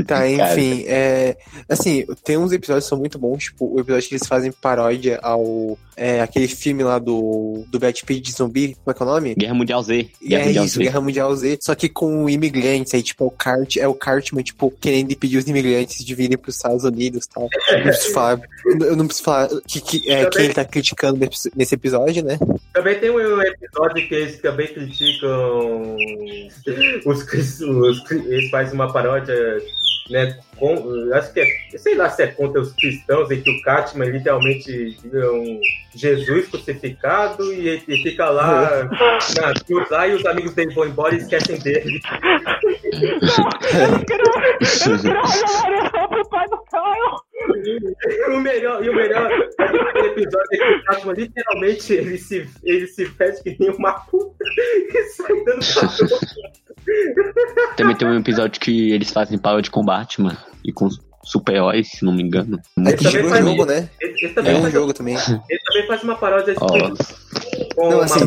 Tá, 0.06 0.28
enfim, 0.28 0.84
é, 0.86 1.36
assim, 1.68 2.04
tem 2.24 2.36
uns 2.36 2.52
episódios 2.52 2.84
que 2.84 2.88
são 2.88 2.98
muito 2.98 3.18
bons, 3.18 3.44
tipo, 3.44 3.74
o 3.74 3.80
episódio 3.80 4.08
que 4.08 4.14
eles 4.14 4.26
fazem 4.26 4.52
paródia 4.52 5.18
ao 5.22 5.78
é, 6.00 6.20
aquele 6.22 6.48
filme 6.48 6.82
lá 6.82 6.98
do, 6.98 7.62
do 7.70 7.78
Brad 7.78 7.94
Pitt 8.00 8.22
de 8.22 8.32
zumbi, 8.32 8.74
como 8.82 8.90
é 8.90 8.94
que 8.94 9.02
é 9.02 9.06
o 9.06 9.08
nome? 9.08 9.34
Guerra 9.34 9.52
Mundial 9.54 9.82
Z. 9.82 10.08
Guerra 10.26 10.42
é 10.42 10.46
Mundial 10.46 10.64
isso, 10.64 10.74
Z. 10.78 10.82
Guerra 10.82 11.00
Mundial 11.02 11.36
Z, 11.36 11.58
só 11.60 11.74
que 11.74 11.88
com 11.90 12.28
imigrantes, 12.28 12.94
aí 12.94 13.02
tipo, 13.02 13.24
é 13.24 13.26
o 13.26 13.30
Cart, 13.30 13.76
é 13.76 13.86
o 13.86 13.92
Cartman, 13.94 14.42
tipo, 14.42 14.70
querendo 14.80 15.12
impedir 15.12 15.36
os 15.36 15.46
imigrantes 15.46 16.02
de 16.02 16.14
virem 16.14 16.38
pros 16.38 16.56
Estados 16.56 16.84
Unidos 16.84 17.26
e 17.26 17.28
tal. 17.28 17.48
Eu 17.70 17.76
não 17.78 17.84
preciso 17.84 18.12
falar, 18.14 18.40
eu 18.66 18.96
não 18.96 19.06
preciso 19.06 19.24
falar 19.24 19.48
que, 19.66 19.80
que, 19.80 20.10
é, 20.10 20.24
quem 20.30 20.44
ele 20.46 20.54
tá 20.54 20.64
criticando 20.64 21.18
nesse- 21.54 21.74
episódio, 21.74 22.24
né? 22.24 22.38
Também 22.72 22.98
tem 22.98 23.10
um 23.10 23.42
episódio 23.42 24.08
que 24.08 24.14
eles 24.14 24.38
também 24.40 24.66
criticam 24.68 25.96
os, 27.06 27.22
os 27.60 28.00
cri- 28.04 28.24
eles 28.26 28.50
fazem 28.50 28.74
uma 28.74 28.92
paródia, 28.92 29.34
né? 30.10 30.38
Com, 30.56 30.74
acho 31.14 31.32
que 31.32 31.40
é, 31.40 31.78
sei 31.78 31.94
lá 31.94 32.10
se 32.10 32.22
é 32.22 32.26
contra 32.26 32.60
os 32.60 32.72
cristãos, 32.72 33.30
em 33.30 33.40
que 33.40 33.50
o 33.50 33.62
Catman 33.62 34.10
literalmente 34.10 34.98
vira 35.02 35.32
um 35.32 35.60
Jesus 35.94 36.48
crucificado 36.48 37.52
e 37.52 37.68
ele 37.68 38.02
fica 38.02 38.28
lá 38.28 38.84
na 39.40 39.54
cruz 39.64 39.88
lá 39.90 40.06
e 40.06 40.14
os 40.14 40.26
amigos 40.26 40.54
dele 40.54 40.74
vão 40.74 40.86
embora 40.86 41.14
e 41.14 41.18
esquecem 41.18 41.58
dele. 41.58 42.00
Eu 43.72 43.88
não 43.90 44.04
quero, 44.04 44.24
eu 44.86 44.90
não 44.90 45.90
quero 45.90 46.08
pro 46.10 46.28
pai. 46.28 46.46
E 48.06 48.30
o 48.30 48.40
melhor, 48.40 48.84
e 48.84 48.90
o 48.90 48.94
melhor 48.94 49.30
episódio 49.32 50.48
é 50.52 50.56
que 50.56 50.74
o 50.74 50.84
Catman 50.84 51.14
literalmente 51.14 51.92
ele 51.92 52.18
se, 52.18 52.48
ele 52.62 52.86
se 52.86 53.06
fez 53.06 53.40
que 53.40 53.56
nem 53.58 53.70
uma 53.70 53.92
puta 53.92 54.44
e 54.58 55.02
sai 55.04 55.44
dando 55.44 55.64
patrão. 55.74 56.18
Também 57.76 57.96
tem 57.96 58.08
um 58.08 58.18
episódio 58.18 58.60
que 58.60 58.92
eles 58.92 59.10
fazem 59.10 59.38
paródia 59.38 59.70
com 59.70 59.84
Batman 59.84 60.36
e 60.64 60.72
com 60.72 60.88
super-heróis, 61.22 61.88
se 61.90 62.04
não 62.04 62.12
me 62.12 62.22
engano. 62.22 62.60
É 62.86 62.92
que 62.92 63.04
também 63.04 63.10
chegou 63.12 63.26
o 63.28 63.30
faz 63.34 63.44
jogo, 63.44 63.64
né? 63.66 63.88
Ele, 64.00 64.12
ele 64.20 64.26
É 64.26 64.34
também 64.34 64.56
um 64.56 64.60
faz, 64.62 64.72
jogo 64.72 64.92
também. 64.94 65.14
ele 65.48 65.60
também 65.64 65.86
faz 65.86 66.02
uma 66.02 66.16
paródia 66.16 66.54
Ó, 66.60 66.66
com 66.66 66.78
Não, 67.88 67.96
uma 67.98 68.04
assim, 68.04 68.24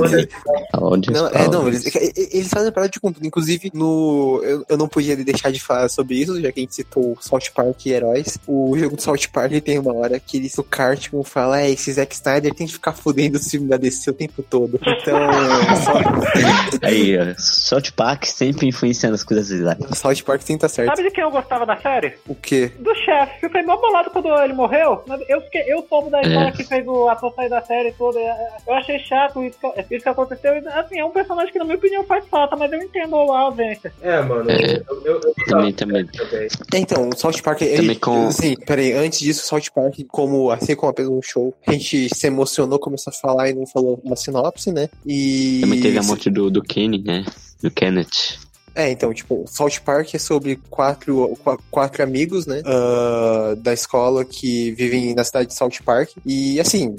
Não, 1.11 1.27
é, 1.27 1.47
não, 1.49 1.67
eles, 1.67 1.85
e- 1.85 2.29
eles 2.37 2.49
fazem 2.49 2.71
parada 2.71 2.91
de 2.91 2.99
conteúdo. 2.99 3.25
Inclusive, 3.25 3.71
no. 3.73 4.41
Eu, 4.43 4.65
eu 4.69 4.77
não 4.77 4.87
podia 4.87 5.15
deixar 5.17 5.51
de 5.51 5.59
falar 5.59 5.89
sobre 5.89 6.15
isso, 6.15 6.39
já 6.41 6.51
que 6.51 6.59
a 6.59 6.63
gente 6.63 6.75
citou 6.75 7.17
South 7.19 7.51
Park 7.53 7.85
e 7.85 7.91
heróis. 7.91 8.37
O 8.47 8.77
jogo 8.77 8.95
do 8.95 9.01
South 9.01 9.27
Park 9.31 9.51
tem 9.63 9.77
uma 9.79 9.93
hora 9.93 10.19
que 10.19 10.37
eles, 10.37 10.57
o 10.57 10.63
Cartman 10.63 11.23
fala: 11.23 11.61
é, 11.61 11.71
esse 11.71 11.91
Zack 11.93 12.13
Snyder 12.15 12.53
tem 12.53 12.67
que 12.67 12.73
ficar 12.73 12.93
fudendo 12.93 13.37
o 13.37 13.41
filme 13.41 13.67
da 13.67 13.77
DC 13.77 14.09
o 14.09 14.13
tempo 14.13 14.43
todo. 14.43 14.79
Então, 14.81 15.17
Aí, 16.81 17.17
ó, 17.17 17.33
South 17.37 17.91
Park 17.95 18.25
sempre 18.25 18.67
influenciando 18.67 19.15
as 19.15 19.23
coisas 19.23 19.59
lá. 19.61 19.75
só, 19.93 20.13
South 20.13 20.23
Park 20.25 20.41
tem 20.43 20.55
que 20.57 20.61
tá 20.61 20.69
certo. 20.69 20.89
Sabe 20.95 21.03
de 21.09 21.11
quem 21.13 21.23
eu 21.23 21.31
gostava 21.31 21.65
da 21.65 21.77
série? 21.77 22.13
O 22.27 22.35
quê? 22.35 22.71
Do 22.83 22.93
chefe. 22.95 23.39
Fiquei 23.39 23.61
mó 23.63 23.77
bolado 23.77 24.09
quando 24.09 24.27
ele 24.41 24.53
morreu. 24.53 25.03
Mas 25.07 25.21
eu 25.29 25.39
fiquei, 25.41 25.63
eu 25.67 25.85
soube 25.87 26.09
da 26.09 26.21
história 26.21 26.49
É. 26.49 26.51
que 26.51 26.63
fez 26.63 26.85
o 26.87 27.07
ator 27.07 27.33
sair 27.33 27.49
da 27.49 27.61
série 27.61 27.91
toda. 27.93 28.19
Eu 28.67 28.73
achei 28.73 28.99
chato 28.99 29.43
isso 29.43 29.57
que, 29.59 29.95
isso 29.95 30.03
que 30.03 30.09
aconteceu. 30.09 30.51
Assim, 30.73 30.99
é 30.99 31.05
um 31.05 31.11
personagem 31.11 31.51
que, 31.53 31.59
na 31.59 31.65
minha 31.65 31.77
opinião, 31.77 32.03
faz 32.03 32.25
falta, 32.27 32.55
mas 32.55 32.71
eu 32.71 32.81
entendo 32.81 33.15
a 33.31 33.39
ausência. 33.39 33.93
É, 34.01 34.21
mano, 34.21 34.49
É. 34.51 34.83
eu, 34.89 35.01
eu, 35.05 35.21
eu 35.21 35.33
Também, 35.47 35.73
também. 35.73 36.05
também. 36.07 36.47
É, 36.73 36.77
então, 36.77 37.09
o 37.09 37.15
South 37.17 37.41
Park. 37.43 37.61
Ele, 37.61 37.77
Também 37.77 37.99
com- 37.99 38.27
Assim, 38.27 38.55
peraí, 38.57 38.91
antes 38.93 39.19
disso, 39.19 39.45
South 39.45 39.71
Park, 39.73 39.95
como, 40.09 40.51
assim 40.51 40.75
como 40.75 40.89
apenas 40.91 41.11
um 41.11 41.21
show, 41.21 41.53
a 41.65 41.71
gente 41.71 42.13
se 42.13 42.27
emocionou, 42.27 42.77
começou 42.79 43.11
a 43.11 43.15
falar 43.15 43.49
e 43.49 43.53
não 43.53 43.65
falou 43.65 43.99
uma 44.03 44.15
sinopse, 44.15 44.71
né? 44.71 44.89
E. 45.05 45.59
Também 45.61 45.79
teve 45.81 45.97
a 45.97 46.03
morte 46.03 46.29
do, 46.29 46.49
do 46.51 46.61
Kenny, 46.61 47.01
né? 47.01 47.23
Do 47.61 47.71
Kenneth. 47.71 48.39
É, 48.75 48.89
então, 48.89 49.13
tipo, 49.13 49.45
South 49.47 49.79
Park 49.85 50.15
é 50.15 50.17
sobre 50.19 50.59
quatro, 50.69 51.37
qua- 51.43 51.57
quatro 51.69 52.01
amigos, 52.03 52.45
né? 52.47 52.61
ah, 52.65 53.53
da 53.57 53.71
escola 53.73 54.25
que 54.25 54.71
vivem 54.71 55.13
na 55.13 55.23
cidade 55.23 55.49
de 55.49 55.53
South 55.53 55.81
Park. 55.85 56.09
E, 56.25 56.59
assim, 56.59 56.95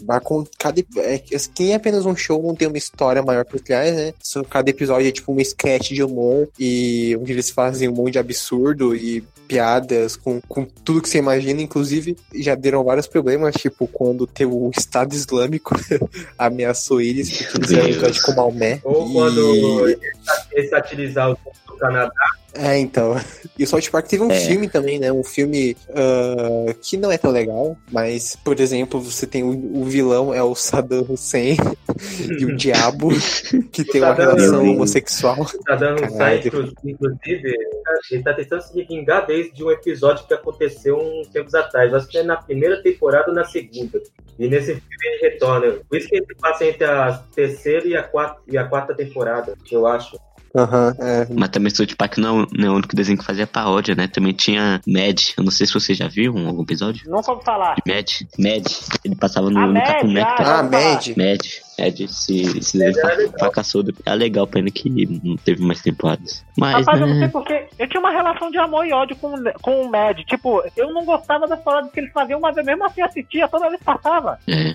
cada, 0.59 0.81
é, 0.99 1.21
quem 1.55 1.73
é 1.73 1.75
apenas 1.75 2.07
um 2.07 2.15
show 2.15 2.43
não 2.43 2.55
tem 2.55 2.69
uma 2.69 2.79
história 2.79 3.23
maior 3.23 3.45
por 3.45 3.59
trás, 3.61 3.95
né? 3.95 4.15
Cada 4.49 4.71
episódio 4.71 5.09
é 5.09 5.13
tipo 5.13 5.33
um 5.33 5.41
sketch 5.41 5.91
de 5.93 6.03
humor 6.03 6.49
e 6.59 7.17
onde 7.21 7.33
eles 7.33 7.51
fazem 7.51 7.89
um 7.89 7.93
monte 7.93 8.13
de 8.13 8.19
absurdo 8.19 8.95
e 8.95 9.25
piadas 9.49 10.17
com, 10.17 10.41
com 10.49 10.65
tudo 10.65 11.03
que 11.03 11.09
você 11.09 11.19
imagina. 11.19 11.61
Inclusive, 11.61 12.17
já 12.35 12.55
deram 12.55 12.83
vários 12.85 13.07
problemas, 13.07 13.55
tipo, 13.57 13.87
quando 13.89 14.27
teve 14.27 14.51
o 14.53 14.71
Estado 14.77 15.15
Islâmico 15.15 15.75
ameaçou 16.39 17.01
eles 17.01 17.31
porque 17.43 17.75
eles 17.75 17.99
eram 18.01 18.13
com 18.25 18.33
Maomé. 18.33 18.81
Ou 18.85 19.09
E- 19.09 19.13
quando 19.13 19.89
ele 20.53 20.69
satirizar 20.69 21.31
o 21.33 21.37
Canadá. 21.89 22.13
É, 22.55 22.79
então. 22.79 23.15
E 23.57 23.63
o 23.63 23.67
South 23.69 23.89
Park 23.93 24.09
teve 24.09 24.21
um 24.25 24.33
É. 24.33 24.41
filme 24.41 24.69
também, 24.69 24.99
né? 24.99 25.13
Um 25.13 25.23
filme 25.23 25.77
ah, 25.95 26.75
que 26.83 26.97
não 26.97 27.13
é 27.13 27.17
tão 27.17 27.31
legal, 27.31 27.77
mas, 27.93 28.35
por 28.45 28.59
exemplo, 28.59 29.01
você 29.01 29.29
tem 29.29 29.45
o, 29.45 29.51
o 29.81 29.85
vilão 29.85 30.35
é 30.35 30.43
o 30.43 30.57
Saddam 30.57 31.07
Hussein 31.09 31.57
e 32.41 32.45
o 32.45 32.57
Diabo, 32.57 33.11
que 33.71 33.85
tem 33.87 34.01
uma 34.03 34.09
Saddam 34.17 34.35
relação 34.35 34.59
Hussein. 34.59 34.75
homossexual. 34.75 35.47
Tá 35.65 35.77
dando 35.77 35.99
um 35.99 36.09
Caralho. 36.09 36.17
sai, 36.17 36.39
inclu- 36.45 36.73
inclusive, 36.85 37.57
ele 38.11 38.23
tá 38.25 38.35
tentando 38.35 38.63
se 38.63 38.85
vingar 38.85 39.25
desde 39.25 39.63
um 39.63 39.71
episódio 39.71 40.27
que 40.27 40.35
aconteceu 40.35 40.99
uns 40.99 41.29
tempos 41.29 41.55
atrás. 41.55 41.95
Acho 41.95 42.09
que 42.09 42.19
é 42.19 42.25
na 42.25 42.37
primeira 42.37 42.83
temporada 42.83 43.29
ou 43.29 43.35
na 43.37 43.45
segunda. 43.45 44.03
E 44.37 44.49
nesse 44.49 44.75
filme 44.75 44.89
ele 45.05 45.31
retorna. 45.31 45.75
Por 45.89 45.97
isso 45.97 46.09
que 46.09 46.17
ele 46.17 46.27
passa 46.41 46.65
entre 46.65 46.85
a 46.87 47.23
terceira 47.33 47.87
e 47.87 47.97
a 47.97 48.03
quarta, 48.03 48.41
e 48.49 48.59
a 48.59 48.65
quarta 48.65 48.93
temporada, 48.97 49.55
eu 49.71 49.87
acho. 49.87 50.19
Aham, 50.57 50.95
é. 51.01 51.27
Mas 51.35 51.49
também 51.49 51.71
South 51.71 51.97
Park 51.99 52.19
não, 52.19 52.47
não 52.53 52.69
é 52.69 52.71
o 52.71 52.75
único 52.75 52.95
desenho 52.95 53.19
que 53.19 53.25
fazia 53.25 53.47
paródia, 53.47 53.95
né? 53.95 54.07
Também 54.07 54.33
tinha 54.33 54.81
Mad. 54.87 55.21
Eu 55.37 55.43
não 55.45 55.51
sei 55.51 55.67
se 55.67 55.75
você 55.75 55.95
já 55.95 56.07
viu 56.07 56.37
algum 56.37 56.63
episódio. 56.63 57.11
Nunca 57.11 57.33
ouvi 57.33 57.45
falar. 57.45 57.75
de 57.85 57.93
Mad. 57.93 58.09
Mad. 58.39 58.67
Ele 59.05 59.17
passava 59.17 59.51
no, 59.51 59.59
Ah, 59.59 59.67
no 59.67 59.73
Mad, 59.73 59.85
Cartoon 59.87 60.13
Network. 60.13 60.43
Ah, 60.43 60.63
vamos 60.63 60.71
falar. 60.71 60.93
Mad. 60.93 61.07
Mad. 61.17 61.41
Mad. 61.79 62.01
Esse, 62.01 62.41
esse 62.59 62.79
desenho 62.79 63.07
era 63.07 63.17
legal. 63.17 63.39
fracassou. 63.39 63.85
É 64.07 64.15
legal, 64.15 64.47
pena 64.47 64.71
que 64.71 64.89
não 65.23 65.37
teve 65.37 65.63
mais 65.63 65.81
temporadas. 65.83 66.45
Mas, 66.57 66.87
Rapaz, 66.87 67.01
eu 67.01 67.07
não 67.07 67.15
sei 67.15 67.23
né? 67.25 67.29
porque 67.29 67.67
eu 67.79 67.89
tinha 67.89 68.01
uma 68.01 68.11
relação 68.11 68.51
de 68.51 68.59
amor 68.59 68.87
e 68.87 68.93
ódio 68.93 69.17
com, 69.17 69.35
com 69.61 69.83
o 69.83 69.91
Mad. 69.91 70.19
Tipo, 70.21 70.63
eu 70.77 70.93
não 70.93 71.05
gostava 71.05 71.47
das 71.47 71.61
paradas 71.61 71.91
que 71.91 72.01
eles 72.01 72.13
faziam, 72.13 72.41
mas 72.41 72.57
eu 72.57 72.65
mesmo 72.65 72.85
assim 72.85 73.03
assistia, 73.03 73.49
toda 73.49 73.69
vez 73.69 73.81
passava. 73.83 74.39
É, 74.49 74.75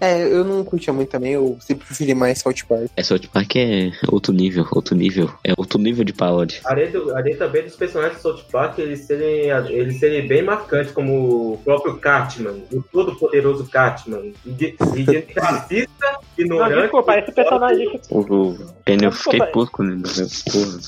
É, 0.00 0.22
eu 0.22 0.44
não 0.44 0.64
curtia 0.64 0.92
muito 0.92 1.10
também, 1.10 1.32
eu 1.32 1.56
sempre 1.60 1.86
preferi 1.86 2.14
mais 2.14 2.38
South 2.40 2.54
Park. 2.68 2.90
é 2.96 3.02
South 3.02 3.28
Park 3.32 3.56
é 3.56 3.90
outro 4.08 4.32
nível, 4.32 4.66
outro 4.72 4.94
nível. 4.94 5.30
É 5.44 5.52
outro 5.56 5.78
nível 5.78 6.04
de 6.04 6.12
paródia. 6.12 6.60
Além, 6.64 6.90
do, 6.90 7.14
além 7.16 7.36
também 7.36 7.62
dos 7.64 7.76
personagens 7.76 8.16
do 8.16 8.22
South 8.22 8.44
Park, 8.50 8.78
eles 8.78 9.00
serem, 9.00 9.48
eles 9.70 9.98
serem 9.98 10.26
bem 10.26 10.42
marcantes, 10.42 10.92
como 10.92 11.52
o 11.52 11.58
próprio 11.58 11.96
Catman, 11.98 12.62
o 12.72 12.82
todo-poderoso 12.82 13.66
Catman. 13.68 14.32
E 14.44 14.50
de, 14.50 14.76
e 14.96 15.02
de 15.02 15.24
racista, 15.38 16.18
Não, 16.38 16.68
desculpa, 16.68 17.18
esse 17.18 17.32
personagem. 17.32 18.00
O, 18.10 18.20
o 18.20 18.56
Penny, 18.84 19.04
eu 19.04 19.12
fiquei 19.12 19.40
puto 19.46 19.70
quando 19.72 19.92
ele. 19.92 20.02
Porra. 20.02 20.78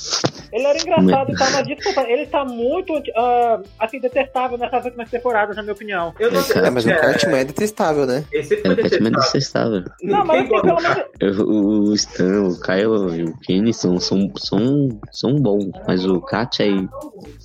Ele 0.53 0.65
era 0.65 0.79
engraçado 0.79 1.33
e 1.33 1.35
tal, 1.37 1.51
mas 1.51 1.67
desculpa, 1.67 2.01
ele 2.09 2.27
tá 2.27 2.45
muito, 2.45 2.93
ah, 3.17 3.61
assim, 3.79 4.01
detestável 4.01 4.57
nessas 4.59 4.85
últimas 4.85 5.11
temporadas, 5.11 5.55
na 5.57 5.63
minha 5.63 5.75
opinião. 5.75 6.15
Eu 6.19 6.31
não 6.33 6.41
É, 6.41 6.43
sei. 6.43 6.55
cara, 6.55 6.67
É, 6.69 6.71
mas 6.71 6.85
o 6.87 6.91
é, 6.91 6.95
Cartman 6.97 7.39
é 7.39 7.45
detestável, 7.45 8.07
né? 8.07 8.25
Sempre 8.43 8.57
É 8.57 8.61
foi 8.63 8.73
o 8.73 8.77
Catman 8.77 9.11
detestável. 9.11 9.81
detestável. 9.81 9.85
Não, 10.03 10.25
mas 10.25 10.41
assim, 10.41 10.49
pelo 10.49 10.65
menos... 10.83 11.05
Eu- 11.21 11.47
O 11.47 11.95
Stan, 11.95 12.43
o 12.45 12.61
Kyle 12.61 13.19
e 13.21 13.25
o 13.25 13.37
Kenny 13.41 13.73
são, 13.75 13.99
são, 14.01 14.31
são, 14.37 14.89
são 15.13 15.35
bons, 15.37 15.71
mas 15.87 16.05
o 16.07 16.21
Kat 16.21 16.63
é 16.63 16.69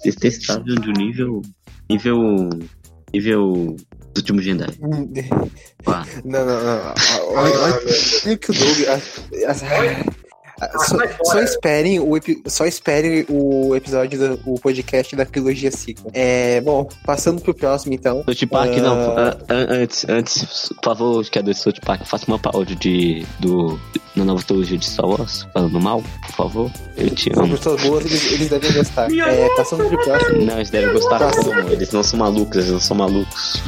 detestável 0.03 0.75
de 0.75 0.89
um 0.89 0.93
nível. 0.93 1.41
nível. 1.89 2.49
nível. 3.13 3.75
Últimos 4.17 4.43
Jedi. 4.43 4.65
Pá, 5.83 6.05
Não, 6.23 6.45
não, 6.45 6.63
não. 6.63 6.93
Olha, 7.33 7.59
olha, 7.59 7.79
olha 8.25 8.37
que 8.37 8.51
o 8.51 8.53
Doug. 8.53 8.77
A- 10.61 10.65
a- 10.65 10.75
a- 10.75 10.79
Só, 10.85 10.97
só 11.23 11.39
esperem 11.39 11.99
o 11.99 12.11
só 12.47 12.65
esperem 12.65 13.25
o 13.29 13.75
episódio 13.75 14.19
do 14.19 14.39
o 14.45 14.59
podcast 14.59 15.15
da 15.15 15.25
trilogia 15.25 15.71
Sequel. 15.71 16.11
É, 16.13 16.61
bom, 16.61 16.87
passando 17.05 17.41
pro 17.41 17.53
próximo 17.53 17.93
então. 17.93 18.23
South 18.23 18.47
Park, 18.49 18.71
Ah. 18.77 18.81
não. 18.81 19.17
an- 19.17 19.37
antes, 19.49 20.05
antes, 20.07 20.69
por 20.81 20.83
favor, 20.83 21.25
que 21.25 21.39
é 21.39 21.41
do 21.41 21.53
South 21.53 21.73
Park, 21.85 22.05
faça 22.05 22.25
uma 22.27 22.39
paródia 22.39 22.75
de. 22.75 23.25
do. 23.39 23.79
na 24.15 24.25
nova 24.25 24.43
trilogia 24.43 24.77
de 24.77 24.85
Star 24.85 25.07
Wars, 25.07 25.47
falando 25.53 25.79
mal, 25.79 26.03
por 26.27 26.35
favor. 26.35 26.71
Eu 26.97 27.09
te 27.11 27.33
São 27.33 27.43
amo. 27.45 27.57
pessoas 27.57 27.81
boas, 27.81 28.05
eles, 28.05 28.31
eles 28.33 28.49
devem 28.49 28.73
gostar. 28.73 29.09
É, 29.11 29.55
passando 29.55 29.87
pro 29.87 29.97
próximo. 30.03 30.45
Não, 30.45 30.55
eles 30.55 30.69
devem 30.69 30.93
gostar 30.93 31.31
como? 31.31 31.59
Eles 31.69 31.91
não 31.91 32.03
são 32.03 32.19
malucos, 32.19 32.57
eles 32.57 32.69
não 32.71 32.79
são 32.79 32.97
malucos. 32.97 33.61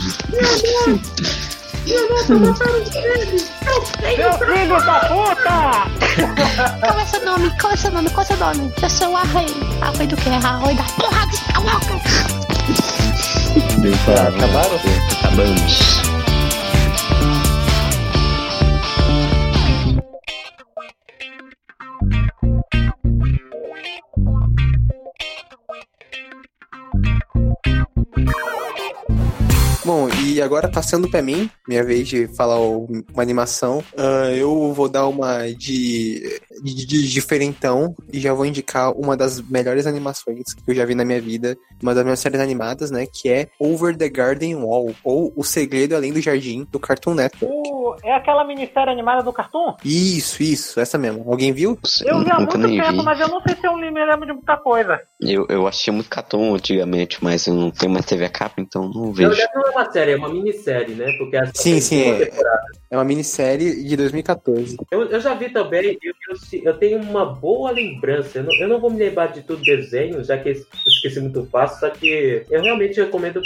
Meu 4.17 4.34
filho 4.39 4.86
da 4.86 5.00
puta! 5.02 5.58
Qual 6.80 7.00
é 7.00 7.06
seu 7.06 7.26
nome? 7.26 7.52
Qual 7.60 7.74
é 7.74 7.76
seu 7.76 7.91
nome? 7.91 8.10
Qual 8.10 8.22
é 8.22 8.26
seu 8.26 8.38
nome? 8.38 8.74
Eu 8.82 8.89
sou 8.89 9.10
o 9.12 9.17
Arrei. 9.17 9.48
Arrei 9.82 10.08
do 10.08 10.15
que? 10.15 10.30
Arrei 10.30 10.76
da 10.76 10.84
porra 10.84 11.28
tá 11.52 11.60
louca. 11.60 12.00
Deu 13.80 13.93
pra- 14.06 14.30
Acabaram? 14.30 14.80
Acabamos. 15.19 16.12
E 30.34 30.41
agora 30.41 30.67
passando 30.67 31.10
pra 31.10 31.22
mim, 31.22 31.50
minha 31.67 31.84
vez 31.84 32.08
de 32.08 32.28
falar 32.28 32.60
uma 32.60 33.22
animação, 33.22 33.84
ah, 33.96 34.32
eu 34.32 34.74
vou 34.74 34.89
dar 34.89 35.08
uma 35.08 35.48
de, 35.54 36.41
de, 36.63 36.86
de 36.86 37.08
diferentão 37.10 37.95
e 38.12 38.19
já 38.19 38.34
vou 38.34 38.45
indicar 38.45 38.91
uma 38.97 39.17
das 39.17 39.41
melhores 39.41 39.86
animações 39.86 40.54
que 40.54 40.63
eu 40.71 40.76
já 40.76 40.86
vi 40.86 40.95
na 40.95 41.04
minha 41.06 41.21
vida, 41.21 41.58
uma 41.82 41.93
das 41.93 42.04
minhas 42.04 42.19
séries 42.19 42.39
animadas, 42.39 42.89
né, 42.91 43.06
que 43.06 43.30
é 43.30 43.47
Over 43.60 43.97
the 43.97 44.08
Garden 44.10 44.56
Wall, 44.56 44.93
ou 45.04 45.34
O 45.36 45.43
Segredo 45.43 45.95
Além 45.95 46.13
do 46.13 46.21
Jardim, 46.21 46.65
do 46.71 46.80
Cartoon 46.80 47.13
Network. 47.15 47.54
O- 47.54 47.95
É 48.04 48.13
aquela 48.15 48.43
minissérie 48.45 48.91
animada 48.91 49.21
do 49.23 49.32
Cartoon? 49.34 49.76
Isso, 49.84 50.41
isso, 50.41 50.80
essa 50.80 50.97
mesmo. 50.97 51.23
Alguém 51.30 51.52
viu? 51.52 51.78
Eu 52.06 52.23
vi 52.23 52.32
há 52.32 52.38
muito 52.39 52.58
tempo, 52.60 52.91
vi. 52.91 53.04
mas 53.04 53.19
eu 53.19 53.28
não 53.28 53.41
sei 53.41 53.56
se 53.56 53.67
eu 53.67 53.76
me 53.76 53.91
lembro 53.91 54.26
de 54.26 54.34
muita 54.34 54.58
coisa. 54.58 54.99
Eu, 55.21 55.45
eu 55.49 55.67
assistia 55.67 55.91
muito 55.93 56.10
Caton 56.10 56.56
antigamente, 56.56 57.17
mas 57.23 57.45
eu 57.47 57.54
não 57.54 57.69
tenho 57.71 57.91
mais 57.91 58.06
TV 58.06 58.26
a 58.26 58.30
cabo, 58.30 58.54
então 58.58 58.89
não 58.89 59.08
Na 59.08 59.12
vejo. 59.12 59.30
verdade, 59.30 59.52
não 59.56 59.62
é 59.67 59.69
uma 59.71 59.91
série, 59.91 60.12
é 60.12 60.15
uma 60.15 60.30
minissérie, 60.30 60.95
né? 60.95 61.12
Porque 61.17 61.38
Sim, 61.56 61.80
sim, 61.82 62.02
é. 62.02 62.32
É 62.93 62.95
uma 62.95 63.03
minissérie 63.03 63.84
de 63.84 63.97
2014. 63.97 64.77
Eu, 64.91 65.10
eu 65.10 65.19
já 65.19 65.34
vi 65.34 65.49
também, 65.49 65.97
eu, 65.99 66.13
eu, 66.29 66.62
eu 66.63 66.77
tenho 66.77 67.01
uma 67.01 67.25
boa 67.25 67.71
lembrança. 67.71 68.38
Eu 68.38 68.43
não, 68.43 68.53
eu 68.53 68.67
não 68.67 68.79
vou 68.79 68.91
me 68.91 68.99
lembrar 68.99 69.32
de 69.32 69.41
tudo 69.41 69.63
desenho, 69.63 70.23
já 70.23 70.38
que 70.38 70.49
eu 70.49 70.53
esqueci 70.86 71.19
muito 71.19 71.43
fácil, 71.47 71.79
só 71.79 71.89
que 71.89 72.45
eu 72.47 72.62
realmente 72.62 73.01
recomendo 73.01 73.41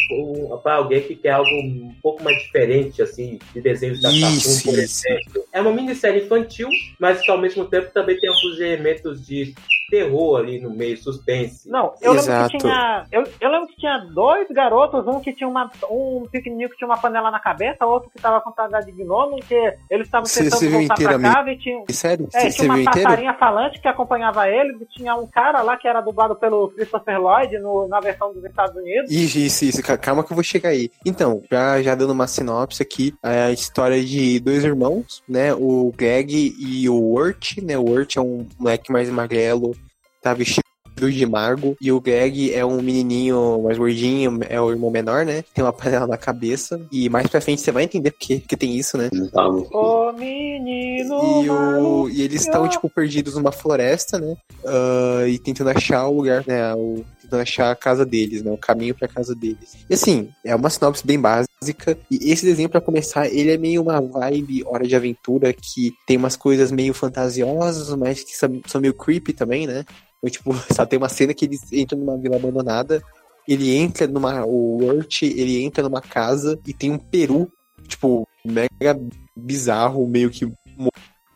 para 0.61 0.75
alguém 0.75 1.01
que 1.01 1.15
quer 1.15 1.29
algo 1.29 1.49
um 1.49 1.95
pouco 2.03 2.21
mais 2.25 2.35
diferente, 2.39 3.01
assim, 3.01 3.39
de 3.53 3.61
desenhos 3.61 4.01
da 4.01 4.11
Isso, 4.11 4.65
Cartoon, 4.65 4.71
por 4.71 4.83
isso. 4.83 5.07
exemplo. 5.07 5.43
É 5.53 5.61
uma 5.61 5.71
minissérie 5.71 6.25
infantil, 6.25 6.67
mas 6.99 7.21
que 7.21 7.31
ao 7.31 7.37
mesmo 7.37 7.63
tempo 7.63 7.89
também 7.93 8.19
tem 8.19 8.27
alguns 8.27 8.59
elementos 8.59 9.25
de 9.25 9.55
terror 9.89 10.39
ali 10.39 10.59
no 10.59 10.69
meio, 10.69 10.97
suspense. 10.97 11.69
Não, 11.69 11.93
eu 12.01 12.11
lembro 12.11 12.25
Exato. 12.25 12.51
que 12.51 12.57
tinha. 12.57 13.05
Eu, 13.11 13.23
eu 13.39 13.49
lembro 13.49 13.67
que 13.67 13.77
tinha 13.77 13.97
dois 13.99 14.47
garotos, 14.49 15.07
um 15.07 15.19
que 15.19 15.33
tinha 15.33 15.47
uma. 15.47 15.71
Um 15.89 16.27
pequenininho 16.29 16.69
que 16.69 16.77
tinha 16.77 16.87
uma 16.87 16.97
panela 16.97 17.31
na 17.31 17.39
cabeça, 17.39 17.85
outro 17.85 18.09
que 18.09 18.21
tava 18.21 18.41
com 18.41 18.51
traga 18.51 18.81
de 18.81 18.91
gnomo, 18.91 19.36
que 19.41 19.55
eles 19.89 20.07
estavam 20.07 20.27
tentando 20.27 20.49
você 20.59 20.67
voltar 20.69 20.95
pra 20.95 21.19
casa 21.19 21.51
e 21.51 21.57
tinha. 21.57 21.83
Sério? 21.89 22.29
É, 22.33 22.49
tinha 22.49 22.69
uma 22.69 22.79
inteiro? 22.81 23.03
passarinha 23.03 23.33
falante 23.35 23.81
que 23.81 23.87
acompanhava 23.87 24.47
ele, 24.47 24.77
e 24.81 24.85
tinha 24.85 25.15
um 25.15 25.27
cara 25.27 25.61
lá 25.61 25.77
que 25.77 25.87
era 25.87 26.01
dublado 26.01 26.35
pelo 26.35 26.69
Christopher 26.69 27.19
Lloyd 27.21 27.57
no- 27.59 27.87
na 27.87 27.99
versão 27.99 28.33
dos 28.33 28.43
Estados 28.43 28.75
Unidos. 28.75 29.11
Isso, 29.11 29.37
isso, 29.39 29.65
isso. 29.65 29.83
Ca- 29.83 29.97
Calma 29.97 30.23
que 30.23 30.31
eu 30.31 30.35
vou 30.35 30.43
chegar 30.43 30.69
aí. 30.69 30.89
Então, 31.05 31.41
já, 31.51 31.81
já 31.81 31.95
dando 31.95 32.11
uma 32.11 32.27
sinopse 32.27 32.81
aqui, 32.81 33.13
é 33.23 33.43
a 33.45 33.51
história 33.51 34.03
de 34.03 34.39
dois 34.39 34.63
irmãos, 34.63 35.21
né? 35.27 35.53
O 35.53 35.91
Greg 35.95 36.55
e 36.59 36.89
o 36.89 37.13
Wirt, 37.13 37.57
né? 37.61 37.77
O 37.77 37.91
Wirt 37.91 38.15
é 38.17 38.21
um 38.21 38.45
moleque 38.59 38.91
mais 38.91 39.09
magrelo, 39.09 39.75
tá 40.21 40.33
vestido 40.33 40.63
de 41.05 41.25
mago. 41.25 41.77
E 41.79 41.91
o 41.91 42.01
Greg 42.01 42.53
é 42.53 42.65
um 42.65 42.81
menininho 42.81 43.61
mais 43.63 43.77
gordinho, 43.77 44.39
é 44.49 44.59
o 44.59 44.71
irmão 44.71 44.89
menor, 44.89 45.25
né? 45.25 45.43
Tem 45.53 45.63
uma 45.63 45.73
panela 45.73 46.07
na 46.07 46.17
cabeça. 46.17 46.79
E 46.91 47.09
mais 47.09 47.27
pra 47.27 47.41
frente 47.41 47.61
você 47.61 47.71
vai 47.71 47.83
entender 47.83 48.11
porque 48.11 48.39
que 48.39 48.57
tem 48.57 48.75
isso, 48.75 48.97
né? 48.97 49.09
Tava. 49.31 49.57
Ô 49.71 50.11
menino. 50.13 51.43
E, 51.43 51.49
o, 51.49 52.09
e 52.09 52.21
eles 52.21 52.41
estão, 52.41 52.67
tipo, 52.67 52.89
perdidos 52.89 53.35
numa 53.35 53.51
floresta, 53.51 54.19
né? 54.19 54.35
Ah, 54.65 55.27
e 55.27 55.37
tentando 55.37 55.69
achar 55.69 56.07
o 56.07 56.17
lugar, 56.17 56.43
né? 56.47 56.73
O, 56.73 57.05
tentando 57.21 57.41
achar 57.41 57.71
a 57.71 57.75
casa 57.75 58.05
deles, 58.05 58.41
né? 58.41 58.51
O 58.51 58.57
caminho 58.57 58.95
pra 58.95 59.07
casa 59.07 59.35
deles. 59.35 59.75
E 59.89 59.93
assim, 59.93 60.29
é 60.43 60.55
uma 60.55 60.69
sinopse 60.69 61.05
bem 61.05 61.19
básica. 61.19 61.97
E 62.09 62.31
esse 62.31 62.45
desenho, 62.45 62.69
pra 62.69 62.81
começar, 62.81 63.27
ele 63.27 63.51
é 63.51 63.57
meio 63.57 63.81
uma 63.81 64.01
vibe 64.01 64.63
Hora 64.65 64.87
de 64.87 64.95
Aventura, 64.95 65.53
que 65.53 65.93
tem 66.05 66.17
umas 66.17 66.35
coisas 66.35 66.71
meio 66.71 66.93
fantasiosas, 66.93 67.93
mas 67.95 68.23
que 68.23 68.35
são, 68.35 68.61
são 68.65 68.81
meio 68.81 68.93
creepy 68.93 69.33
também, 69.33 69.67
né? 69.67 69.83
Então, 70.17 70.29
tipo, 70.29 70.53
só 70.73 70.85
tem 70.85 70.97
uma 70.97 71.09
cena 71.09 71.33
que 71.33 71.45
eles 71.45 71.71
entram 71.71 71.99
numa 71.99 72.17
vila 72.17 72.35
abandonada. 72.35 73.01
Ele 73.47 73.75
entra 73.75 74.07
numa. 74.07 74.45
O 74.45 74.83
Urt, 74.83 75.23
ele 75.23 75.63
entra 75.63 75.83
numa 75.83 76.01
casa 76.01 76.59
e 76.67 76.73
tem 76.73 76.91
um 76.91 76.97
peru, 76.97 77.51
tipo, 77.87 78.27
mega 78.43 78.99
bizarro, 79.35 80.07
meio 80.07 80.29
que 80.29 80.45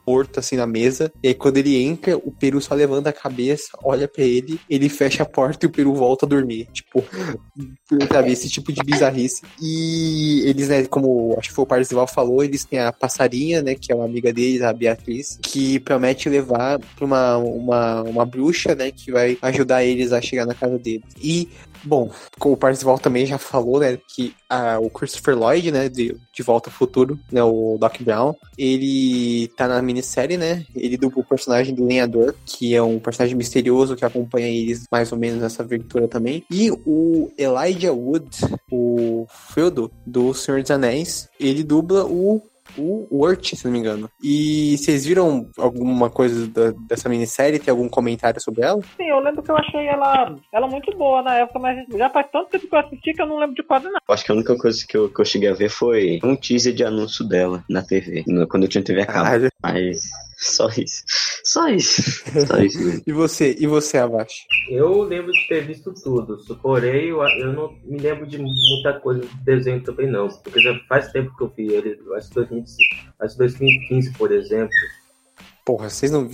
morto 0.06 0.40
assim 0.40 0.56
na 0.56 0.68
mesa. 0.68 1.12
E 1.24 1.30
aí 1.30 1.34
quando 1.34 1.58
ele 1.58 1.82
entra, 1.82 2.18
o 2.18 2.32
peru 2.32 2.62
só 2.62 2.74
levanta 2.74 3.10
a 3.10 3.14
cabeça, 3.14 3.70
olha 3.84 4.08
pra 4.08 4.24
ele, 4.24 4.60
ele 4.70 4.90
fecha 4.90 5.24
a 5.24 5.26
porta 5.26 5.66
e 5.66 5.70
o 5.70 5.72
peru 5.72 5.94
volta 5.94 6.26
a 6.26 6.30
dormir. 6.30 6.68
Tipo, 6.72 7.04
sabe, 8.12 8.32
esse 8.32 8.50
tipo 8.50 8.72
de 8.72 8.82
bizarrice. 8.84 9.42
E 9.62 10.44
eles, 10.46 10.70
né, 10.70 10.86
como 10.86 11.36
acho 11.38 11.50
que 11.50 11.56
foi 11.56 11.64
o 11.64 11.68
Parzival 11.68 12.08
falou, 12.08 12.44
eles 12.44 12.66
têm 12.66 12.80
a 12.80 12.92
passarinha, 12.92 13.62
né, 13.62 13.76
que 13.76 13.92
é 13.92 13.96
uma 13.96 14.06
amiga 14.06 14.32
deles, 14.34 14.62
a 14.62 14.74
Beatriz, 14.74 15.38
que 15.42 15.80
promete 15.80 16.30
levar 16.30 16.80
pra 16.80 17.06
uma, 17.06 17.38
uma, 17.38 18.02
uma 18.04 18.26
bruxa, 18.26 18.76
né, 18.76 18.92
que 18.92 19.12
vai 19.12 19.38
ajudar 19.42 19.84
eles 19.84 20.12
a 20.12 20.22
chegar 20.22 20.46
na 20.46 20.54
casa 20.54 20.78
deles. 20.78 21.04
E 21.22 21.48
Bom, 21.84 22.12
como 22.40 22.56
o 22.56 22.58
Parzival 22.58 22.98
também 23.00 23.26
já 23.26 23.38
falou, 23.38 23.80
né, 23.80 23.98
que 24.08 24.34
a, 24.50 24.80
o 24.80 24.90
Christopher 24.90 25.38
Lloyd, 25.38 25.72
né, 25.72 25.90
de, 25.90 26.16
de 26.34 26.44
Volta 26.44 26.70
ao 26.70 26.74
Futuro, 26.74 27.20
né, 27.32 27.44
o 27.44 27.78
Doc 27.80 28.02
Brown, 28.02 28.36
ele 28.58 29.48
tá 29.58 29.68
na 29.68 29.82
minissérie, 29.82 30.38
né, 30.38 30.66
ele 30.76 30.98
dubla 30.98 31.22
o 31.22 31.26
personagem 31.26 31.74
do 31.74 31.86
Lenhador, 31.86 32.36
que 32.46 32.76
é 32.76 32.82
um 32.82 33.00
personagem 33.00 33.36
misterioso 33.36 33.96
que 33.96 34.06
acompanha 34.06 34.48
eles 34.48 34.86
mais 34.92 35.12
ou 35.12 35.18
menos 35.18 35.42
nessa 35.42 35.64
aventura 35.64 36.08
também, 36.08 36.44
e 36.52 36.72
o 36.86 37.32
Elijah 37.38 37.94
Wood, 37.94 38.30
o 38.72 39.26
Feudo 39.54 39.92
do 40.06 40.34
Senhor 40.34 40.62
dos 40.62 40.72
Anéis, 40.72 41.30
ele 41.40 41.64
dubla 41.64 42.06
o 42.06 42.42
o 42.78 43.08
Wurt, 43.12 43.54
se 43.56 43.66
não 43.66 43.72
me 43.72 43.80
engano. 43.80 44.10
E 44.24 44.78
vocês 44.78 45.06
viram 45.06 45.50
alguma 45.58 46.10
coisa 46.10 46.48
da- 46.48 46.74
dessa 46.88 47.10
minissérie? 47.10 47.60
Tem 47.60 47.72
algum 47.72 47.88
comentário 47.90 48.40
sobre 48.42 48.62
ela? 48.64 48.82
Sim, 48.98 49.08
eu 49.10 49.20
lembro 49.20 49.42
que 49.44 49.52
eu 49.52 49.58
achei 49.58 49.88
ela, 49.88 50.36
ela 50.52 50.68
muito 50.68 50.96
boa 50.98 51.22
na 51.22 51.36
época, 51.36 51.60
mas 51.60 51.86
já 51.98 52.10
faz 52.10 52.28
tanto 52.32 52.50
tempo 52.50 52.68
que 52.68 52.76
eu 52.76 52.80
assisti 52.80 53.14
que 53.14 53.22
eu 53.22 53.26
não 53.28 53.40
lembro 53.40 53.56
de 53.56 53.64
quase 53.64 53.86
nada. 53.86 54.00
Acho 54.10 54.26
que 54.26 54.32
a 54.32 54.36
única 54.36 54.58
coisa 54.58 54.86
que 54.88 54.98
eu, 54.98 55.10
que 55.14 55.22
eu 55.22 55.26
cheguei 55.26 55.50
a 55.50 55.54
ver 55.54 55.70
foi 55.70 56.20
um 56.24 56.36
teaser 56.36 56.74
de 56.74 56.84
anúncio 56.84 57.28
dela 57.28 57.64
na 57.70 57.82
TV, 57.82 58.24
no- 58.28 58.48
quando 58.48 58.64
eu 58.64 58.70
tinha 58.70 58.84
TV 58.84 59.02
a 59.02 59.06
cabo. 59.06 59.24
Caralho. 59.26 59.50
Mas 59.64 60.02
só 60.42 60.68
isso. 60.70 61.04
Só 61.44 61.70
isso. 61.70 62.02
Só 62.48 62.58
isso. 62.58 62.80
E 63.06 63.14
você? 63.14 63.56
E 63.60 63.68
você, 63.68 63.98
Abaixo? 64.00 64.36
Eu 64.70 65.04
lembro 65.04 65.32
de 65.32 65.48
ter 65.48 65.66
visto 65.66 65.94
tudo, 65.94 66.38
porém 66.62 67.10
eu, 67.10 67.22
eu 67.22 67.54
não 67.54 67.72
me 67.84 68.00
lembro 68.00 68.26
de 68.26 68.38
muita 68.38 69.00
coisa 69.00 69.22
do 69.22 69.44
desenho 69.44 69.84
também 69.84 70.10
não, 70.10 70.28
porque 70.28 70.60
já 70.60 70.78
faz 70.90 71.12
tempo 71.12 71.36
que 71.38 71.44
eu 71.44 71.54
vi 71.56 71.74
ele, 71.74 72.00
acho 72.16 72.30
que 72.30 72.36
2015, 72.36 72.78
acho 73.20 73.34
que 73.34 73.38
2015, 73.40 74.14
por 74.14 74.32
exemplo. 74.32 74.74
Porra, 75.64 75.90
vocês 75.90 76.12
não. 76.12 76.30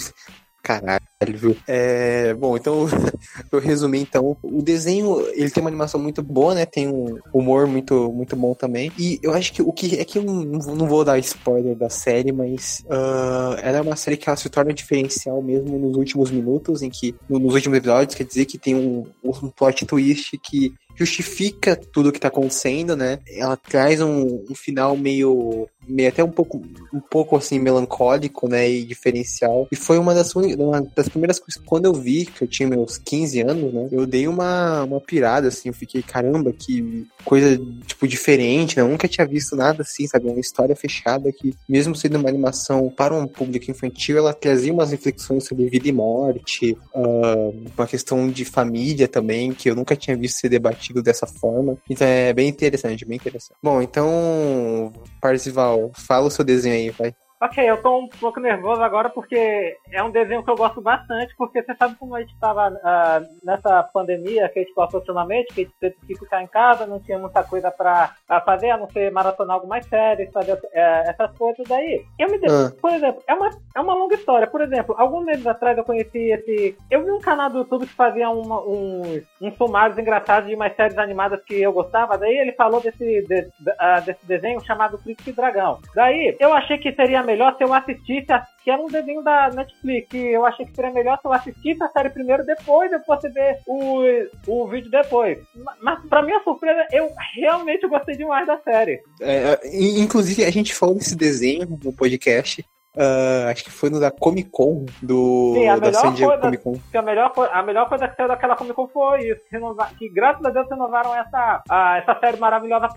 Caralho. 0.63 1.05
Viu? 1.25 1.57
É, 1.67 2.33
bom, 2.35 2.55
então, 2.55 2.85
eu 3.51 3.59
resumir 3.59 4.01
então, 4.01 4.37
o 4.43 4.61
desenho, 4.61 5.25
ele 5.33 5.49
tem 5.49 5.61
uma 5.61 5.69
animação 5.69 5.99
muito 5.99 6.21
boa, 6.21 6.53
né? 6.53 6.65
Tem 6.65 6.87
um 6.87 7.17
humor 7.33 7.65
muito, 7.65 8.11
muito 8.11 8.35
bom 8.35 8.53
também. 8.53 8.91
E 8.97 9.19
eu 9.23 9.33
acho 9.33 9.51
que 9.51 9.61
o 9.61 9.71
que 9.71 9.99
é 9.99 10.05
que 10.05 10.19
eu 10.19 10.23
não, 10.23 10.43
não 10.43 10.87
vou 10.87 11.03
dar 11.03 11.17
spoiler 11.17 11.75
da 11.75 11.89
série, 11.89 12.31
mas 12.31 12.83
uh, 12.85 13.57
ela 13.63 13.79
é 13.79 13.81
uma 13.81 13.95
série 13.95 14.17
que 14.17 14.29
ela 14.29 14.37
se 14.37 14.49
torna 14.49 14.73
diferencial 14.73 15.41
mesmo 15.41 15.79
nos 15.79 15.97
últimos 15.97 16.29
minutos, 16.29 16.81
em 16.81 16.89
que, 16.89 17.15
nos 17.27 17.53
últimos 17.53 17.77
episódios, 17.77 18.15
quer 18.15 18.23
dizer 18.23 18.45
que 18.45 18.59
tem 18.59 18.75
um, 18.75 19.05
um 19.23 19.49
plot 19.49 19.85
twist 19.85 20.37
que 20.37 20.73
justifica 20.97 21.75
tudo 21.75 22.09
o 22.09 22.11
que 22.11 22.19
tá 22.19 22.27
acontecendo, 22.27 22.95
né? 22.95 23.19
Ela 23.29 23.55
traz 23.55 24.01
um, 24.01 24.43
um 24.49 24.55
final 24.55 24.97
meio, 24.97 25.69
meio 25.87 26.09
até 26.09 26.23
um 26.23 26.31
pouco, 26.31 26.59
um 26.91 26.99
pouco 26.99 27.37
assim 27.37 27.59
melancólico, 27.59 28.49
né, 28.49 28.67
e 28.67 28.83
diferencial. 28.83 29.67
E 29.71 29.75
foi 29.75 29.99
uma 29.99 30.15
das, 30.15 30.33
uma 30.35 30.81
das 30.95 31.06
primeiras 31.09 31.39
coisas 31.39 31.61
quando 31.65 31.85
eu 31.85 31.93
vi 31.93 32.25
que 32.25 32.43
eu 32.43 32.47
tinha 32.47 32.67
meus 32.67 32.97
15 32.97 33.41
anos, 33.41 33.73
né? 33.73 33.89
Eu 33.91 34.05
dei 34.05 34.27
uma, 34.27 34.83
uma 34.83 35.01
pirada 35.01 35.47
assim, 35.47 35.69
eu 35.69 35.73
fiquei 35.73 36.01
caramba, 36.01 36.51
que 36.53 37.07
coisa 37.23 37.59
tipo 37.85 38.07
diferente, 38.07 38.75
né? 38.75 38.83
Eu 38.83 38.87
nunca 38.87 39.07
tinha 39.07 39.25
visto 39.27 39.55
nada 39.55 39.81
assim, 39.81 40.07
sabe? 40.07 40.27
Uma 40.27 40.39
história 40.39 40.75
fechada 40.75 41.31
que 41.31 41.53
mesmo 41.67 41.95
sendo 41.95 42.17
uma 42.17 42.29
animação 42.29 42.89
para 42.89 43.13
um 43.13 43.27
público 43.27 43.69
infantil, 43.69 44.17
ela 44.17 44.33
trazia 44.33 44.73
umas 44.73 44.91
reflexões 44.91 45.45
sobre 45.45 45.69
vida 45.69 45.87
e 45.87 45.91
morte, 45.91 46.77
uh, 46.93 47.65
uma 47.75 47.87
questão 47.87 48.29
de 48.29 48.45
família 48.45 49.07
também, 49.07 49.53
que 49.53 49.69
eu 49.69 49.75
nunca 49.75 49.95
tinha 49.95 50.15
visto 50.15 50.39
ser 50.39 50.49
debatido 50.49 51.01
dessa 51.01 51.27
forma. 51.27 51.77
Então 51.89 52.07
é 52.07 52.33
bem 52.33 52.47
interessante, 52.47 53.05
bem 53.05 53.17
interessante. 53.17 53.57
Bom, 53.61 53.81
então, 53.81 54.91
Parzival, 55.21 55.91
fala 55.93 56.27
o 56.27 56.31
seu 56.31 56.43
desenho 56.43 56.75
aí, 56.75 56.89
vai. 56.89 57.13
Ok, 57.39 57.63
eu 57.63 57.79
tô 57.81 57.99
um 57.99 58.07
pouco 58.07 58.39
nervoso 58.39 58.81
agora 58.81 59.09
porque 59.09 59.77
é 59.91 60.01
um 60.01 60.09
desenho 60.09 60.43
que 60.43 60.49
eu 60.49 60.55
gosto 60.55 60.81
bastante, 60.81 61.35
porque 61.37 61.61
você 61.61 61.75
sabe 61.75 61.95
como 61.95 62.15
a 62.15 62.21
gente 62.21 62.35
tava 62.39 62.69
uh, 62.69 63.35
nessa 63.43 63.83
pandemia 63.83 64.49
que 64.49 64.59
a 64.59 64.61
gente 64.63 64.73
passou 64.73 64.99
ultimamente, 64.99 65.53
que 65.53 65.61
a 65.61 65.63
gente 65.63 65.75
teve 65.79 65.95
que 66.07 66.17
ficar 66.17 66.41
em 66.41 66.47
casa, 66.47 66.87
não 66.87 66.99
tinha 66.99 67.19
muita 67.19 67.43
coisa 67.43 67.69
pra, 67.69 68.15
pra 68.25 68.41
fazer, 68.41 68.71
a 68.71 68.77
não 68.77 68.89
ser 68.89 69.11
maratonar 69.11 69.55
algo 69.55 69.67
mais 69.67 69.85
sério, 69.85 70.27
fazer 70.31 70.53
uh, 70.53 70.59
essas 70.73 71.31
coisas 71.37 71.63
daí. 71.67 72.03
Eu 72.17 72.27
me 72.27 72.37
ah. 72.37 72.71
por 72.81 72.91
exemplo, 72.91 73.21
é 73.27 73.33
uma, 73.35 73.49
é 73.75 73.81
uma 73.81 73.93
longa 73.93 74.15
história. 74.15 74.47
Por 74.47 74.61
exemplo, 74.61 74.95
alguns 74.97 75.25
meses 75.25 75.45
atrás 75.45 75.77
eu 75.77 75.83
conheci 75.83 76.31
esse. 76.31 76.75
Eu 76.89 77.03
vi 77.03 77.11
um 77.11 77.19
canal 77.19 77.51
do 77.51 77.59
YouTube 77.59 77.85
que 77.85 77.93
fazia 77.93 78.31
uma, 78.31 78.61
um, 78.61 79.21
uns 79.41 79.55
sumários 79.57 79.97
engraçados 79.99 80.49
de 80.49 80.55
umas 80.55 80.75
séries 80.75 80.97
animadas 80.97 81.43
que 81.43 81.61
eu 81.61 81.71
gostava, 81.71 82.17
daí 82.17 82.35
ele 82.35 82.53
falou 82.53 82.81
desse, 82.81 83.21
de, 83.21 83.41
uh, 83.41 84.03
desse 84.03 84.25
desenho 84.25 84.59
chamado 84.65 84.97
Príncipe 84.97 85.33
Dragão. 85.33 85.79
Daí 85.93 86.35
eu 86.39 86.51
achei 86.51 86.79
que 86.79 86.91
seria 86.93 87.26
melhor 87.27 87.55
se 87.57 87.63
eu 87.63 87.73
assistisse, 87.73 88.31
a, 88.31 88.39
que 88.63 88.71
era 88.71 88.81
um 88.81 88.87
desenho 88.87 89.21
da 89.21 89.49
Netflix, 89.49 90.07
que 90.09 90.17
eu 90.17 90.45
achei 90.45 90.65
que 90.65 90.73
seria 90.73 90.91
melhor 90.91 91.19
se 91.19 91.27
eu 91.27 91.33
assistisse 91.33 91.83
a 91.83 91.89
série 91.89 92.09
primeiro, 92.09 92.45
depois 92.45 92.91
eu 92.91 93.01
fosse 93.01 93.29
ver 93.29 93.59
o, 93.67 94.01
o 94.47 94.67
vídeo 94.67 94.89
depois. 94.89 95.37
Mas, 95.81 96.03
pra 96.05 96.23
minha 96.23 96.41
surpresa, 96.43 96.87
eu 96.91 97.11
realmente 97.35 97.87
gostei 97.87 98.15
demais 98.15 98.47
da 98.47 98.57
série. 98.59 99.01
É, 99.21 99.59
inclusive, 99.99 100.45
a 100.45 100.49
gente 100.49 100.73
falou 100.73 100.95
desse 100.95 101.15
desenho 101.15 101.77
no 101.83 101.93
podcast. 101.93 102.65
Uh, 102.97 103.51
acho 103.51 103.63
que 103.63 103.69
foi 103.69 103.91
no 103.91 103.99
da 103.99 104.09
Comic 104.09 104.49
Con 104.49 104.87
do 105.03 105.53
Sim, 105.53 105.67
a 105.67 105.77
da 105.77 105.93
San 105.93 106.13
Diego 106.13 106.31
coisa, 106.31 106.41
Comic 106.41 106.63
Con. 106.63 106.97
A 106.97 107.01
melhor, 107.03 107.31
a 107.53 107.61
melhor 107.61 107.87
coisa 107.87 108.07
que 108.07 108.15
saiu 108.15 108.27
daquela 108.27 108.55
Comic 108.55 108.73
Con 108.73 108.87
foi 108.87 109.29
isso. 109.29 109.41
Renovar, 109.51 109.93
que 109.95 110.09
graças 110.09 110.43
a 110.43 110.49
Deus 110.49 110.67
renovaram 110.67 111.15
essa, 111.15 111.61
essa 111.99 112.19
série 112.19 112.37
maravilhosa 112.37 112.87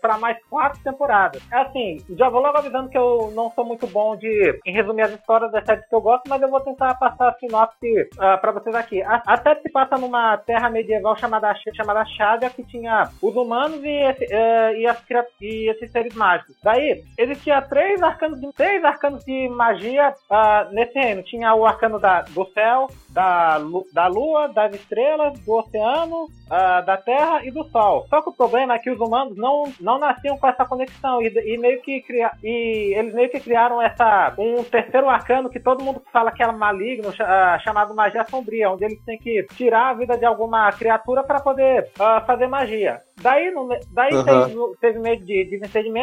para 0.00 0.18
mais 0.18 0.38
quatro 0.48 0.80
temporadas. 0.84 1.42
É 1.50 1.56
assim, 1.56 1.96
já 2.10 2.28
vou 2.28 2.40
logo 2.40 2.56
avisando 2.56 2.88
que 2.88 2.96
eu 2.96 3.32
não 3.34 3.50
sou 3.50 3.64
muito 3.64 3.88
bom 3.88 4.16
de 4.16 4.60
em 4.64 4.72
resumir 4.72 5.02
as 5.02 5.12
histórias 5.12 5.50
das 5.50 5.64
séries 5.64 5.86
que 5.88 5.94
eu 5.94 6.00
gosto, 6.00 6.28
mas 6.28 6.40
eu 6.40 6.48
vou 6.48 6.60
tentar 6.60 6.94
passar 6.94 7.30
a 7.30 7.34
sinopse 7.34 8.02
uh, 8.14 8.40
para 8.40 8.52
vocês 8.52 8.76
aqui. 8.76 9.02
A, 9.02 9.22
a, 9.26 9.36
série 9.42 9.60
se 9.60 9.70
passa 9.70 9.96
numa 9.96 10.36
terra 10.38 10.70
medieval 10.70 11.16
chamada, 11.16 11.52
chamada 11.74 12.04
Shadia, 12.04 12.50
que 12.50 12.62
tinha 12.62 13.10
os 13.20 13.34
humanos 13.34 13.82
e, 13.82 13.88
esse, 13.88 14.24
uh, 14.24 14.76
e, 14.76 14.86
as, 14.86 15.02
e 15.40 15.70
esses 15.70 15.90
seres 15.90 16.14
mágicos. 16.14 16.56
Daí, 16.62 17.02
existia 17.18 17.60
três 17.62 18.00
arcanos 18.02 18.40
de, 18.40 18.52
três 18.52 18.84
arcanos 18.84 19.24
de 19.24 19.47
magia 19.50 20.14
uh, 20.30 20.72
nesse 20.72 20.98
reino. 20.98 21.22
Tinha 21.22 21.54
o 21.54 21.66
arcano 21.66 21.98
da, 21.98 22.22
do 22.22 22.44
céu, 22.52 22.88
da, 23.10 23.58
da 23.92 24.06
lua, 24.06 24.48
das 24.48 24.74
estrelas, 24.74 25.38
do 25.40 25.52
oceano, 25.52 26.24
uh, 26.24 26.84
da 26.84 26.96
terra 26.96 27.44
e 27.44 27.50
do 27.50 27.64
sol. 27.64 28.06
Só 28.08 28.22
que 28.22 28.30
o 28.30 28.32
problema 28.32 28.74
é 28.74 28.78
que 28.78 28.90
os 28.90 29.00
humanos 29.00 29.36
não, 29.36 29.72
não 29.80 29.98
nasciam 29.98 30.38
com 30.38 30.46
essa 30.46 30.64
conexão 30.64 31.20
e, 31.22 31.28
e 31.28 31.58
meio 31.58 31.80
que 31.82 32.00
cria, 32.02 32.30
e 32.42 32.94
eles 32.96 33.14
meio 33.14 33.30
que 33.30 33.40
criaram 33.40 33.80
essa 33.80 34.34
um 34.38 34.62
terceiro 34.64 35.08
arcano 35.08 35.50
que 35.50 35.60
todo 35.60 35.82
mundo 35.82 36.02
fala 36.12 36.32
que 36.32 36.42
é 36.42 36.52
maligno, 36.52 37.08
uh, 37.08 37.60
chamado 37.62 37.94
magia 37.94 38.24
sombria, 38.28 38.70
onde 38.70 38.84
eles 38.84 39.04
têm 39.04 39.18
que 39.18 39.44
tirar 39.54 39.90
a 39.90 39.94
vida 39.94 40.16
de 40.16 40.24
alguma 40.24 40.70
criatura 40.72 41.22
para 41.22 41.40
poder 41.40 41.90
fazer 42.26 42.46
magia. 42.46 43.00
Daí, 43.20 43.50
no, 43.50 43.68
daí 43.92 44.14
uhum. 44.14 44.24
teve, 44.24 44.76
teve 44.80 44.98
meio 44.98 45.20
de, 45.20 45.44
de 45.44 45.60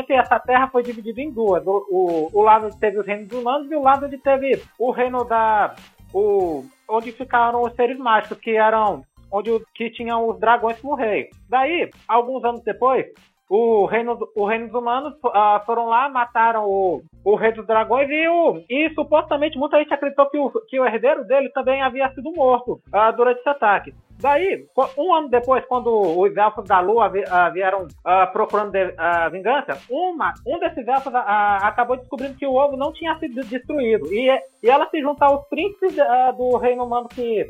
e 0.09 0.13
essa 0.13 0.39
terra 0.39 0.67
foi 0.67 0.83
dividida 0.83 1.21
em 1.21 1.31
duas. 1.31 1.65
O, 1.65 1.85
o, 1.89 2.29
o 2.33 2.41
lado 2.41 2.67
onde 2.67 2.79
teve 2.79 2.99
os 2.99 3.05
reinos 3.05 3.31
humanos 3.31 3.71
e 3.71 3.75
o 3.75 3.81
lado 3.81 4.05
onde 4.05 4.17
teve 4.17 4.61
o 4.77 4.91
reino 4.91 5.23
da. 5.23 5.75
O, 6.13 6.65
onde 6.87 7.11
ficaram 7.11 7.61
os 7.61 7.73
seres 7.73 7.97
mágicos, 7.97 8.37
que 8.39 8.51
eram. 8.51 9.03
Onde 9.31 9.51
que 9.73 9.89
tinham 9.89 10.29
os 10.29 10.39
dragões 10.39 10.79
como 10.79 10.95
rei. 10.95 11.29
Daí, 11.49 11.89
alguns 12.07 12.43
anos 12.43 12.63
depois, 12.63 13.05
o 13.49 13.85
reino, 13.85 14.17
o 14.35 14.45
reino 14.45 14.67
dos 14.67 14.81
humanos 14.81 15.13
uh, 15.23 15.63
foram 15.65 15.85
lá, 15.87 16.09
mataram 16.09 16.65
o, 16.65 17.03
o 17.23 17.35
rei 17.35 17.51
dos 17.51 17.65
dragões 17.65 18.09
e, 18.09 18.27
o, 18.27 18.63
e 18.69 18.89
supostamente 18.93 19.57
muita 19.57 19.77
gente 19.77 19.93
acreditou 19.93 20.29
que 20.29 20.37
o, 20.37 20.49
que 20.67 20.79
o 20.79 20.85
herdeiro 20.85 21.23
dele 21.25 21.49
também 21.49 21.81
havia 21.81 22.09
sido 22.13 22.31
morto 22.33 22.81
uh, 22.93 23.15
durante 23.15 23.39
esse 23.39 23.49
ataque. 23.49 23.93
Daí, 24.19 24.65
um 24.97 25.13
ano 25.13 25.29
depois, 25.29 25.63
quando 25.65 25.89
os 26.19 26.35
elfos 26.35 26.65
da 26.65 26.79
lua 26.79 27.07
uh, 27.07 27.53
vieram 27.53 27.83
uh, 27.83 28.31
procurando 28.31 28.71
de, 28.71 28.85
uh, 28.85 29.29
vingança, 29.31 29.77
uma, 29.89 30.33
um 30.45 30.59
desses 30.59 30.87
elfos 30.87 31.13
acabou 31.13 31.97
descobrindo 31.97 32.35
que 32.35 32.45
o 32.45 32.53
ovo 32.53 32.77
não 32.77 32.93
tinha 32.93 33.17
sido 33.19 33.43
destruído. 33.45 34.11
E, 34.13 34.29
e 34.63 34.69
ela 34.69 34.89
se 34.89 35.01
junta 35.01 35.25
aos 35.25 35.47
príncipes 35.47 35.95
do 36.37 36.57
reino 36.57 36.85
humano 36.85 37.07
que, 37.07 37.45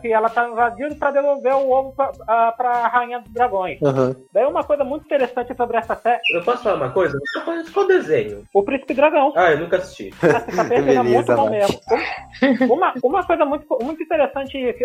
que 0.00 0.12
ela 0.12 0.26
está 0.26 0.48
invadindo 0.48 0.96
para 0.96 1.12
devolver 1.12 1.54
o 1.54 1.70
ovo 1.70 1.94
para 1.94 2.70
a 2.70 2.88
rainha 2.88 3.20
dos 3.20 3.32
dragões. 3.32 3.80
Uhum. 3.80 4.14
Daí, 4.32 4.44
uma 4.44 4.64
coisa 4.64 4.82
muito 4.82 5.04
interessante 5.04 5.54
sobre 5.54 5.76
essa 5.76 5.94
série. 5.94 6.20
Eu 6.34 6.42
posso 6.42 6.62
falar 6.62 6.76
uma 6.76 6.90
coisa? 6.90 7.18
Qual 7.72 7.86
desenho? 7.86 8.44
O 8.52 8.62
Príncipe 8.62 8.94
Dragão. 8.94 9.32
Ah, 9.36 9.52
eu 9.52 9.60
nunca 9.60 9.76
assisti. 9.76 10.10
Essa 10.20 10.74
é 10.74 11.02
muito 11.02 11.34
bom 11.34 11.50
mesmo. 11.50 11.78
Uma, 12.68 12.94
uma 13.02 13.24
coisa 13.24 13.44
muito, 13.44 13.66
muito 13.82 14.02
interessante 14.02 14.76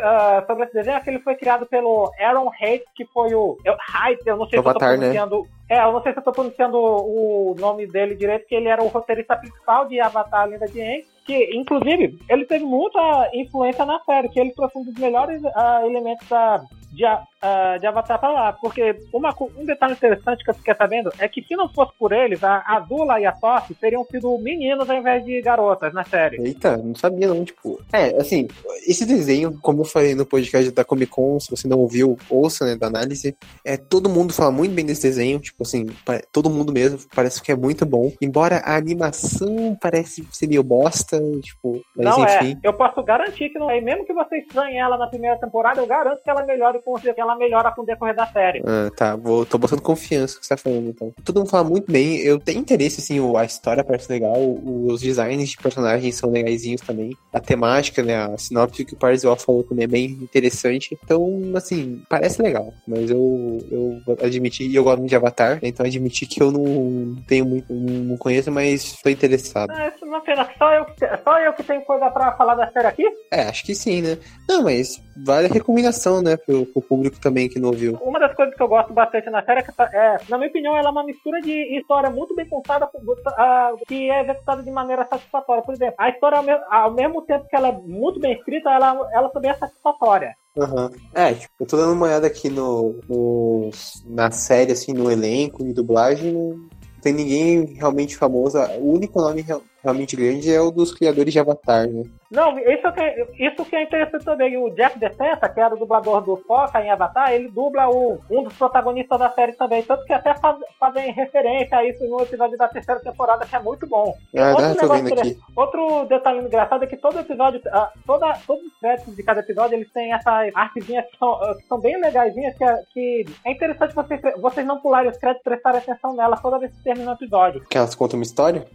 sobre 0.45 0.65
esse 0.65 0.73
desenho 0.73 0.97
é 0.97 0.99
que 0.99 1.12
ele 1.13 1.23
foi 1.23 1.35
criado 1.35 1.65
pelo 1.65 2.11
Aaron 2.19 2.49
Hayes, 2.59 2.83
que 2.95 3.05
foi 3.05 3.33
o. 3.33 3.57
Eu, 3.63 3.75
Hayes, 3.93 4.19
eu 4.25 4.37
não 4.37 4.47
sei 4.47 4.59
Avatar, 4.59 4.89
se 4.89 4.95
eu 4.95 4.99
tô 4.99 5.05
né? 5.05 5.13
pronunciando. 5.13 5.41
Né? 5.41 5.47
É, 5.69 5.83
eu 5.85 5.91
não 5.91 6.01
sei 6.01 6.13
se 6.13 6.19
eu 6.19 6.23
tô 6.23 6.31
pronunciando 6.31 6.77
o 6.77 7.55
nome 7.57 7.87
dele 7.87 8.15
direito, 8.15 8.41
porque 8.41 8.55
ele 8.55 8.67
era 8.67 8.83
o 8.83 8.87
roteirista 8.87 9.35
principal 9.35 9.87
de 9.87 9.99
Avatar 9.99 10.47
Linda 10.47 10.67
de 10.67 10.81
Aang, 10.81 11.05
que, 11.25 11.55
inclusive, 11.55 12.19
ele 12.29 12.45
teve 12.45 12.65
muita 12.65 13.29
influência 13.33 13.85
na 13.85 13.99
série, 14.01 14.29
que 14.29 14.39
ele 14.39 14.51
trouxe 14.51 14.77
um 14.77 14.83
dos 14.83 14.95
melhores 14.95 15.41
uh, 15.41 15.85
elementos 15.85 16.27
da, 16.27 16.63
de, 16.93 17.05
uh, 17.05 17.79
de 17.79 17.87
Avatar 17.87 18.19
pra 18.19 18.31
lá. 18.31 18.53
Porque 18.53 18.95
uma, 19.11 19.33
um 19.57 19.65
detalhe 19.65 19.93
interessante 19.93 20.43
que 20.43 20.49
eu 20.49 20.55
fiquei 20.55 20.75
sabendo 20.75 21.11
é 21.17 21.27
que 21.27 21.41
se 21.41 21.55
não 21.55 21.67
fosse 21.67 21.91
por 21.97 22.11
eles, 22.11 22.43
a 22.43 22.63
Azula 22.65 23.19
e 23.19 23.25
a 23.25 23.31
Toff 23.31 23.73
teriam 23.75 24.05
sido 24.05 24.37
meninos 24.37 24.89
ao 24.89 24.95
invés 24.95 25.25
de 25.25 25.41
garotas 25.41 25.93
na 25.93 26.03
série. 26.03 26.41
Eita, 26.41 26.77
não 26.77 26.95
sabia 26.95 27.27
não, 27.27 27.43
tipo. 27.43 27.81
É, 27.91 28.15
assim, 28.17 28.47
esse 28.87 29.05
desenho, 29.05 29.57
como 29.61 29.81
eu 29.81 29.85
falei 29.85 30.15
no 30.15 30.25
podcast 30.25 30.71
da 30.71 30.85
Comic 30.85 31.11
Con, 31.11 31.39
se 31.39 31.49
você 31.49 31.67
não 31.67 31.79
ouviu, 31.79 32.17
ouça, 32.29 32.65
né, 32.65 32.75
da 32.75 32.87
análise, 32.87 33.35
é, 33.65 33.77
todo 33.77 34.09
mundo 34.09 34.33
fala 34.33 34.51
muito 34.51 34.73
bem 34.73 34.85
desse 34.85 35.01
desenho, 35.03 35.39
tipo 35.39 35.63
assim, 35.63 35.87
todo 36.31 36.49
mundo 36.49 36.71
mesmo, 36.71 36.99
parece 37.15 37.41
que 37.41 37.51
é 37.51 37.55
muito 37.55 37.85
bom. 37.85 38.11
Embora 38.21 38.57
a 38.57 38.75
animação 38.75 39.77
parece 39.81 40.25
ser 40.31 40.47
meio 40.47 40.63
bosta, 40.63 41.19
tipo, 41.41 41.81
mas 41.95 42.05
não, 42.05 42.25
é. 42.25 42.35
enfim. 42.35 42.59
É. 42.63 42.67
Eu 42.67 42.73
posso 42.73 43.01
garantir 43.03 43.49
que 43.49 43.59
não 43.59 43.69
é. 43.69 43.81
Mesmo 43.81 44.05
que 44.05 44.13
você 44.13 44.37
estranhe 44.37 44.77
ela 44.77 44.97
na 44.97 45.07
primeira 45.07 45.37
temporada, 45.37 45.81
eu 45.81 45.87
garanto 45.87 46.21
que 46.21 46.29
ela 46.29 46.45
melhore 46.45 46.82
com 46.83 46.99
que 46.99 47.19
ela 47.19 47.35
melhora 47.35 47.71
com 47.71 47.81
o 47.81 47.85
decorrer 47.85 48.15
da 48.15 48.25
série. 48.27 48.61
Ah, 48.65 48.89
tá. 48.95 49.15
Vou, 49.15 49.45
tô 49.45 49.57
botando 49.57 49.81
confiança 49.81 50.39
que 50.39 50.45
você 50.45 50.55
tá 50.55 50.57
falando, 50.57 50.89
então. 50.89 51.11
Todo 51.23 51.37
mundo 51.37 51.49
fala 51.49 51.63
muito 51.63 51.91
bem. 51.91 52.17
Eu 52.19 52.39
tenho 52.39 52.59
interesse, 52.59 52.99
assim, 52.99 53.19
a 53.35 53.43
história 53.43 53.83
parece 53.83 54.11
legal, 54.11 54.35
os 54.37 55.01
designs 55.01 55.49
de 55.49 55.57
personagens 55.57 56.15
são 56.15 56.31
legaisinhos 56.31 56.81
também. 56.81 57.15
A 57.31 57.39
temática, 57.39 58.03
né, 58.03 58.15
a 58.15 58.37
sinopse 58.37 58.85
que 58.85 58.93
o 58.93 58.97
Parzival 58.97 59.35
falou 59.35 59.63
também 59.63 59.85
é 59.85 59.87
bem 59.87 60.05
interessante. 60.21 60.97
Então, 61.03 61.51
assim, 61.55 62.01
parece 62.09 62.41
legal. 62.41 62.73
Mas 62.87 63.09
eu, 63.09 63.59
eu 63.71 64.01
vou 64.05 64.17
admitir, 64.21 64.69
e 64.69 64.75
eu 64.75 64.83
gosto 64.83 64.99
muito 64.99 65.09
de 65.09 65.15
Avatar, 65.15 65.59
então 65.61 65.85
admitir 65.85 66.27
que 66.27 66.41
eu 66.41 66.51
não 66.51 67.15
tenho 67.27 67.45
muito, 67.45 67.71
não 67.73 68.17
conheço, 68.17 68.51
mas 68.51 68.99
tô 69.01 69.09
interessado. 69.09 69.71
Ah, 69.71 69.91
isso 69.93 70.05
não 70.05 70.17
é 70.17 70.21
pena. 70.21 70.49
Só 70.57 70.73
eu, 70.73 70.85
só 71.23 71.39
eu 71.39 71.53
que 71.53 71.63
tenho 71.63 71.81
coisa 71.81 72.09
pra 72.09 72.33
falar 72.33 72.55
da 72.55 72.71
série 72.71 72.87
aqui? 72.87 73.05
É, 73.31 73.43
acho 73.43 73.63
que 73.63 73.75
sim, 73.75 74.01
né? 74.01 74.17
Não, 74.47 74.63
mas 74.63 75.01
vale 75.25 75.47
a 75.47 75.51
recomendação, 75.51 76.21
né, 76.21 76.37
pro 76.37 76.65
pro 76.73 76.81
público 76.81 77.19
também 77.19 77.47
que 77.47 77.59
não 77.59 77.69
ouviu. 77.69 77.97
Uma 78.01 78.19
das 78.19 78.33
coisas 78.35 78.55
que 78.55 78.61
eu 78.61 78.67
gosto 78.67 78.91
bastante 78.93 79.29
na 79.29 79.43
série 79.45 79.59
é 79.59 79.63
que, 79.63 79.71
é, 79.95 80.17
na 80.29 80.37
minha 80.37 80.49
opinião, 80.49 80.75
ela 80.75 80.89
é 80.89 80.91
uma 80.91 81.05
mistura 81.05 81.39
de 81.41 81.77
história 81.77 82.09
muito 82.09 82.35
bem 82.35 82.47
contada 82.49 82.87
com- 82.87 82.99
ah, 83.37 83.71
que 83.87 84.09
é 84.09 84.21
executada 84.23 84.63
de 84.63 84.71
maneira 84.71 85.07
satisfatória. 85.09 85.63
Por 85.63 85.73
exemplo, 85.73 85.95
a 85.97 86.09
história, 86.09 86.37
ao, 86.37 86.43
me- 86.43 86.61
ao 86.69 86.93
mesmo 86.93 87.21
tempo 87.21 87.47
que 87.47 87.55
ela 87.55 87.67
é 87.69 87.71
muito 87.71 88.19
bem 88.19 88.33
escrita, 88.33 88.69
ela, 88.69 89.09
ela 89.13 89.29
também 89.29 89.51
é 89.51 89.55
satisfatória. 89.55 90.33
Aham. 90.57 90.89
É, 91.13 91.33
tipo, 91.33 91.53
eu 91.59 91.65
tô 91.67 91.77
dando 91.77 91.93
uma 91.93 92.05
olhada 92.05 92.27
aqui 92.27 92.49
no, 92.49 92.99
no- 93.09 93.69
na 94.05 94.29
série, 94.31 94.71
assim, 94.71 94.93
no 94.93 95.09
elenco 95.11 95.65
e 95.65 95.73
dublagem, 95.73 96.31
não 96.31 96.55
tem 97.01 97.13
ninguém 97.13 97.65
realmente 97.75 98.15
famoso. 98.17 98.57
O 98.79 98.93
único 98.93 99.19
nome 99.19 99.43
realmente 99.83 100.15
grande 100.15 100.53
é 100.53 100.61
o 100.61 100.71
dos 100.71 100.93
criadores 100.93 101.33
de 101.33 101.39
Avatar, 101.39 101.87
né? 101.87 102.03
Não, 102.31 102.57
isso 102.57 102.91
que, 102.93 103.01
é- 103.01 103.27
isso 103.47 103.65
que 103.65 103.75
é 103.75 103.83
interessante 103.83 104.25
também. 104.25 104.57
O 104.57 104.69
Jeff 104.71 104.97
DeSanta, 104.97 105.47
que 105.49 105.59
era 105.59 105.75
o 105.75 105.77
dublador 105.77 106.21
do 106.21 106.37
Foca 106.37 106.81
em 106.81 106.89
Avatar, 106.89 107.31
ele 107.31 107.47
dubla 107.49 107.87
o, 107.89 108.17
um 108.31 108.43
dos 108.43 108.53
protagonistas 108.53 109.19
da 109.19 109.29
série 109.31 109.53
também. 109.53 109.83
Tanto 109.83 110.03
que 110.05 110.13
até 110.13 110.33
faz- 110.35 110.57
fazem 110.79 111.11
referência 111.11 111.77
a 111.77 111.85
isso 111.85 112.03
no 112.07 112.21
episódio 112.21 112.57
da 112.57 112.67
terceira 112.67 112.99
temporada, 113.01 113.45
que 113.45 113.55
é 113.55 113.59
muito 113.59 113.85
bom. 113.85 114.15
Ah, 114.35 114.51
Outro 114.51 114.81
negócio 114.81 115.19
aqui. 115.19 115.39
Outro 115.55 116.05
detalhe 116.05 116.39
engraçado 116.39 116.83
é 116.83 116.87
que 116.87 116.97
todo 116.97 117.19
episódio, 117.19 117.61
ah, 117.71 117.91
toda, 118.07 118.33
todos 118.47 118.63
os 118.65 118.73
créditos 118.79 119.15
de 119.15 119.21
cada 119.23 119.41
episódio, 119.41 119.75
eles 119.75 119.91
têm 119.91 120.11
essas 120.13 120.55
artezinhas 120.55 121.05
que 121.11 121.17
são, 121.17 121.33
ah, 121.33 121.55
que 121.55 121.67
são 121.67 121.79
bem 121.79 121.99
legaisinhas, 122.01 122.57
que, 122.57 122.63
é- 122.63 122.83
que 122.93 123.25
é 123.45 123.51
interessante 123.51 123.93
vocês, 123.93 124.19
vocês 124.41 124.65
não 124.65 124.79
pularem 124.79 125.11
os 125.11 125.17
créditos 125.17 125.41
e 125.41 125.49
prestarem 125.49 125.79
atenção 125.81 126.15
nelas 126.15 126.41
toda 126.41 126.57
vez 126.57 126.71
que 126.71 126.83
termina 126.83 127.11
o 127.11 127.13
episódio. 127.15 127.63
Que 127.69 127.77
elas 127.77 127.93
contam 127.93 128.17
uma 128.17 128.23
história? 128.23 128.65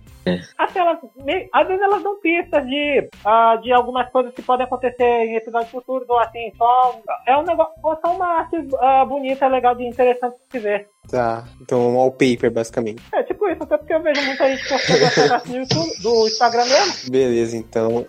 Assim, 0.58 0.78
elas, 0.98 1.48
às 1.52 1.66
vezes 1.66 1.82
elas 1.82 2.02
dão 2.02 2.20
pistas 2.20 2.66
de, 2.66 3.08
ah, 3.24 3.56
de 3.62 3.72
algumas 3.72 4.10
coisas 4.10 4.32
que 4.34 4.42
podem 4.42 4.66
acontecer 4.66 5.04
em 5.04 5.36
episódios 5.36 5.70
futuros, 5.70 6.08
ou 6.08 6.18
assim, 6.18 6.52
só. 6.56 7.00
É 7.26 7.36
um 7.36 7.42
negócio. 7.42 7.74
Ou 7.82 7.98
só 8.04 8.14
uma 8.14 8.26
arte 8.26 8.56
ah, 8.80 9.04
bonita, 9.04 9.46
legal, 9.46 9.74
de 9.74 9.86
interessante 9.86 10.34
de 10.34 10.50
se 10.50 10.58
ver. 10.58 10.88
Tá. 11.10 11.44
Então, 11.60 11.80
um 11.80 11.96
wallpaper, 11.96 12.50
basicamente. 12.50 13.02
É 13.12 13.22
tipo 13.22 13.48
isso, 13.48 13.62
até 13.62 13.76
porque 13.76 13.94
eu 13.94 14.02
vejo 14.02 14.22
muita 14.24 14.48
gente 14.48 14.68
postando 14.68 15.04
essa 15.04 15.34
arte 15.34 15.50
no 15.50 15.56
YouTube, 15.58 16.02
do 16.02 16.26
Instagram 16.26 16.64
mesmo. 16.64 17.10
Beleza, 17.10 17.56
então. 17.56 18.06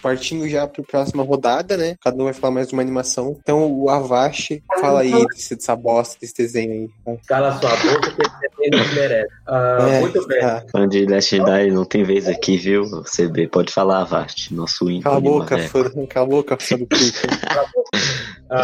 Partindo 0.00 0.48
já 0.48 0.66
para 0.66 0.82
a 0.82 0.86
próxima 0.86 1.22
rodada, 1.22 1.76
né? 1.76 1.94
Cada 2.02 2.20
um 2.20 2.24
vai 2.24 2.32
falar 2.32 2.54
mais 2.54 2.66
de 2.66 2.72
uma 2.72 2.82
animação. 2.82 3.36
Então, 3.40 3.72
o 3.72 3.88
Avashi, 3.88 4.60
fala 4.80 5.02
aí 5.02 5.12
desse, 5.28 5.54
dessa 5.54 5.76
bosta, 5.76 6.18
desse 6.20 6.34
desenho 6.34 6.90
aí. 7.06 7.18
Cala 7.28 7.52
sua 7.52 7.70
boca 7.70 8.10
que 8.10 8.48
não 8.70 8.94
merece. 8.94 9.32
Ah, 9.46 9.78
É, 9.90 10.00
muito 10.00 10.26
bem. 10.26 10.40
tá. 10.40 10.64
Fã 10.70 10.88
de 10.88 11.06
Last 11.06 11.36
Jedi 11.36 11.70
não 11.70 11.84
tem 11.84 12.02
vez 12.04 12.28
aqui, 12.28 12.56
viu? 12.56 12.84
CB, 13.04 13.48
pode 13.48 13.72
falar, 13.72 14.04
Vast, 14.04 14.54
nosso 14.54 14.90
ímpio. 14.90 15.04
Cala 15.04 15.16
a 15.16 15.20
boca, 15.20 15.56
né? 15.56 15.68
fã, 15.68 16.06
cala 16.06 16.26
a 16.26 16.28
boca, 16.28 16.56
fã 16.60 16.76
do 16.76 16.86
Pico. 16.86 17.18
Ah, 18.54 18.62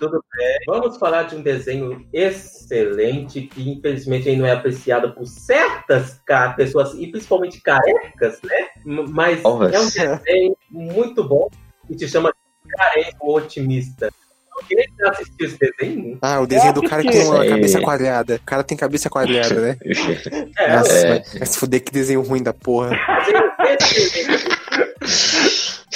tudo 0.00 0.24
bem. 0.36 0.58
Vamos 0.66 0.96
falar 0.96 1.22
de 1.24 1.36
um 1.36 1.42
desenho 1.42 2.04
excelente 2.12 3.42
que 3.42 3.70
infelizmente 3.70 4.28
aí 4.28 4.36
não 4.36 4.44
é 4.44 4.50
apreciado 4.50 5.12
por 5.12 5.24
certas 5.24 6.20
pessoas 6.56 6.94
e 6.94 7.06
principalmente 7.06 7.60
carecas, 7.60 8.40
né? 8.42 8.68
Mas 8.84 9.40
Porra. 9.40 9.70
é 9.70 9.78
um 9.78 9.84
desenho 9.88 10.56
muito 10.68 11.22
bom 11.22 11.48
que 11.86 11.96
se 11.96 12.08
chama 12.08 12.32
Carente 12.76 13.16
o 13.20 13.34
Otimista. 13.36 14.10
Alguém 14.56 14.86
já 14.98 15.10
assistiu 15.10 15.46
esse 15.46 15.58
desenho? 15.58 16.18
Ah, 16.22 16.40
o 16.40 16.46
desenho 16.46 16.72
do 16.72 16.82
cara 16.88 17.02
que 17.02 17.10
tem 17.10 17.24
uma 17.26 17.44
É. 17.44 17.48
cabeça 17.48 17.80
quadrada. 17.80 18.36
O 18.36 18.46
cara 18.46 18.62
tem 18.64 18.76
cabeça 18.76 19.10
quadrada, 19.10 19.54
né? 19.60 19.76
É, 20.58 20.76
Nossa, 20.76 20.92
é. 20.92 21.08
vai, 21.08 21.22
vai 21.38 21.46
se 21.46 21.58
fuder 21.58 21.80
que 21.82 21.92
desenho 21.92 22.22
ruim 22.22 22.42
da 22.42 22.52
porra. 22.52 22.90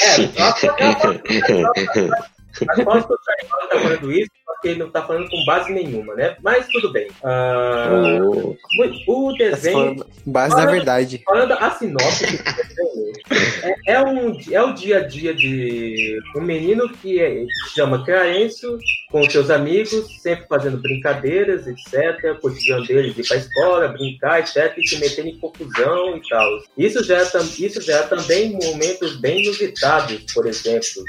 É, 0.00 0.20
Aposto 2.68 3.08
que 3.08 3.14
o 3.14 3.18
Charlie 3.24 3.68
tá 3.68 3.80
falando 3.80 4.12
isso 4.12 4.30
porque 4.58 4.68
ele 4.68 4.80
não 4.80 4.90
tá 4.90 5.02
falando 5.06 5.28
com 5.28 5.44
base 5.44 5.72
nenhuma, 5.72 6.14
né? 6.14 6.36
Mas 6.42 6.66
tudo 6.68 6.92
bem. 6.92 7.08
Oh, 7.22 8.56
o 9.06 9.30
Essa 9.40 9.56
desenho 9.56 9.96
foi 9.96 10.06
base 10.26 10.56
da 10.56 10.66
verdade. 10.66 11.22
Falando 11.24 11.52
a 11.52 11.70
sinopse 11.70 12.24
desenho, 12.26 13.12
é, 13.62 13.92
é 13.92 14.02
um, 14.02 14.36
é 14.50 14.62
o 14.62 14.72
dia 14.72 14.98
a 14.98 15.06
dia 15.06 15.32
de 15.32 16.18
um 16.36 16.40
menino 16.40 16.88
que 16.88 17.20
é- 17.20 17.44
se 17.68 17.74
chama 17.76 18.04
Clarencio, 18.04 18.78
com 19.10 19.28
seus 19.30 19.48
amigos, 19.50 20.20
sempre 20.20 20.46
fazendo 20.48 20.78
brincadeiras, 20.78 21.66
etc. 21.66 22.32
O 22.36 22.40
cotidiano 22.40 22.86
deles 22.86 23.16
ir 23.16 23.26
pra 23.28 23.36
escola, 23.36 23.88
brincar, 23.88 24.40
etc. 24.40 24.76
E 24.76 24.86
se 24.88 24.98
meter 24.98 25.26
em 25.26 25.38
confusão 25.38 26.16
e 26.16 26.28
tal. 26.28 26.48
Isso 26.76 27.04
já, 27.04 27.18
é 27.18 27.22
isso 27.22 27.80
já 27.80 27.98
é 27.98 28.02
também 28.02 28.52
momentos 28.52 29.20
bem 29.20 29.42
inusitados, 29.42 30.32
por 30.32 30.46
exemplo. 30.46 31.02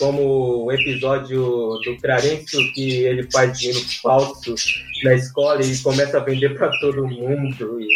Como 0.00 0.64
o 0.64 0.72
episódio 0.72 1.38
do 1.84 1.96
Clarencio, 2.00 2.72
que 2.72 3.04
ele 3.04 3.30
faz 3.30 3.56
dinheiro 3.58 3.80
falso 4.02 4.54
na 5.04 5.14
escola 5.14 5.62
e 5.62 5.76
começa 5.78 6.16
a 6.16 6.24
vender 6.24 6.56
para 6.56 6.70
todo 6.80 7.06
mundo. 7.06 7.78
E 7.78 7.86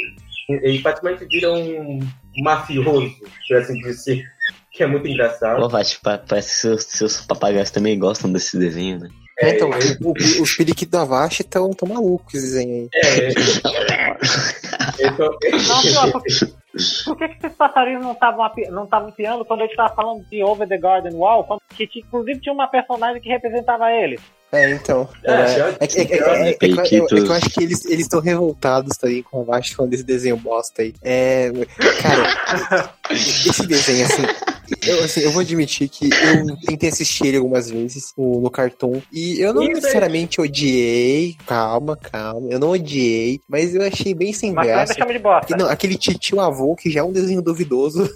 ele 0.49 0.79
praticamente 0.81 1.25
vira 1.25 1.51
um 1.53 2.01
mafioso, 2.43 3.11
por 3.49 3.57
assim 3.57 3.81
dizer, 3.81 4.23
que 4.71 4.83
é 4.83 4.87
muito 4.87 5.09
engraçado. 5.09 5.67
Vast, 5.69 5.99
pa- 6.03 6.19
parece 6.19 6.49
que 6.51 6.55
seus, 6.61 6.85
seus 6.85 7.21
papagaios 7.23 7.71
também 7.71 7.99
gostam 7.99 8.31
desse 8.31 8.59
desenho, 8.59 8.99
né? 9.01 9.09
É, 9.41 9.57
então, 9.57 9.71
o- 10.03 10.11
o- 10.11 10.43
os 10.43 10.55
periquitos 10.55 10.91
do 10.93 10.99
Avashi 10.99 11.43
estão 11.43 11.71
tão 11.73 11.89
malucos, 11.89 12.35
esse 12.35 12.47
desenho 12.47 12.83
aí. 12.83 12.89
É, 12.95 13.29
então, 15.01 15.31
Não, 15.69 15.83
pior, 15.83 16.23
por, 17.05 17.17
que, 17.17 17.29
que 17.29 17.47
esses 17.47 17.57
passarinhos 17.57 18.03
não 18.05 18.13
estavam 18.13 18.51
não 18.71 18.85
estavam 18.85 19.13
piando 19.13 19.45
quando 19.45 19.61
a 19.61 19.67
gente 19.67 19.77
tava 19.77 19.95
falando 19.95 20.25
de 20.29 20.43
Over 20.43 20.69
the 20.69 20.79
Garden 20.79 21.15
Wall? 21.15 21.47
Que 21.71 21.89
inclusive 21.97 22.41
tinha 22.41 22.53
uma 22.53 22.67
personagem 22.67 23.23
que 23.23 23.29
representava 23.29 23.93
ele. 23.93 24.19
É, 24.55 24.71
então. 24.73 25.09
É, 25.25 25.33
É, 25.33 25.77
é, 25.81 25.87
que- 25.87 26.01
é, 26.01 26.05
que- 26.05 26.15
é, 26.15 26.17
é, 26.17 26.21
é, 26.51 26.57
eu- 26.61 27.05
é 27.05 27.07
que 27.09 27.15
eu 27.19 27.33
acho 27.33 27.51
que 27.51 27.63
eles 27.65 27.85
estão 27.85 28.21
revoltados 28.21 28.97
também 28.97 29.23
com 29.23 29.39
o 29.39 29.43
Avashi 29.43 29.75
falando 29.75 29.91
desse 29.91 30.05
desenho 30.05 30.37
bosta 30.37 30.83
aí. 30.83 30.95
É, 31.03 31.51
cara, 32.01 32.91
esse 33.11 33.67
desenho, 33.67 34.05
assim. 34.07 34.23
Eu, 34.87 35.05
assim, 35.05 35.21
eu 35.21 35.31
vou 35.31 35.43
admitir 35.43 35.89
que 35.91 36.07
eu 36.09 36.57
tentei 36.67 36.89
assistir 36.89 37.27
ele 37.27 37.37
algumas 37.37 37.69
vezes 37.71 38.15
no, 38.17 38.41
no 38.41 38.51
Cartoon. 38.51 39.01
E 39.13 39.39
eu 39.39 39.53
não 39.53 39.63
Isso 39.63 39.71
aí. 39.73 39.75
necessariamente 39.77 40.41
odiei. 40.41 41.37
Calma, 41.47 41.97
calma. 41.97 42.49
Eu 42.51 42.59
não 42.59 42.71
odiei, 42.71 43.41
mas 43.47 43.75
eu 43.75 43.83
achei 43.83 44.15
bem 44.15 44.33
sem 44.33 44.53
Mas 44.55 44.67
graça. 44.67 44.95
chama 44.95 45.13
de 45.13 45.19
bosta. 45.19 45.55
Não, 45.57 45.69
aquele 45.69 45.97
titio 45.99 46.41
avô, 46.41 46.75
que 46.75 46.91
já 46.91 47.01
é 47.01 47.03
um 47.03 47.13
desenho 47.13 47.43
duvidoso, 47.43 48.09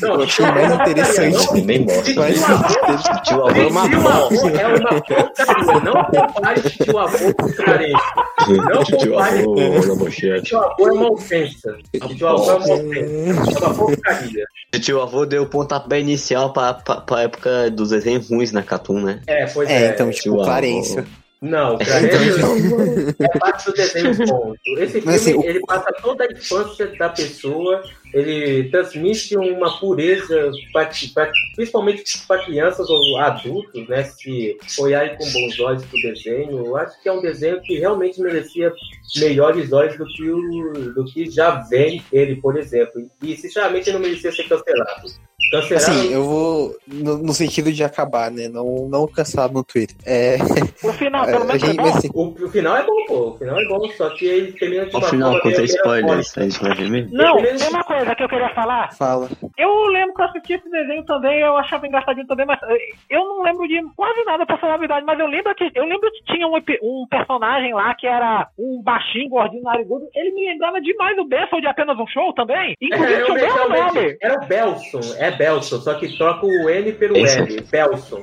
Não, 0.00 0.14
eu 0.14 0.22
achei 0.22 0.46
mais 0.46 0.72
interessante. 0.72 1.60
Bem 1.60 1.84
bosta. 1.84 2.14
Mas, 2.16 3.22
Tio 3.28 3.44
avô 3.46 3.60
é 3.60 3.66
uma 3.66 3.88
bosta. 3.88 4.48
é 4.48 4.66
uma. 4.68 5.79
Não 5.84 6.04
compare 6.04 6.60
tio 6.62 6.98
avô 6.98 7.34
com 7.34 7.52
carente. 7.52 8.02
Não 8.48 8.84
Tio 8.84 9.10
compare. 9.10 9.40
avô 9.40 9.86
na 9.86 9.94
bochete. 9.94 10.42
Tio 10.42 10.58
avô 10.58 10.88
é 10.88 10.92
uma 10.92 11.12
ofensa. 11.12 11.76
Tio 12.16 12.28
avô 12.28 12.50
é 12.50 12.54
uma 12.54 12.74
ofensa. 12.74 13.60
É 13.60 13.64
uma 13.64 13.74
porcaria. 13.74 14.44
Tio 14.80 15.00
avô 15.02 15.26
deu 15.26 15.42
o 15.42 15.46
pontapé 15.46 16.00
inicial 16.00 16.52
pra, 16.52 16.74
pra, 16.74 16.96
pra 17.00 17.22
época 17.22 17.70
dos 17.70 17.90
desenhos 17.90 18.28
ruins 18.30 18.52
na 18.52 18.62
Cartoon, 18.62 19.00
né? 19.00 19.20
É, 19.26 19.46
pois 19.46 19.68
é, 19.68 19.86
é. 19.86 19.88
então, 19.90 20.10
tio 20.10 20.22
tipo, 20.22 20.34
avô. 20.36 20.44
Clarêncio. 20.44 21.06
Não, 21.42 21.78
Clarence 21.78 23.14
é 23.18 23.38
parte 23.38 23.64
do 23.66 23.72
desenho 23.72 24.14
ponto. 24.26 24.58
Esse 24.78 24.92
filme, 25.00 25.06
Mas, 25.06 25.26
assim, 25.26 25.42
ele 25.46 25.60
passa 25.60 25.90
toda 26.02 26.24
a 26.24 26.26
infância 26.30 26.86
da 26.98 27.08
pessoa, 27.08 27.82
ele 28.12 28.68
transmite 28.70 29.36
uma 29.38 29.78
pureza, 29.80 30.50
pra- 30.70 30.90
pra- 31.14 31.32
principalmente 31.56 32.02
para 32.28 32.44
crianças 32.44 32.90
ou 32.90 33.16
adultos, 33.18 33.88
né? 33.88 34.04
Se 34.04 34.58
olharem 34.78 35.16
com 35.16 35.24
bons 35.32 35.58
olhos 35.60 35.84
pro 35.86 36.00
desenho, 36.02 36.66
eu 36.66 36.76
acho 36.76 37.00
que 37.02 37.08
é 37.08 37.12
um 37.12 37.22
desenho 37.22 37.58
que 37.62 37.78
realmente 37.78 38.20
merecia 38.20 38.70
melhores 39.16 39.72
olhos 39.72 39.96
do 39.96 40.04
que, 40.04 40.28
o, 40.30 40.72
do 40.94 41.04
que 41.06 41.30
já 41.30 41.62
vem 41.70 42.04
ele, 42.12 42.36
por 42.36 42.58
exemplo. 42.58 43.10
E 43.22 43.34
sinceramente 43.36 43.90
não 43.90 43.98
merecia 44.00 44.30
ser 44.30 44.42
cancelado. 44.46 45.08
Cancelado 45.50 45.90
Assim, 45.90 46.12
eu 46.12 46.24
vou 46.24 46.76
no, 46.86 47.18
no 47.18 47.32
sentido 47.32 47.72
de 47.72 47.82
acabar, 47.82 48.30
né? 48.30 48.48
Não, 48.48 48.88
não 48.88 49.06
cancelado 49.06 49.52
no 49.54 49.64
Twitter. 49.64 49.96
É, 50.06 50.36
O 50.82 50.92
final, 50.92 51.24
pelo 51.26 51.44
menos, 51.46 51.60
gente, 51.62 51.76
bom. 51.76 51.82
mas, 51.82 51.96
assim, 51.96 52.10
O, 52.14 52.22
o 52.44 52.48
final 52.50 52.76
é 52.76 52.82
bom, 52.84 53.04
pô. 53.06 53.14
O 53.30 53.38
final 53.38 53.58
é 53.60 53.64
bom, 53.66 53.88
só 53.96 54.10
que 54.10 54.26
ele 54.26 54.52
termina 54.52 54.86
de 54.86 54.96
uma 54.96 55.08
final, 55.08 55.40
conta 55.40 55.62
spoilers, 55.62 56.36
a 56.38 56.42
gente 56.42 56.60
vai 56.62 56.74
ver 56.74 56.90
mesmo. 56.90 57.10
Não, 57.16 57.36
tem 57.38 57.68
uma 57.68 57.84
coisa 57.84 58.14
que 58.14 58.22
eu 58.22 58.28
queria 58.28 58.48
falar. 58.54 58.92
fala. 58.94 59.28
Eu 59.56 59.86
lembro 59.86 60.14
que 60.14 60.22
eu 60.22 60.26
assisti 60.26 60.52
esse 60.54 60.70
desenho 60.70 61.04
também, 61.04 61.40
eu 61.40 61.56
achava 61.56 61.86
engraçadinho 61.86 62.26
também, 62.26 62.46
mas 62.46 62.60
eh, 62.62 62.76
eu 63.10 63.20
não 63.24 63.42
lembro 63.42 63.66
de 63.66 63.80
quase 63.96 64.22
nada, 64.24 64.46
pra 64.46 64.58
falar 64.58 64.74
a 64.74 64.78
verdade, 64.78 65.04
mas 65.06 65.18
eu 65.18 65.26
lembro 65.26 65.54
que 65.54 65.70
eu 65.74 65.84
lembro 65.84 66.10
que 66.12 66.32
tinha 66.32 66.46
um, 66.46 66.56
um 66.82 67.06
personagem 67.08 67.74
lá 67.74 67.94
que 67.94 68.06
era 68.06 68.48
um 68.58 68.82
baixinho, 68.82 69.28
gordinho, 69.28 69.62
narigudo. 69.62 70.06
Ele 70.14 70.30
me 70.32 70.46
lembrava 70.46 70.80
demais 70.80 71.16
do 71.16 71.26
Bessel 71.26 71.60
de 71.60 71.66
apenas 71.66 71.98
um 71.98 72.06
show 72.06 72.32
também. 72.34 72.74
Inclusive 72.80 73.12
É, 73.14 73.24
tinha 73.24 73.32
o 73.32 73.40
mesmo 73.40 73.68
nome. 73.68 74.16
Era 74.20 74.34
o 74.42 74.46
Belson. 74.46 75.00
É 75.30 75.36
Belson, 75.36 75.80
só 75.80 75.94
que 75.94 76.16
troca 76.16 76.46
o 76.46 76.68
N 76.68 76.92
pelo 76.92 77.14
Belson. 77.14 77.38
L, 77.40 77.60
Belson. 77.70 78.22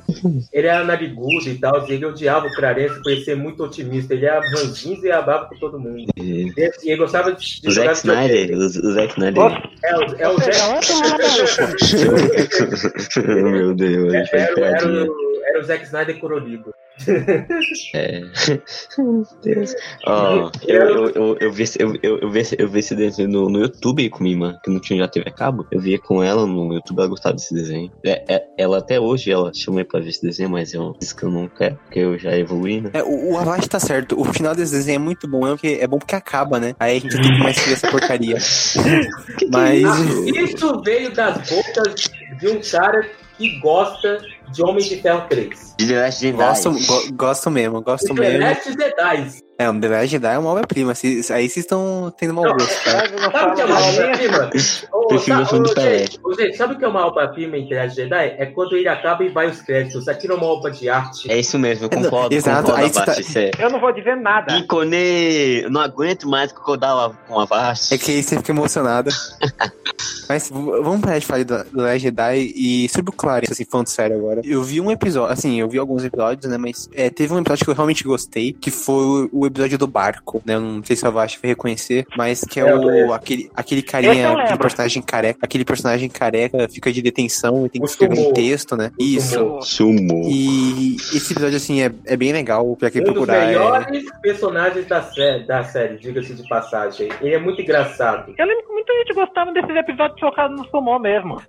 Ele 0.54 0.68
era 0.68 0.84
narigudo 0.84 1.48
e 1.50 1.56
tal, 1.58 1.88
e 1.88 1.94
ele 1.94 2.06
odiava 2.06 2.48
o 2.48 2.54
Clarence 2.54 3.02
por 3.02 3.12
ele 3.12 3.24
ser 3.24 3.36
muito 3.36 3.64
otimista. 3.64 4.14
Ele 4.14 4.26
era 4.26 4.40
ranzinho 4.40 5.04
e 5.06 5.12
abava 5.12 5.46
com 5.46 5.56
todo 5.58 5.80
mundo. 5.80 6.06
E 6.18 6.52
assim, 6.64 6.90
ele 6.90 6.98
gostava 6.98 7.32
de, 7.34 7.62
de 7.62 7.68
O 7.68 7.72
jogar 7.72 7.94
Zack 7.96 8.08
Snyder, 8.08 8.58
o, 8.58 8.62
o 8.66 8.92
Zack 8.94 9.14
Snyder. 9.14 9.44
É, 9.84 9.96
o, 9.98 10.02
é 10.18 10.30
o 10.30 10.38
Zack-. 10.38 10.58
Meu 13.28 13.74
Deus, 13.74 14.30
faz 14.30 14.44
era, 14.44 14.56
o- 14.56 14.64
era, 14.64 14.88
o, 15.12 15.42
era 15.46 15.60
o 15.60 15.64
Zack 15.64 15.84
Snyder 15.86 16.20
colorido. 16.20 16.74
É. 17.94 18.22
Meu 18.98 19.26
Deus. 19.44 19.74
Ó, 20.06 20.52
eu, 20.68 20.80
eu, 20.82 21.10
eu, 21.10 21.38
eu, 21.40 21.52
vi, 21.52 21.64
esse- 21.64 21.82
eu, 21.82 21.94
eu, 22.02 22.30
vi, 22.30 22.42
eu 22.58 22.68
vi 22.70 22.80
esse 22.80 22.96
desenho 22.96 23.30
no, 23.30 23.50
no 23.50 23.60
YouTube 23.60 24.10
com 24.10 24.24
minha 24.24 24.34
irmã, 24.36 24.58
que 24.64 24.70
não 24.70 24.80
tinha 24.80 25.00
já 25.00 25.08
TV 25.08 25.30
a 25.30 25.34
cabo. 25.34 25.66
Eu 25.72 25.80
via 25.80 26.00
com 26.00 26.24
ela 26.24 26.46
no 26.46 26.74
YouTube, 26.74 27.00
ela 27.00 27.08
gostava 27.08 27.36
desse 27.36 27.54
desenho. 27.54 27.92
É, 28.04 28.24
é- 28.36 28.44
ela 28.58 28.80
até 28.80 29.00
hoje, 29.00 29.32
ela 29.32 29.52
chamou 29.54 29.84
pra 29.86 30.00
ver 30.00 30.10
esse 30.10 30.22
desenho, 30.22 30.50
mas 30.50 30.74
eu 30.74 30.96
disse 31.00 31.16
que 31.16 31.24
eu 31.24 31.30
não 31.32 31.48
quero, 31.48 31.76
porque 31.86 32.00
eu 32.00 32.18
já 32.18 32.36
evoluí, 32.38 32.82
né? 32.82 32.90
É, 32.94 33.04
o, 33.04 33.34
o 33.34 33.38
Avast 33.38 33.70
tá 33.70 33.80
certo. 33.80 34.20
O 34.20 34.24
final 34.26 34.56
desse 34.56 34.72
desenho 34.72 34.96
é 34.96 35.00
muito 35.00 35.28
bom, 35.28 35.46
é, 35.48 35.52
porque, 35.52 35.78
é 35.82 35.88
bom 35.88 36.00
porque 36.00 36.16
acaba, 36.16 36.60
né? 36.60 36.74
Aí 36.80 36.98
a 36.98 37.00
gente 37.00 37.20
tem 37.20 37.22
que 37.34 37.40
mais 37.44 37.58
ver 37.60 37.74
essa 37.74 37.90
porcaria. 37.92 38.38
Mas. 39.52 39.84
Ah, 39.86 40.42
isso 40.44 40.82
veio 40.82 41.14
das 41.14 41.38
bocas 41.50 41.96
de 42.40 42.48
um 42.50 42.60
cara 42.62 43.08
que 43.38 43.60
gosta 43.60 44.18
de 44.52 44.64
Homem 44.64 44.84
de 44.84 45.02
Ferro 45.02 45.24
3. 45.30 45.76
De 45.78 45.88
The 45.88 46.02
Last 46.02 46.22
Jedi. 46.22 46.38
Gosto, 46.38 46.72
go- 46.72 47.14
gosto 47.14 47.52
mesmo, 47.52 47.82
gosto 47.82 48.14
The 48.14 48.22
mesmo. 48.22 48.40
Last 48.40 48.64
Jedi. 48.72 49.48
É, 49.60 49.68
o 49.70 49.80
The 49.80 49.88
Last 49.88 50.08
Jedi 50.08 50.36
é 50.36 50.38
uma 50.38 50.52
obra-prima. 50.52 50.94
se- 50.96 51.22
Aí 51.34 51.50
vocês 51.50 51.58
estão 51.66 52.14
tendo 52.18 52.34
mau 52.34 52.44
gosto, 52.44 52.84
cara. 52.84 53.08
Sabe 53.32 53.52
o 53.52 53.56
que 53.56 53.62
é 53.62 53.66
uma 53.66 53.80
obra-prima? 53.82 54.50
Ô, 54.94 55.08
Prefiro 55.08 55.38
sa- 55.38 55.44
o 55.44 55.46
filme 55.48 55.66
ô, 55.66 55.70
de 55.70 55.76
Pelé. 55.76 56.06
gente, 56.40 56.58
sabe 56.58 56.74
o 56.74 56.78
que 56.78 56.86
é 56.86 56.88
uma 56.88 57.06
obra-prima 57.08 57.58
em 57.58 57.68
The 57.68 57.76
Last 57.84 57.96
Jedi? 57.96 58.36
É 58.38 58.46
quando 58.48 58.76
ele 58.76 58.88
acaba 58.88 59.24
e 59.24 59.30
vai 59.30 59.48
os 59.48 59.62
créditos. 59.62 60.08
Aquilo 60.08 60.34
é 60.34 60.38
uma 60.38 60.46
obra 60.48 60.72
de 60.72 60.88
arte. 60.90 61.32
É 61.32 61.40
isso 61.40 61.58
mesmo, 61.58 61.86
eu 61.86 61.90
concordo. 61.90 62.34
Exato, 62.36 62.72
concordo, 62.72 62.84
aí 62.84 62.90
você 62.94 63.52
tá- 63.52 63.62
é- 63.62 63.66
Eu 63.66 63.70
não 63.72 63.80
vou 63.80 63.92
dizer 63.92 64.16
nada. 64.16 64.58
Ícone! 64.58 65.62
Eu 65.64 65.72
não 65.72 65.82
aguento 65.82 66.28
mais 66.28 66.52
concordar 66.52 67.12
com 67.28 67.40
a 67.40 67.44
Avast. 67.44 67.94
É 67.94 67.98
que 67.98 68.12
aí 68.12 68.24
você 68.24 68.38
fica 68.38 68.52
emocionado. 68.52 69.10
Mas 70.30 70.50
vamos 70.50 71.00
parar 71.02 71.20
de 71.20 71.26
falar 71.26 71.44
do 71.46 71.64
do 71.72 71.82
Last 71.84 72.00
Jedi 72.00 72.52
e 72.56 72.90
sobre 72.90 73.10
o 73.12 73.14
Clarence, 73.14 73.54
assim, 73.54 73.66
falando 73.66 73.88
sério 73.88 74.18
agora. 74.18 74.37
Eu 74.44 74.64
vi 74.64 74.80
um 74.82 74.92
episódio, 74.92 75.34
assim, 75.34 75.60
eu 75.60 75.70
vi 75.70 75.78
alguns 75.78 76.04
episódios, 76.04 76.50
né? 76.52 76.58
Mas 76.58 76.90
é, 76.94 77.10
teve 77.10 77.34
um 77.34 77.40
episódio 77.40 77.66
que 77.66 77.72
eu 77.72 77.76
realmente 77.76 78.04
gostei, 78.04 78.54
que 78.54 78.70
foi 78.72 79.30
o, 79.32 79.46
episódio 79.46 79.78
do 79.78 79.88
barco, 79.88 80.42
né? 80.46 80.56
Eu 80.56 80.62
não 80.62 80.84
sei 80.84 80.96
se 80.96 81.06
a 81.06 81.10
Vast 81.10 81.40
vai 81.42 81.50
reconhecer, 81.52 82.06
mas 82.18 82.42
que 82.42 82.60
é 82.60 82.64
É, 82.68 82.76
o 82.76 83.14
aquele, 83.14 83.50
aquele 83.56 83.82
carinha, 83.82 84.32
aquele 84.34 84.60
personagem 84.60 85.02
careca, 85.02 85.40
aquele 85.42 85.66
personagem 85.66 86.10
careca 86.10 86.68
fica 86.70 86.92
de 86.92 87.02
detenção 87.02 87.66
e 87.66 87.70
tem 87.70 87.82
que 87.82 87.88
escrever 87.88 88.14
um 88.20 88.24
Sumo. 88.24 88.34
texto, 88.34 88.76
né? 88.76 88.92
O 89.00 89.04
Isso. 89.04 89.36
Sumo. 89.36 89.62
Sumo. 89.64 90.30
E 90.30 90.96
esse 90.96 91.32
episódio, 91.34 91.58
assim, 91.58 91.82
é, 91.82 91.92
é 92.06 92.16
bem 92.18 92.32
legal 92.34 92.76
pra 92.76 92.90
quem 92.92 93.02
Um 93.02 93.06
dos 93.06 93.14
procurar. 93.14 93.44
é- 93.44 93.48
melhores 93.48 94.06
personagens 94.22 94.86
da, 94.88 95.02
sé 95.04 95.40
da 95.40 95.64
série, 95.64 95.98
diga-se 95.98 96.34
de 96.34 96.48
passagem. 96.48 97.10
Ele 97.22 97.34
é 97.36 97.40
muito 97.40 97.62
engraçado. 97.62 98.34
Eu 98.38 98.46
lembro 98.46 98.64
que 98.66 98.74
muita 98.74 98.94
gente 98.94 99.14
gostava 99.14 99.52
desses 99.52 99.76
episódios 99.76 100.20
focados 100.20 100.58
no 100.58 100.68
sumô 100.70 101.00
mesmo. 101.00 101.42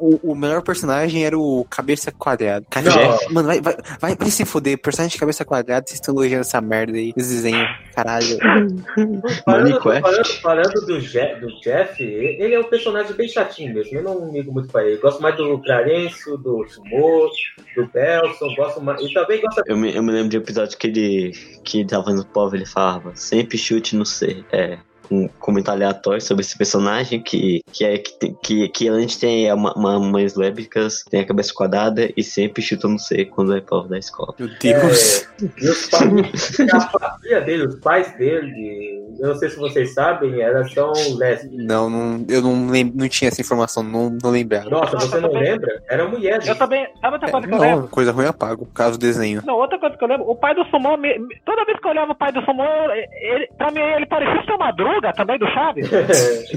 O, 0.00 0.32
o 0.32 0.34
melhor 0.34 0.62
personagem 0.62 1.24
era 1.24 1.38
o 1.38 1.66
Cabeça 1.68 2.12
Quadrada. 2.12 2.35
Cara, 2.70 2.88
Não. 2.90 3.32
mano, 3.32 3.48
vai, 3.48 3.60
vai, 3.60 3.76
vai, 4.00 4.16
vai 4.16 4.30
se 4.30 4.44
foder. 4.44 4.78
Personagem 4.78 5.14
de 5.14 5.20
Cabeça 5.20 5.44
Quadrada, 5.44 5.86
vocês 5.86 6.00
estão 6.00 6.14
elogiando 6.14 6.42
essa 6.42 6.60
merda 6.60 6.96
aí. 6.96 7.12
Esse 7.16 7.34
desenho, 7.34 7.66
caralho. 7.94 8.26
Falando, 9.44 9.80
falando, 9.80 10.26
falando 10.40 10.86
do, 10.86 11.00
Je 11.00 11.34
do 11.40 11.48
Jeff, 11.60 12.02
ele 12.02 12.54
é 12.54 12.60
um 12.60 12.64
personagem 12.64 13.12
bem 13.14 13.28
chatinho 13.28 13.74
mesmo. 13.74 13.98
Eu 13.98 14.02
não 14.02 14.32
ligo 14.32 14.52
muito 14.52 14.68
pra 14.68 14.84
ele. 14.84 14.98
Gosto 14.98 15.22
mais 15.22 15.36
do 15.36 15.58
Clarencio, 15.62 16.36
do 16.36 16.66
Sumo, 16.68 17.30
do 17.74 17.86
Belson. 17.86 18.54
Gosto 18.54 18.82
mais. 18.82 19.00
E 19.00 19.12
também 19.12 19.40
gosto 19.40 19.62
Eu 19.66 19.76
me, 19.76 19.94
eu 19.94 20.02
me 20.02 20.12
lembro 20.12 20.28
de 20.28 20.38
um 20.38 20.40
episódio 20.40 20.76
que 20.76 20.86
ele, 20.86 21.32
que 21.64 21.80
ele 21.80 21.88
tava 21.88 22.12
no 22.12 22.24
povo, 22.24 22.56
ele 22.56 22.66
falava, 22.66 23.14
sempre 23.14 23.58
chute 23.58 23.96
no 23.96 24.04
C. 24.04 24.44
É, 24.52 24.78
um 25.10 25.28
comentário 25.38 25.82
aleatório 25.82 26.20
sobre 26.20 26.42
esse 26.42 26.56
personagem 26.56 27.20
que, 27.22 27.60
que 27.72 27.84
é 27.84 27.98
que, 27.98 28.12
tem- 28.18 28.36
que, 28.42 28.68
que 28.68 28.88
antes 28.88 29.16
tem 29.16 29.52
uma, 29.52 29.72
uma 29.74 29.98
mães 29.98 30.34
lésbicas, 30.34 31.02
tem 31.10 31.20
a 31.20 31.26
cabeça 31.26 31.52
quadrada 31.54 32.10
e 32.16 32.22
sempre 32.22 32.62
chuta 32.62 32.88
no 32.88 32.98
C 32.98 33.24
quando 33.24 33.54
é 33.56 33.60
prova 33.60 33.88
da 33.88 33.98
escola. 33.98 34.34
Meu 34.38 34.48
Deus. 34.60 35.26
E 35.60 35.68
os 35.68 35.86
pais, 35.88 36.60
a 36.72 36.80
família 36.98 37.40
dele, 37.42 37.66
os 37.66 37.76
pais 37.80 38.16
dele, 38.16 39.04
eu 39.20 39.28
não 39.28 39.34
sei 39.36 39.48
se 39.50 39.56
vocês 39.56 39.94
sabem, 39.94 40.40
elas 40.40 40.72
são 40.72 40.92
lésbicas. 41.16 41.64
Não, 41.66 41.88
não, 41.90 42.24
eu 42.28 42.42
não, 42.42 42.68
lem, 42.70 42.92
não 42.94 43.08
tinha 43.08 43.28
essa 43.28 43.40
informação, 43.40 43.82
não, 43.82 44.10
não 44.22 44.30
lembrava. 44.30 44.68
Nossa, 44.70 44.96
você 44.96 45.20
não 45.20 45.32
lembra? 45.32 45.82
Era 45.88 46.06
mulher. 46.08 46.40
Eu 46.46 46.56
também. 46.56 46.86
Sabe 47.00 47.14
outra 47.14 47.30
coisa 47.30 47.46
que 47.48 47.54
eu 47.54 47.58
É, 47.58 47.60
lembro? 47.60 47.80
não, 47.82 47.88
coisa 47.88 48.12
ruim 48.12 48.24
eu 48.24 48.30
apago, 48.30 48.66
caso 48.74 48.98
desenho. 48.98 49.42
Não, 49.44 49.54
outra 49.56 49.78
coisa 49.78 49.96
que 49.96 50.04
eu 50.04 50.08
lembro, 50.08 50.28
o 50.30 50.36
pai 50.36 50.54
do 50.54 50.64
me- 50.96 51.18
toda 51.44 51.64
vez 51.64 51.78
que 51.80 51.86
eu 51.86 51.90
olhava 51.90 52.12
o 52.12 52.14
pai 52.14 52.32
do 52.32 52.42
Sumô, 52.42 52.64
ele, 52.92 53.46
pra 53.56 53.70
mim 53.70 53.80
ele 53.80 54.06
parecia 54.06 54.44
ser 54.44 54.52
uma 54.52 54.70
druga 54.96 55.12
também 55.12 55.38
do 55.38 55.46
Chaves. 55.48 55.88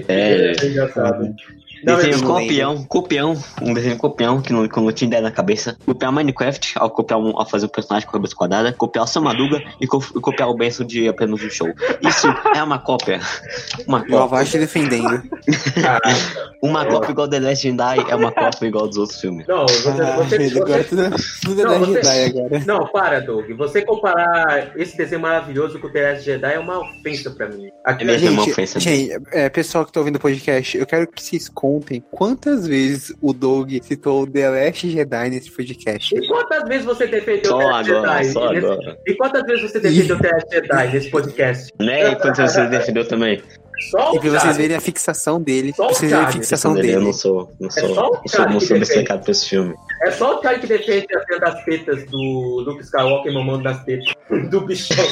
É. 0.07 0.51
é 0.51 0.65
engraçado. 0.65 1.35
Não, 1.83 1.95
desenho 1.95 2.23
copião, 2.23 2.83
copião, 2.85 3.37
um 3.61 3.73
desenho 3.73 3.97
copião 3.97 4.41
que 4.41 4.51
não, 4.53 4.67
que 4.67 4.77
eu 4.77 4.83
não 4.83 4.91
tinha 4.91 5.07
ideia 5.07 5.21
na 5.21 5.31
cabeça. 5.31 5.77
Copiar 5.85 6.11
Minecraft, 6.11 6.73
ao 6.75 6.89
copiar 6.89 7.19
um, 7.19 7.37
ao 7.39 7.45
fazer 7.47 7.65
um 7.65 7.69
personagem 7.69 8.07
com 8.07 8.15
a 8.15 8.19
cabeça 8.19 8.35
quadrada, 8.35 8.73
copiar 8.73 9.05
o 9.05 9.07
Sam 9.07 9.21
Madruga 9.21 9.61
e, 9.79 9.87
co- 9.87 10.03
e 10.15 10.19
copiar 10.19 10.49
o 10.49 10.55
Benção 10.55 10.85
de 10.85 11.07
apenas 11.07 11.41
um 11.41 11.49
show. 11.49 11.67
Isso 12.01 12.27
é 12.55 12.61
uma 12.63 12.79
cópia. 12.79 13.19
Uma 13.87 13.99
o 13.99 14.01
cópia. 14.01 14.19
Avast 14.23 14.57
defendendo. 14.57 15.21
Uma 16.61 16.85
cópia 16.85 17.11
igual 17.11 17.27
The 17.29 17.39
Last 17.39 17.63
Jedi 17.67 18.05
é 18.09 18.15
uma 18.15 18.31
cópia 18.33 18.67
igual 18.67 18.87
dos 18.87 18.97
outros 18.97 19.21
filmes. 19.21 19.47
Não, 19.47 19.65
você, 19.65 19.87
Ah, 19.89 19.91
agora 19.91 20.85
Não, 21.47 21.55
da 21.55 21.77
você- 21.79 21.93
Jedi 21.93 22.25
agora. 22.25 22.63
Não, 22.65 22.87
para, 22.87 23.19
Doug. 23.21 23.49
Você 23.57 23.81
comparar 23.81 24.73
esse 24.75 24.97
desenho 24.97 25.21
maravilhoso 25.21 25.79
com 25.79 25.87
o 25.87 25.89
The 25.91 26.11
Last 26.11 26.25
Jedi 26.25 26.53
é 26.53 26.59
uma 26.59 26.79
ofensa 26.79 27.31
pra 27.31 27.47
mim. 27.47 27.69
Aqui, 27.85 28.03
É 28.03 28.07
mesmo, 28.07 28.27
é 28.27 28.31
uma 28.31 28.41
Gente, 28.43 28.51
ofensa. 28.51 28.79
gente 28.79 29.11
é, 29.31 29.49
pessoal 29.49 29.85
que 29.85 29.91
tá 29.93 29.99
ouvindo 30.01 30.17
o 30.17 30.19
podcast, 30.19 30.77
eu 30.77 30.85
quero 30.85 31.07
que 31.07 31.23
vocês 31.23 31.47
contem 31.69 32.03
quantas 32.09 32.65
vezes 32.67 33.13
o 33.21 33.31
Doug 33.31 33.71
citou 33.83 34.23
o 34.23 34.27
The 34.27 34.49
Last 34.49 34.89
Jedi 34.89 35.29
nesse 35.29 35.51
podcast. 35.51 36.15
E 36.17 36.27
quantas 36.27 36.63
vezes 36.67 36.85
você 36.85 37.05
defendeu 37.05 37.55
o 37.55 37.61
Só 37.61 37.83
The 37.83 37.91
Last 37.91 37.91
agora, 37.91 38.23
Jedi? 38.23 38.33
só 38.33 38.51
nesse- 38.51 38.65
agora. 38.65 38.97
E 39.05 39.13
quantas 39.15 39.43
vezes 39.43 39.61
você 39.71 39.79
defendeu 39.79 40.15
o 40.15 40.19
The 40.19 40.31
Last 40.31 40.49
Jedi 40.55 40.93
nesse 40.93 41.09
podcast? 41.11 41.73
Né? 41.79 42.11
E 42.11 42.15
quando 42.15 42.35
você 42.37 42.67
defendeu 42.67 43.07
também? 43.07 43.41
Só 43.91 44.13
E 44.13 44.17
o 44.17 44.21
pra 44.21 44.29
vocês 44.31 44.57
verem 44.57 44.75
a 44.75 44.81
fixação 44.81 45.41
dele. 45.41 45.73
Só 45.75 45.83
Pra 45.83 45.91
o 45.91 45.95
vocês 45.95 46.11
verem 46.11 46.25
a 46.25 46.31
fixação 46.31 46.75
Eu 46.75 46.81
dele. 46.81 46.99
não 47.05 47.13
sou, 47.13 47.51
não 47.61 47.69
sou, 47.69 47.83
É 47.83 47.93
só 47.93 48.07
o 48.09 48.13
não 48.13 48.13
sou, 48.13 48.31
cara 48.31 48.49
não 48.51 48.59
que 48.59 48.65
sou 48.65 48.77
defende. 48.77 48.83
obcecado 48.99 49.23
por 49.23 49.31
esse 49.31 49.45
filme. 49.49 49.75
É 50.03 50.11
só 50.11 50.37
o 50.37 50.41
Charlie 50.41 50.61
que 50.61 50.67
defende 50.67 51.07
a 51.15 51.23
cena 51.25 51.39
das 51.39 51.63
tetas 51.63 52.05
do 52.05 52.63
Luke 52.65 52.83
Skywalker 52.83 53.31
mamando 53.33 53.63
nas 53.63 53.83
tetas 53.85 54.11
do 54.49 54.61
bichão. 54.61 55.05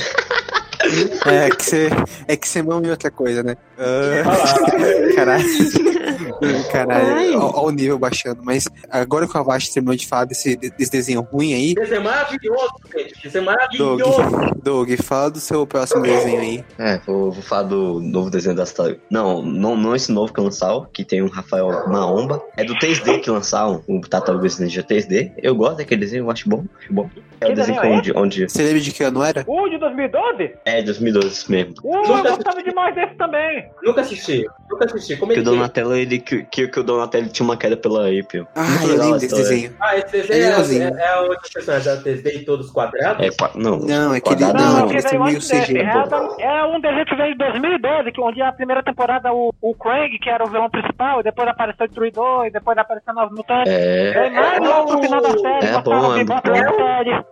É 1.25 1.49
que 1.49 1.63
você 1.65 1.89
é 2.27 2.35
que 2.37 2.47
você 2.47 2.61
mama 2.61 2.85
em 2.85 2.89
outra 2.89 3.09
coisa, 3.09 3.41
né? 3.41 3.55
Ah, 3.77 4.73
Olha 4.73 5.15
caralho. 5.15 5.45
Caralho, 6.71 7.39
ó 7.39 7.65
o 7.65 7.71
nível 7.71 7.97
baixando. 7.97 8.41
Mas 8.43 8.67
agora 8.89 9.27
que 9.27 9.35
o 9.35 9.39
Avast 9.39 9.73
terminou 9.73 9.95
de 9.95 10.07
falar 10.07 10.25
desse, 10.25 10.55
desse 10.55 10.91
desenho 10.91 11.21
ruim 11.21 11.53
aí, 11.53 11.73
Desenho 11.73 12.03
maravilhoso, 12.03 12.73
gente. 12.95 13.21
Desenho 13.23 13.45
Doug, 13.45 13.55
maravilhoso. 13.55 14.61
Doug, 14.63 14.89
fala 15.01 15.31
do 15.31 15.39
seu 15.39 15.65
próximo 15.65 16.03
desenho 16.03 16.39
aí. 16.39 16.65
É, 16.77 16.99
vou, 16.99 17.31
vou 17.31 17.41
falar 17.41 17.63
do 17.63 17.99
novo 17.99 18.29
desenho 18.29 18.55
da 18.55 18.65
Star. 18.65 18.95
Não, 19.09 19.41
não, 19.41 19.75
não 19.75 19.95
esse 19.95 20.11
novo 20.11 20.33
que 20.33 20.41
lançaram, 20.41 20.87
que 20.91 21.03
tem 21.03 21.21
o 21.21 21.27
Rafael 21.27 21.87
Maomba. 21.87 22.41
É 22.55 22.63
do 22.63 22.75
3D 22.75 23.21
que 23.21 23.29
lançaram, 23.29 23.83
o 23.87 24.01
Tartarugas 24.01 24.59
Ninja 24.59 24.83
3D. 24.83 25.31
Eu 25.41 25.55
gosto 25.55 25.77
daquele 25.77 26.01
desenho, 26.01 26.25
eu 26.25 26.31
acho 26.31 26.47
bom. 26.49 26.63
Acho 26.79 26.93
bom. 26.93 27.09
É 27.39 27.45
o 27.45 27.49
Que 27.49 27.55
desenho 27.55 27.79
é 27.79 27.87
onde, 27.87 28.11
onde. 28.15 28.49
Você 28.49 28.63
lembra 28.63 28.79
de 28.79 28.91
que 28.91 29.03
ano 29.03 29.23
era? 29.23 29.43
O 29.47 29.69
de 29.69 29.77
2012? 29.77 30.51
É, 30.65 30.81
2012 30.81 31.51
mesmo. 31.51 31.73
Uh, 31.83 31.95
eu 31.95 32.23
gostava 32.23 32.63
demais 32.63 32.95
desse 32.95 33.15
também. 33.15 33.66
Nunca 33.83 34.01
assisti. 34.01 34.45
Nunca 34.69 34.85
assisti. 34.85 35.15
Como 35.17 35.31
é 35.31 35.35
Que 35.35 35.41
o 35.41 35.43
que 35.43 35.49
é? 35.49 35.51
Donatello, 35.53 35.95
ele, 35.95 36.19
que, 36.19 36.43
que, 36.43 36.67
que 36.67 36.79
o 36.79 36.83
Donatello 36.83 37.29
tinha 37.29 37.45
uma 37.45 37.55
queda 37.57 37.77
pela 37.77 38.07
April. 38.09 38.47
Ah, 38.55 38.63
Muito 38.63 38.89
eu 38.91 38.97
lembro 38.99 39.19
desse 39.19 39.35
desenho. 39.35 39.75
Ah, 39.79 39.97
esse 39.97 40.11
desenho 40.11 40.43
É 40.43 40.47
é, 40.47 41.01
é, 41.01 41.07
é 41.07 41.19
outro 41.21 41.49
personagem 41.53 41.95
da 41.95 42.01
3D 42.01 42.35
e 42.35 42.45
todos 42.45 42.69
quadrados? 42.71 43.25
É, 43.25 43.29
não, 43.55 43.79
Não, 43.79 44.13
é 44.13 44.17
aquele- 44.17 44.21
quadrado 44.41 44.57
não, 44.63 44.79
Não, 44.79 44.89
aí 44.89 45.19
meio. 45.19 45.41
CG, 45.41 45.77
É, 45.79 46.43
é 46.43 46.65
um 46.65 46.79
desenho 46.81 47.05
que 47.05 47.15
veio 47.15 47.33
em 47.33 47.37
2012, 47.37 48.11
que 48.11 48.21
onde 48.21 48.41
a 48.41 48.51
primeira 48.51 48.83
temporada 48.83 49.31
o, 49.33 49.53
o 49.61 49.75
Krang, 49.75 50.17
que 50.19 50.29
era 50.29 50.43
o 50.43 50.47
vilão 50.47 50.69
principal, 50.69 51.19
e 51.21 51.23
depois 51.23 51.47
apareceu 51.47 51.85
o 51.85 51.87
Destruidor, 51.87 52.45
e 52.45 52.51
depois 52.51 52.77
apareceu 52.77 53.13
Novos 53.13 53.35
Mutantes. 53.37 53.71
É, 53.71 54.27
É, 54.27 54.29
mais 54.29 54.59
logo 54.59 54.93
no 54.93 55.01
final 55.01 55.21
da 55.21 55.29
série, 55.29 55.65
É 55.67 55.81
bom, 55.81 56.15
é 56.17 56.23
bom. 56.23 56.37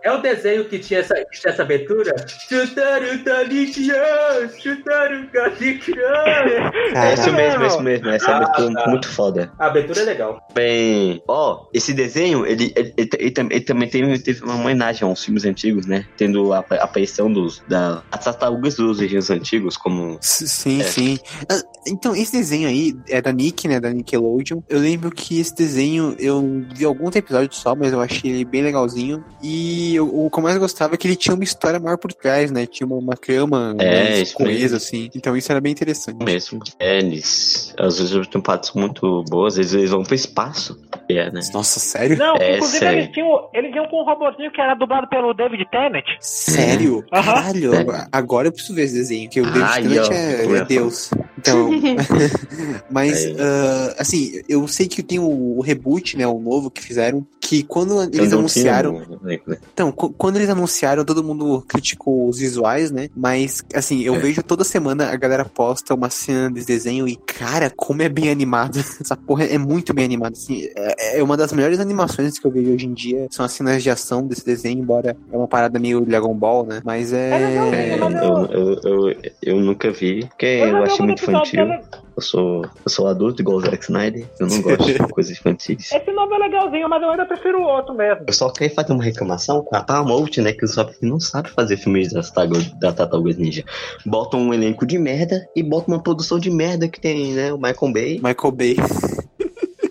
É 0.03 0.11
o 0.11 0.17
desenho 0.19 0.65
que 0.65 0.79
tinha 0.79 0.99
essa, 1.01 1.15
que 1.15 1.39
tinha 1.39 1.51
essa 1.51 1.63
abertura? 1.63 2.15
Chutaru 2.27 3.23
Talikian, 3.23 4.49
Chutaru 4.57 5.27
Talikian. 5.27 6.24
Essa 6.95 7.21
Isso 7.29 7.33
mesmo, 7.33 7.65
isso 7.65 7.81
mesmo. 7.81 8.09
Essa 8.09 8.31
Ah, 8.31 8.37
abertura 8.37 8.73
tá. 8.73 8.83
é 8.83 8.89
muito 8.89 9.07
foda. 9.09 9.51
A 9.59 9.67
abertura 9.67 10.01
é 10.01 10.03
legal. 10.03 10.39
Bem, 10.53 11.21
ó, 11.27 11.65
esse 11.73 11.93
desenho, 11.93 12.45
ele, 12.45 12.73
ele, 12.75 12.93
ele- 12.97 13.09
ele 13.19 13.31
tam- 13.31 13.47
ele 13.51 13.61
também 13.61 13.89
teve, 13.89 14.19
teve 14.19 14.43
uma 14.43 14.55
homenagem 14.55 15.07
aos 15.07 15.23
filmes 15.23 15.45
antigos, 15.45 15.85
né? 15.85 16.05
Tendo 16.17 16.53
a, 16.53 16.59
a 16.59 16.75
aparição 16.83 17.31
dos, 17.31 17.61
da, 17.67 18.03
as 18.11 18.23
tartarugas 18.23 18.75
dos 18.75 18.97
desenhos 18.99 19.29
antigos, 19.29 19.77
como... 19.77 20.17
S- 20.21 20.47
Sim, 20.47 20.81
É. 20.81 20.83
sim. 20.83 21.19
Ah, 21.49 21.61
Então, 21.87 22.15
esse 22.15 22.31
desenho 22.31 22.67
aí 22.67 22.93
é 23.09 23.21
da 23.21 23.31
Nick, 23.31 23.67
né? 23.67 23.79
Da 23.79 23.89
Nickelodeon. 23.91 24.59
Eu 24.69 24.79
lembro 24.79 25.11
que 25.11 25.39
esse 25.39 25.53
desenho 25.55 26.15
eu 26.17 26.65
vi 26.75 26.85
alguns 26.85 27.15
episódios 27.15 27.57
só, 27.57 27.75
mas 27.75 27.91
eu 27.93 28.01
achei 28.01 28.31
ele 28.31 28.45
bem 28.45 28.61
legalzinho. 28.63 29.23
E 29.43 29.99
o 29.99 30.29
que 30.29 30.39
eu 30.39 30.43
mais 30.43 30.57
gostava 30.57 30.95
é 30.95 30.97
que 30.97 31.07
ele 31.07 31.15
tinha 31.15 31.35
uma 31.35 31.43
história 31.43 31.79
maior 31.79 31.97
por 31.97 32.11
trás, 32.13 32.49
né? 32.51 32.65
Tinha 32.65 32.87
uma, 32.87 32.95
uma 32.97 33.15
trama 33.15 33.75
É, 33.79 34.09
mais 34.09 34.33
coesa, 34.33 34.77
assim. 34.77 35.09
Então 35.15 35.35
isso 35.37 35.51
era 35.51 35.61
bem 35.61 35.71
interessante. 35.71 36.14
Mesmo. 36.23 36.59
É, 36.79 36.97
eles... 36.99 37.73
Às 37.77 37.97
vezes 37.99 38.15
as 38.15 38.27
temporadas 38.27 38.67
são 38.67 38.81
muito 38.81 39.23
boas, 39.29 39.57
eles, 39.57 39.73
eles 39.73 39.89
vão 39.91 40.03
pro 40.03 40.15
espaço. 40.15 40.79
É, 41.09 41.29
né? 41.31 41.39
Nossa, 41.53 41.79
sério? 41.79 42.17
Não, 42.17 42.35
É, 42.37 42.55
inclusive 42.55 42.79
sério. 42.79 42.99
eles 43.01 43.11
tinham, 43.13 43.49
eles 43.53 43.75
iam 43.75 43.87
com 43.87 44.01
um 44.01 44.05
robôzinho 44.05 44.51
que 44.51 44.59
era 44.59 44.73
dublado 44.73 45.07
pelo 45.07 45.33
David 45.33 45.65
Tennant. 45.69 46.05
Sério? 46.19 47.03
Aham. 47.13 47.33
Caralho, 47.35 47.71
Sério. 47.71 47.93
agora 48.11 48.47
eu 48.47 48.51
preciso 48.51 48.73
ver 48.73 48.83
esse 48.83 48.93
desenho, 48.95 49.23
porque 49.27 49.41
o 49.41 49.45
David 49.45 49.61
Ai, 49.63 49.81
Tennant 49.83 50.07
ó, 50.09 50.13
é, 50.13 50.57
é 50.57 50.65
Deus. 50.65 51.09
Então, 51.37 51.69
mas, 52.89 53.25
É. 53.25 53.35
ah, 53.39 53.95
assim, 53.99 54.41
eu 54.47 54.67
sei 54.67 54.87
que 54.87 55.03
tem 55.03 55.19
o, 55.19 55.57
o 55.57 55.61
reboot, 55.61 56.17
né, 56.17 56.25
o 56.27 56.39
novo 56.39 56.69
que 56.71 56.81
fizeram, 56.81 57.25
que 57.39 57.61
quando 57.63 58.01
eles 58.03 58.17
Eu 58.17 58.25
não 58.29 58.39
anunciaram, 58.39 59.03
tinha 59.03 59.19
né? 59.21 59.39
Então, 59.73 59.91
qu- 59.91 60.09
quando 60.13 60.37
eles 60.37 60.49
anunciaram, 60.49 61.05
todo 61.05 61.23
mundo 61.23 61.63
criticou 61.67 62.27
os 62.27 62.39
visuais, 62.39 62.89
né? 62.89 63.09
Mas, 63.15 63.63
assim, 63.73 64.01
eu 64.01 64.15
É. 64.15 64.19
vejo 64.19 64.41
toda 64.41 64.63
semana 64.63 65.11
a 65.11 65.15
galera 65.15 65.45
posta 65.45 65.93
uma 65.93 66.04
cena 66.09 66.49
desse 66.49 66.67
desenho 66.67 67.07
e, 67.07 67.15
cara, 67.15 67.71
como 67.75 68.01
é 68.01 68.09
bem 68.09 68.29
animado. 68.29 68.77
Essa 69.01 69.15
porra 69.15 69.45
é 69.45 69.57
muito 69.57 69.93
bem 69.93 70.05
animada. 70.05 70.33
Assim, 70.33 70.67
é, 70.75 71.19
é 71.19 71.23
uma 71.23 71.37
das 71.37 71.51
melhores 71.53 71.79
animações 71.79 72.39
que 72.39 72.45
eu 72.45 72.51
vejo 72.51 72.73
hoje 72.73 72.85
em 72.85 72.93
dia. 72.93 73.27
São 73.31 73.45
as 73.45 73.51
cenas 73.51 73.81
de 73.81 73.89
ação 73.89 74.25
desse 74.25 74.45
desenho, 74.45 74.79
embora 74.79 75.15
é 75.31 75.37
uma 75.37 75.47
parada 75.47 75.79
meio 75.79 76.01
Dragon 76.01 76.33
Ball, 76.33 76.65
né? 76.65 76.81
Mas 76.83 77.13
É 77.13 77.25
é. 77.31 77.95
É, 77.95 77.99
eu, 77.99 78.45
eu, 78.45 78.79
eu, 78.83 79.15
eu 79.41 79.55
nunca 79.59 79.91
vi, 79.91 80.25
porque 80.25 80.45
Eu 80.45 80.67
eu 80.67 80.73
não 80.73 80.83
achei 80.83 81.05
muito 81.05 81.23
episódio, 81.23 81.61
infantil. 81.61 82.04
Eu 82.15 82.21
sou, 82.21 82.61
eu 82.63 82.89
sou 82.89 83.07
adulto 83.07 83.41
igual 83.41 83.57
o 83.57 83.61
Zack 83.61 83.83
Snyder, 83.83 84.25
eu 84.39 84.47
não 84.47 84.61
gosto 84.61 84.85
de 84.85 84.97
coisas 85.11 85.37
infantis. 85.37 85.91
Esse 85.91 86.11
nome 86.11 86.35
é 86.35 86.39
legalzinho, 86.39 86.87
mas 86.87 87.01
eu 87.01 87.09
ainda 87.09 87.25
prefiro 87.25 87.59
o 87.59 87.63
outro 87.63 87.93
mesmo. 87.93 88.23
Eu 88.25 88.33
só 88.33 88.49
queria 88.49 88.73
fazer 88.73 88.93
uma 88.93 89.03
reclamação 89.03 89.61
com 89.61 89.75
a 89.75 89.83
Paramount, 89.83 90.37
né? 90.37 90.53
Que 90.53 90.63
o 90.63 90.67
Zop 90.67 90.95
não 91.01 91.19
sabe 91.19 91.49
fazer 91.49 91.77
filmes 91.77 92.13
das 92.13 92.31
Tartarugas 92.31 92.71
da 92.79 92.93
Tartarugas 92.93 93.37
Ninja. 93.37 93.63
Bota 94.05 94.37
um 94.37 94.53
elenco 94.53 94.85
de 94.85 94.97
merda 94.97 95.47
e 95.55 95.61
bota 95.61 95.91
uma 95.91 96.01
produção 96.01 96.39
de 96.39 96.49
merda 96.49 96.87
que 96.87 96.99
tem, 96.99 97.33
né? 97.33 97.51
O 97.51 97.57
Michael 97.57 97.93
Bay. 97.93 98.21
Michael 98.23 98.51
Bay. 98.51 98.75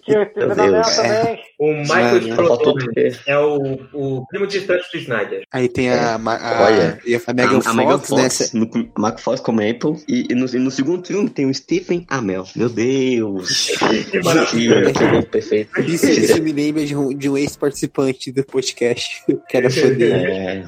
Meu 0.08 0.52
Amell 0.52 0.72
Deus. 0.72 0.96
também. 0.96 1.42
O 1.58 1.72
Michael 1.72 2.36
faltou 2.36 2.78
Sprouse 2.78 3.20
é 3.26 3.38
o, 3.38 3.78
o 3.92 4.26
primo 4.26 4.46
distante 4.46 4.84
do 4.92 4.98
Snyder. 4.98 5.44
Aí 5.52 5.68
tem 5.68 5.90
a, 5.90 6.18
Ma- 6.18 6.36
a, 6.36 6.62
Olha, 6.64 6.98
e 7.06 7.14
a 7.14 7.32
Megan 7.32 7.60
a, 7.64 7.70
a 7.70 7.74
Megan 7.74 7.98
Fox, 7.98 8.10
né? 8.10 8.22
Fox, 8.22 8.52
no, 8.52 8.70
a 8.94 9.00
Megan 9.00 9.18
Fox 9.18 9.40
como 9.40 9.60
Apple. 9.60 10.02
E, 10.08 10.26
e 10.30 10.34
no, 10.34 10.46
e 10.46 10.58
no 10.58 10.70
segundo 10.70 11.06
filme 11.06 11.30
tem 11.30 11.46
o 11.46 11.54
Stephen 11.54 12.04
Amell. 12.10 12.44
Meu 12.56 12.68
Deus! 12.68 13.68
que 14.10 14.22
maravilha. 14.22 14.92
perfeito. 15.30 15.80
Isso, 15.80 16.06
isso 16.06 16.42
me 16.42 16.52
lembra 16.52 16.84
de 16.84 16.96
um, 16.96 17.08
de 17.16 17.28
um 17.30 17.36
ex-participante 17.38 18.32
do 18.32 18.44
podcast, 18.44 19.24
que 19.48 19.56
era 19.56 19.68
poder. 19.68 20.12
É. 20.12 20.64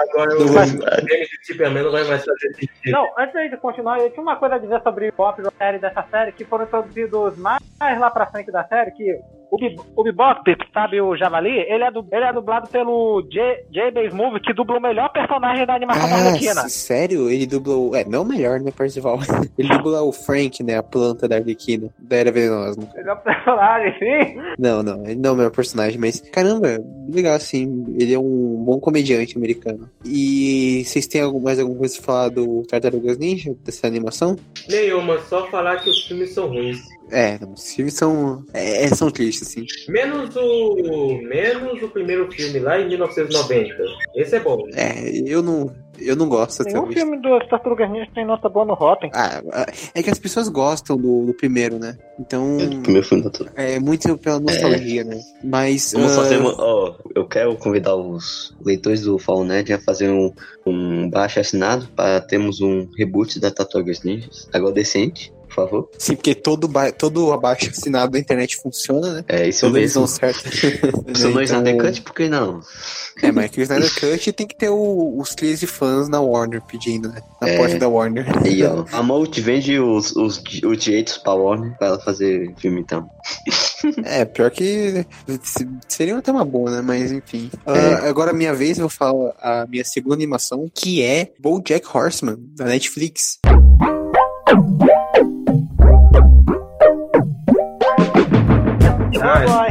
Agora 0.00 0.36
o 0.38 0.48
James 0.48 1.28
de 1.28 1.46
Superman 1.46 1.84
não 1.84 1.92
vai 1.92 2.04
mais 2.04 2.24
fazer 2.24 2.38
sentido. 2.54 2.70
Não, 2.86 3.08
antes 3.18 3.50
de 3.50 3.56
continuar, 3.58 4.00
eu 4.00 4.10
tinha 4.10 4.22
uma 4.22 4.36
coisa 4.36 4.56
a 4.56 4.58
dizer 4.58 4.80
sobre 4.82 5.08
o 5.08 5.12
pop 5.12 5.40
da 5.42 5.52
série 5.56 5.78
dessa 5.78 6.04
série, 6.10 6.32
que 6.32 6.44
foram 6.44 6.64
introduzidos 6.64 7.36
mais, 7.36 7.62
mais 7.78 7.98
lá 7.98 8.10
pra 8.10 8.23
frente 8.26 8.50
da 8.50 8.64
série, 8.66 8.90
que 8.92 9.18
o, 9.50 9.56
Bi- 9.56 9.76
o 9.94 10.02
Bebop, 10.02 10.40
sabe, 10.72 11.00
o 11.00 11.16
Javali, 11.16 11.50
ele 11.68 11.84
é, 11.84 11.90
du- 11.90 12.06
ele 12.10 12.24
é 12.24 12.32
dublado 12.32 12.68
pelo 12.68 13.22
J. 13.30 13.64
J. 13.70 13.90
Bay 13.92 14.06
Smooth, 14.08 14.40
que 14.40 14.52
dubla 14.52 14.78
o 14.78 14.82
melhor 14.82 15.12
personagem 15.12 15.64
da 15.64 15.74
animação 15.74 16.08
da 16.08 16.14
Ah, 16.16 16.26
Arlequina. 16.28 16.68
sério? 16.68 17.30
Ele 17.30 17.46
dublou. 17.46 17.94
É, 17.94 18.04
não 18.04 18.22
o 18.22 18.24
melhor, 18.26 18.58
né, 18.60 18.72
Percival? 18.76 19.18
Ele 19.56 19.68
dubla 19.68 20.02
o 20.02 20.12
Frank, 20.12 20.60
né? 20.64 20.76
A 20.76 20.82
planta 20.82 21.28
da 21.28 21.36
Arlequina, 21.36 21.88
da 21.98 22.16
Era 22.16 22.32
Venenosa. 22.32 22.80
né? 22.80 22.88
Ele 22.96 23.08
é 23.08 23.12
um 23.12 23.16
personagem, 23.18 23.94
sim. 23.98 24.40
Não, 24.58 24.82
não, 24.82 25.04
ele 25.04 25.14
não 25.20 25.30
é 25.30 25.32
o 25.32 25.36
melhor 25.36 25.50
personagem, 25.52 25.98
mas 26.00 26.20
caramba, 26.20 26.78
legal 27.08 27.34
assim. 27.34 27.84
Ele 27.98 28.12
é 28.14 28.18
um 28.18 28.62
bom 28.64 28.80
comediante 28.80 29.36
americano. 29.36 29.88
E 30.04 30.82
vocês 30.84 31.06
têm 31.06 31.20
algum- 31.20 31.40
mais 31.40 31.60
alguma 31.60 31.78
coisa 31.78 31.94
pra 31.96 32.04
falar 32.04 32.28
do 32.30 32.62
Tartarugas 32.66 33.18
Ninja, 33.18 33.54
dessa 33.64 33.86
animação? 33.86 34.36
Nenhuma, 34.68 35.18
só 35.20 35.46
falar 35.48 35.76
que 35.76 35.90
os 35.90 36.04
filmes 36.06 36.32
são 36.34 36.48
ruins. 36.48 36.78
É, 37.10 37.38
os 37.54 37.74
filmes 37.74 37.94
são. 37.94 38.44
É, 38.52 38.88
são 38.88 39.10
tristes, 39.10 39.48
assim. 39.48 39.66
Menos 39.88 40.34
o. 40.36 41.20
Menos 41.22 41.82
o 41.82 41.88
primeiro 41.88 42.30
filme 42.30 42.58
lá 42.58 42.80
em 42.80 42.88
1990. 42.88 43.74
Esse 44.14 44.36
é 44.36 44.40
bom. 44.40 44.66
É, 44.74 45.10
eu 45.26 45.42
não. 45.42 45.70
Eu 45.98 46.16
não 46.16 46.28
gosto 46.28 46.64
Nenhum 46.64 46.90
filme 46.90 47.20
dos 47.20 47.48
Tartarugas 47.48 47.88
Ninja 47.88 48.10
tem 48.12 48.26
nota 48.26 48.48
boa 48.48 48.64
no 48.64 48.74
Rotten. 48.74 49.10
Ah, 49.14 49.40
ah, 49.52 49.66
é 49.94 50.02
que 50.02 50.10
as 50.10 50.18
pessoas 50.18 50.48
gostam 50.48 50.96
do, 50.96 51.26
do 51.26 51.34
primeiro, 51.34 51.78
né? 51.78 51.96
Então. 52.18 52.56
O 52.56 52.82
primeiro 52.82 53.06
filme 53.06 53.22
da 53.22 53.30
tudo. 53.30 53.50
É 53.54 53.78
muito 53.78 54.16
pela 54.18 54.40
nostalgia, 54.40 55.04
né? 55.04 55.20
Mas. 55.42 55.92
Vamos 55.92 56.16
fazer 56.16 56.38
uma, 56.38 56.54
ó, 56.58 56.94
eu 57.14 57.26
quero 57.26 57.56
convidar 57.56 57.94
os 57.94 58.54
leitores 58.64 59.02
do 59.02 59.18
Fall 59.18 59.44
Nerd 59.44 59.72
a 59.72 59.78
fazer 59.78 60.10
um, 60.10 60.32
um 60.66 61.08
baixo 61.08 61.38
assinado 61.38 61.86
para 61.94 62.20
termos 62.20 62.60
um 62.60 62.88
reboot 62.96 63.38
da 63.38 63.50
Tartarugas 63.50 64.02
Ninjas. 64.02 64.48
Agora 64.52 64.74
decente, 64.74 65.32
por 65.54 65.64
favor. 65.64 65.90
Sim, 65.98 66.16
porque 66.16 66.34
todo, 66.34 66.66
ba- 66.66 66.90
todo 66.92 67.32
abaixo 67.32 67.70
assinado 67.70 68.12
da 68.12 68.18
internet 68.18 68.56
funciona, 68.56 69.12
né? 69.14 69.24
É 69.28 69.48
isso 69.48 69.60
Todos 69.60 69.74
mesmo. 69.80 70.06
certo. 70.08 70.42
Se 71.14 71.24
não 71.24 71.40
é 71.40 71.44
Então, 71.44 71.58
Snyder 71.60 71.76
Cut, 71.78 72.02
por 72.02 72.14
que 72.14 72.28
não? 72.28 72.60
É, 73.22 73.30
mas 73.30 73.50
que 73.50 73.60
o 73.60 73.62
Snyder 73.62 73.94
Cut 74.00 74.32
tem 74.32 74.46
que 74.46 74.56
ter 74.56 74.68
o- 74.70 75.18
os 75.18 75.34
clears 75.34 75.60
de 75.60 75.66
fãs 75.66 76.08
na 76.08 76.20
Warner 76.20 76.60
pedindo, 76.62 77.08
né? 77.08 77.20
Na 77.40 77.48
É. 77.48 77.56
porta 77.56 77.78
da 77.78 77.88
Warner. 77.88 78.26
Aí, 78.44 78.64
ó. 78.64 78.84
A 78.92 79.02
Malt 79.02 79.38
vende 79.38 79.78
os, 79.78 80.14
os, 80.16 80.42
os 80.64 80.78
direitos 80.78 81.18
pra 81.18 81.34
Warner 81.34 81.76
pra 81.78 81.88
ela 81.88 82.00
fazer 82.00 82.52
filme, 82.58 82.80
então. 82.80 83.08
É, 84.04 84.24
pior 84.24 84.50
que 84.50 85.04
se- 85.42 85.68
seria 85.88 86.16
até 86.18 86.32
uma 86.32 86.44
boa, 86.44 86.70
né? 86.70 86.82
Mas 86.82 87.12
enfim. 87.12 87.50
Ah, 87.66 87.76
É. 87.76 88.08
agora 88.08 88.30
a 88.30 88.34
minha 88.34 88.54
vez, 88.54 88.78
eu 88.78 88.82
vou 88.88 88.90
falar 88.90 89.32
a 89.40 89.66
minha 89.68 89.84
segunda 89.84 90.14
animação, 90.16 90.68
que 90.74 91.02
é 91.02 91.32
BoJack 91.38 91.86
Horseman, 91.96 92.36
da 92.56 92.64
Netflix. 92.64 93.38
Ah, 99.22 99.68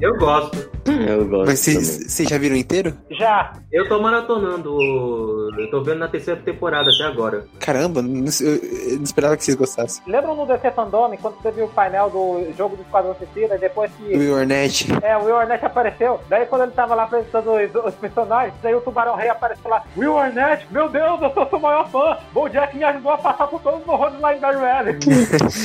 eu 0.00 0.16
gosto. 0.16 0.75
Eu 0.86 1.26
gosto 1.28 1.46
Mas 1.46 1.60
vocês 1.60 2.28
já 2.28 2.38
viram 2.38 2.56
inteiro? 2.56 2.94
Já. 3.10 3.52
Eu 3.72 3.88
tô 3.88 4.00
maratonando. 4.00 4.72
o- 4.74 5.50
Eu 5.58 5.70
tô 5.70 5.82
vendo 5.82 5.98
na 5.98 6.08
terceira 6.08 6.40
temporada 6.40 6.90
até 6.90 7.04
agora. 7.04 7.44
Caramba, 7.60 8.02
não- 8.02 8.24
eu, 8.40 8.54
eu 8.90 8.96
não 8.96 9.02
esperava 9.04 9.36
que 9.36 9.44
vocês 9.44 9.56
gostassem. 9.56 10.02
Lembram 10.06 10.34
no 10.36 10.46
DC 10.46 10.70
Fandom, 10.72 11.16
quando 11.20 11.36
você 11.42 11.50
viu 11.50 11.64
o 11.64 11.68
painel 11.68 12.10
do 12.10 12.52
jogo 12.56 12.76
do 12.76 12.82
Esquadrão 12.82 13.14
Suicida, 13.16 13.56
depois 13.58 13.90
que 13.92 14.16
Will 14.16 14.36
Arnett. 14.36 14.86
é, 15.02 15.16
o 15.16 15.24
Will 15.24 15.36
Arnett 15.36 15.64
apareceu, 15.64 16.20
daí 16.28 16.46
quando 16.46 16.62
ele 16.62 16.72
tava 16.72 16.94
lá 16.94 17.04
apresentando 17.04 17.50
os, 17.52 17.84
os 17.86 17.94
personagens, 17.94 18.54
daí 18.62 18.74
o 18.74 18.80
Tubarão 18.80 19.16
Rei 19.16 19.28
apareceu 19.28 19.70
lá, 19.70 19.82
Will 19.96 20.16
Arnett, 20.18 20.66
meu 20.70 20.88
Deus, 20.88 21.20
eu 21.22 21.30
sou 21.32 21.48
seu 21.48 21.58
maior 21.60 21.88
fã, 21.90 22.16
Bojack 22.32 22.76
me 22.76 22.84
ajudou 22.84 23.12
a 23.12 23.18
passar 23.18 23.46
por 23.46 23.60
todos 23.62 23.80
os 23.82 23.88
horrores 23.88 24.20
lá 24.20 24.34
em 24.36 24.40
Barry. 24.40 24.98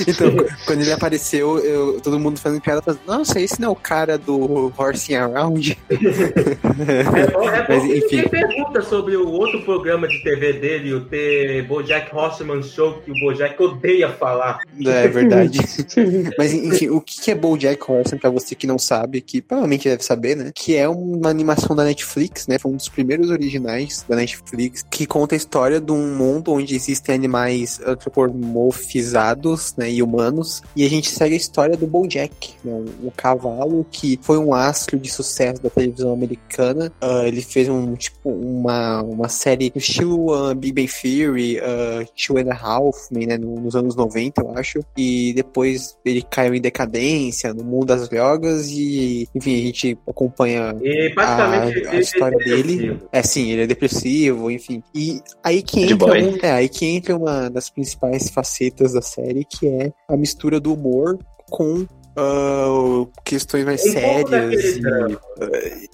Então, 0.08 0.28
quando 0.66 0.82
ele 0.82 0.92
apareceu, 0.92 1.60
eu- 1.60 2.00
todo 2.02 2.20
mundo 2.20 2.40
fazendo 2.40 2.62
piada, 2.62 2.82
falando, 2.82 3.02
nossa, 3.06 3.40
esse 3.40 3.60
não 3.60 3.70
é 3.70 3.72
o 3.72 3.76
cara 3.76 4.18
do 4.18 4.72
Horsing 5.12 5.16
Around? 5.16 5.78
É 5.90 5.94
é 7.22 7.28
bom 7.32 7.46
Mas, 7.68 7.84
enfim. 7.84 8.28
pergunta 8.28 8.82
sobre 8.82 9.16
o 9.16 9.30
outro 9.30 9.62
programa 9.64 10.08
de 10.08 10.22
TV 10.24 10.54
dele, 10.54 10.94
o 10.94 11.06
The 11.06 11.64
Bojack 11.64 12.16
Horseman 12.16 12.64
Show, 12.64 13.02
que 13.04 13.12
o 13.12 13.20
Bojack 13.20 13.62
odeia 13.62 14.10
falar. 14.10 14.60
É 14.86 15.08
verdade. 15.08 15.60
Mas 16.38 16.54
enfim, 16.54 16.90
o 16.90 17.02
que 17.02 17.22
que 17.22 17.32
é 17.32 17.36
BoJack 17.36 17.92
Horseman 17.92 18.20
pra 18.20 18.30
você 18.30 18.56
que 18.56 18.68
não 18.68 18.78
sabe, 18.78 19.22
que 19.22 19.42
provavelmente 19.42 19.90
deve 19.90 20.04
saber, 20.04 20.36
né? 20.36 20.52
Que 20.54 20.76
é 20.76 20.88
uma 20.88 21.30
animação 21.30 21.76
da 21.76 21.84
Netflix, 21.84 22.48
né? 22.48 22.58
Foi 22.58 22.72
um 22.72 22.78
dos 22.78 22.90
primeiros 22.90 23.30
originais 23.30 24.06
da 24.08 24.16
Netflix 24.16 24.86
que 24.90 25.06
conta 25.06 25.36
a 25.36 25.38
história 25.38 25.80
de 25.80 25.92
um 25.92 26.16
mundo 26.16 26.52
onde 26.52 26.76
existem 26.76 27.16
animais 27.16 27.80
antropomorfizados, 27.86 29.76
né, 29.76 29.90
e 29.92 30.02
humanos, 30.04 30.62
e 30.76 30.86
a 30.86 30.90
gente 30.90 31.10
segue 31.10 31.34
a 31.34 31.38
história 31.38 31.78
do 31.78 31.88
BoJack, 31.88 32.54
né, 32.64 32.72
um, 32.72 33.08
um 33.08 33.12
cavalo 33.16 33.86
que 33.92 34.20
foi 34.22 34.38
um 34.38 34.54
astro 34.54 35.01
de 35.02 35.12
sucesso 35.12 35.62
da 35.62 35.70
televisão 35.70 36.14
americana. 36.14 36.92
Ah, 37.02 37.24
ele 37.28 37.42
fez 37.42 37.68
um 37.68 37.96
tipo 37.96 38.30
uma, 38.30 39.02
uma 39.02 39.28
série 39.30 39.72
no 39.74 39.80
estilo 39.80 40.52
uh, 40.52 40.56
Big 40.56 40.74
Bang 40.74 40.88
Theory, 40.92 41.58
uh, 41.60 42.06
Two 42.16 42.38
and 42.38 42.52
a 42.52 42.56
Half 42.56 43.12
Men, 43.12 43.28
né, 43.28 43.38
no- 43.38 43.60
nos 43.60 43.76
anos 43.76 43.96
90, 43.96 44.42
eu 44.42 44.52
acho. 44.58 44.80
E 44.98 45.34
depois 45.34 45.98
ele 46.06 46.22
caiu 46.22 46.54
em 46.56 46.62
decadência 46.62 47.54
no 47.54 47.64
mundo 47.64 47.88
das 47.88 48.08
drogas 48.08 48.70
e, 48.70 49.28
enfim, 49.36 49.56
a 49.56 49.66
gente 49.66 49.98
acompanha 50.08 50.76
E 50.82 51.14
a- 51.18 51.62
a 51.62 51.68
ele 51.68 52.00
história 52.02 52.38
é 52.40 52.44
dele. 52.44 53.00
É, 53.12 53.24
sim, 53.24 53.52
ele 53.52 53.64
é 53.64 53.68
depressivo, 53.68 54.50
enfim. 54.52 54.84
E 54.94 55.20
aí 55.44 55.62
que 55.62 55.86
De 55.86 55.94
entra, 55.94 56.14
um- 56.14 56.38
é, 56.42 56.52
aí 56.52 56.70
que 56.70 56.86
entra 56.86 57.16
uma 57.18 57.50
das 57.50 57.70
principais 57.70 58.30
facetas 58.30 58.94
da 58.94 59.02
série, 59.02 59.44
que 59.46 59.68
é 59.68 59.92
a 60.08 60.16
mistura 60.18 60.60
do 60.60 60.74
humor 60.74 61.18
com 61.50 61.86
ah, 62.16 63.08
questões 63.24 63.66
mais 63.66 63.82
Um 63.86 63.92
sérias. 63.92 64.64
e- 64.78 64.80
drama. 64.82 65.22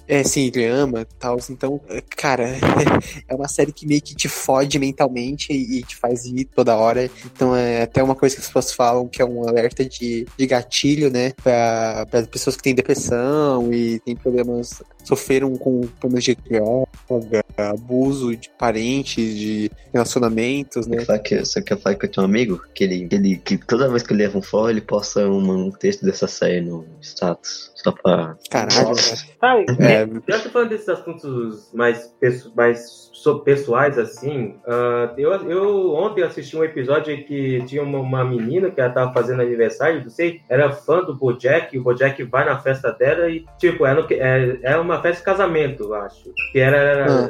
é, 0.06 0.22
sim, 0.24 0.50
drama 0.50 1.00
e 1.02 1.04
tal. 1.18 1.38
Então, 1.50 1.80
cara, 2.16 2.44
é 3.28 3.34
uma 3.34 3.48
série 3.48 3.72
que 3.72 3.86
meio 3.86 4.00
que 4.02 4.14
te 4.14 4.28
fode 4.28 4.78
mentalmente 4.78 5.52
e, 5.52 5.78
e 5.78 5.82
te 5.82 5.96
faz 5.96 6.26
rir 6.26 6.44
toda 6.46 6.76
hora. 6.76 7.08
Então, 7.26 7.54
é 7.54 7.82
até 7.82 8.02
uma 8.02 8.14
coisa 8.14 8.34
que 8.34 8.40
as 8.40 8.46
pessoas 8.46 8.72
falam 8.72 9.06
que 9.08 9.22
é 9.22 9.24
um 9.24 9.48
alerta 9.48 9.84
de, 9.84 10.26
de 10.36 10.46
gatilho, 10.46 11.10
né? 11.10 11.32
Pra, 11.42 12.06
pra 12.10 12.22
pessoas 12.24 12.56
que 12.56 12.62
têm 12.62 12.74
depressão 12.74 13.72
e 13.72 13.98
têm 14.00 14.16
problemas, 14.16 14.82
sofreram 15.04 15.56
com 15.56 15.82
problemas 16.00 16.24
de 16.24 16.34
droga, 16.34 17.44
abuso 17.56 18.36
de 18.36 18.50
parentes, 18.58 19.36
de 19.36 19.70
relacionamentos, 19.92 20.86
né? 20.86 21.04
Só 21.04 21.18
que, 21.18 21.44
só 21.44 21.60
que 21.60 21.72
eu 21.72 21.78
falo 21.78 21.96
que 21.96 22.06
eu 22.06 22.10
tenho 22.10 22.26
um 22.26 22.30
amigo 22.30 22.60
que 22.74 22.84
ele, 22.84 23.08
ele 23.10 23.36
que 23.36 23.56
toda 23.58 23.88
vez 23.88 24.02
que 24.02 24.12
ele 24.12 24.22
leva 24.24 24.38
um 24.38 24.42
fora, 24.42 24.70
ele 24.70 24.80
posta 24.80 25.26
uma- 25.28 25.54
um 25.54 25.70
texto 25.70 26.04
dessa 26.10 26.26
série 26.26 26.60
no 26.60 26.84
status. 27.00 27.70
Só 27.74 27.92
pra. 27.92 28.36
Caralho, 28.50 28.94
Sabe? 28.96 29.66
é, 29.80 30.06
Já 30.28 30.38
que 30.40 30.48
falando 30.48 30.70
desses 30.70 30.88
assuntos 30.88 31.70
mais, 31.72 32.12
mais 32.56 33.10
so- 33.12 33.40
pessoais, 33.40 33.98
assim, 33.98 34.56
ah, 34.66 35.12
eu, 35.16 35.30
eu 35.48 35.92
ontem 35.94 36.22
assisti 36.22 36.56
um 36.56 36.64
episódio 36.64 37.12
em 37.14 37.22
que 37.22 37.62
tinha 37.66 37.82
uma, 37.82 37.98
uma 38.00 38.24
menina 38.24 38.70
que 38.70 38.80
ela 38.80 38.90
tava 38.92 39.12
fazendo 39.12 39.42
aniversário, 39.42 40.02
não 40.02 40.10
sei, 40.10 40.40
era 40.48 40.72
fã 40.72 41.02
do 41.04 41.14
Bojack, 41.14 41.74
e 41.74 41.78
o 41.78 41.82
Bojack 41.84 42.22
vai 42.24 42.44
na 42.44 42.58
festa 42.58 42.90
dela 42.92 43.28
e, 43.30 43.44
tipo, 43.58 43.86
é, 43.86 43.94
no 43.94 44.06
que- 44.06 44.14
é, 44.14 44.58
é 44.62 44.76
uma 44.76 45.00
festa 45.00 45.18
de 45.20 45.24
casamento, 45.24 45.84
eu 45.84 45.94
acho. 45.94 46.32
Que 46.52 46.58
era. 46.58 47.06
Ah. 47.08 47.28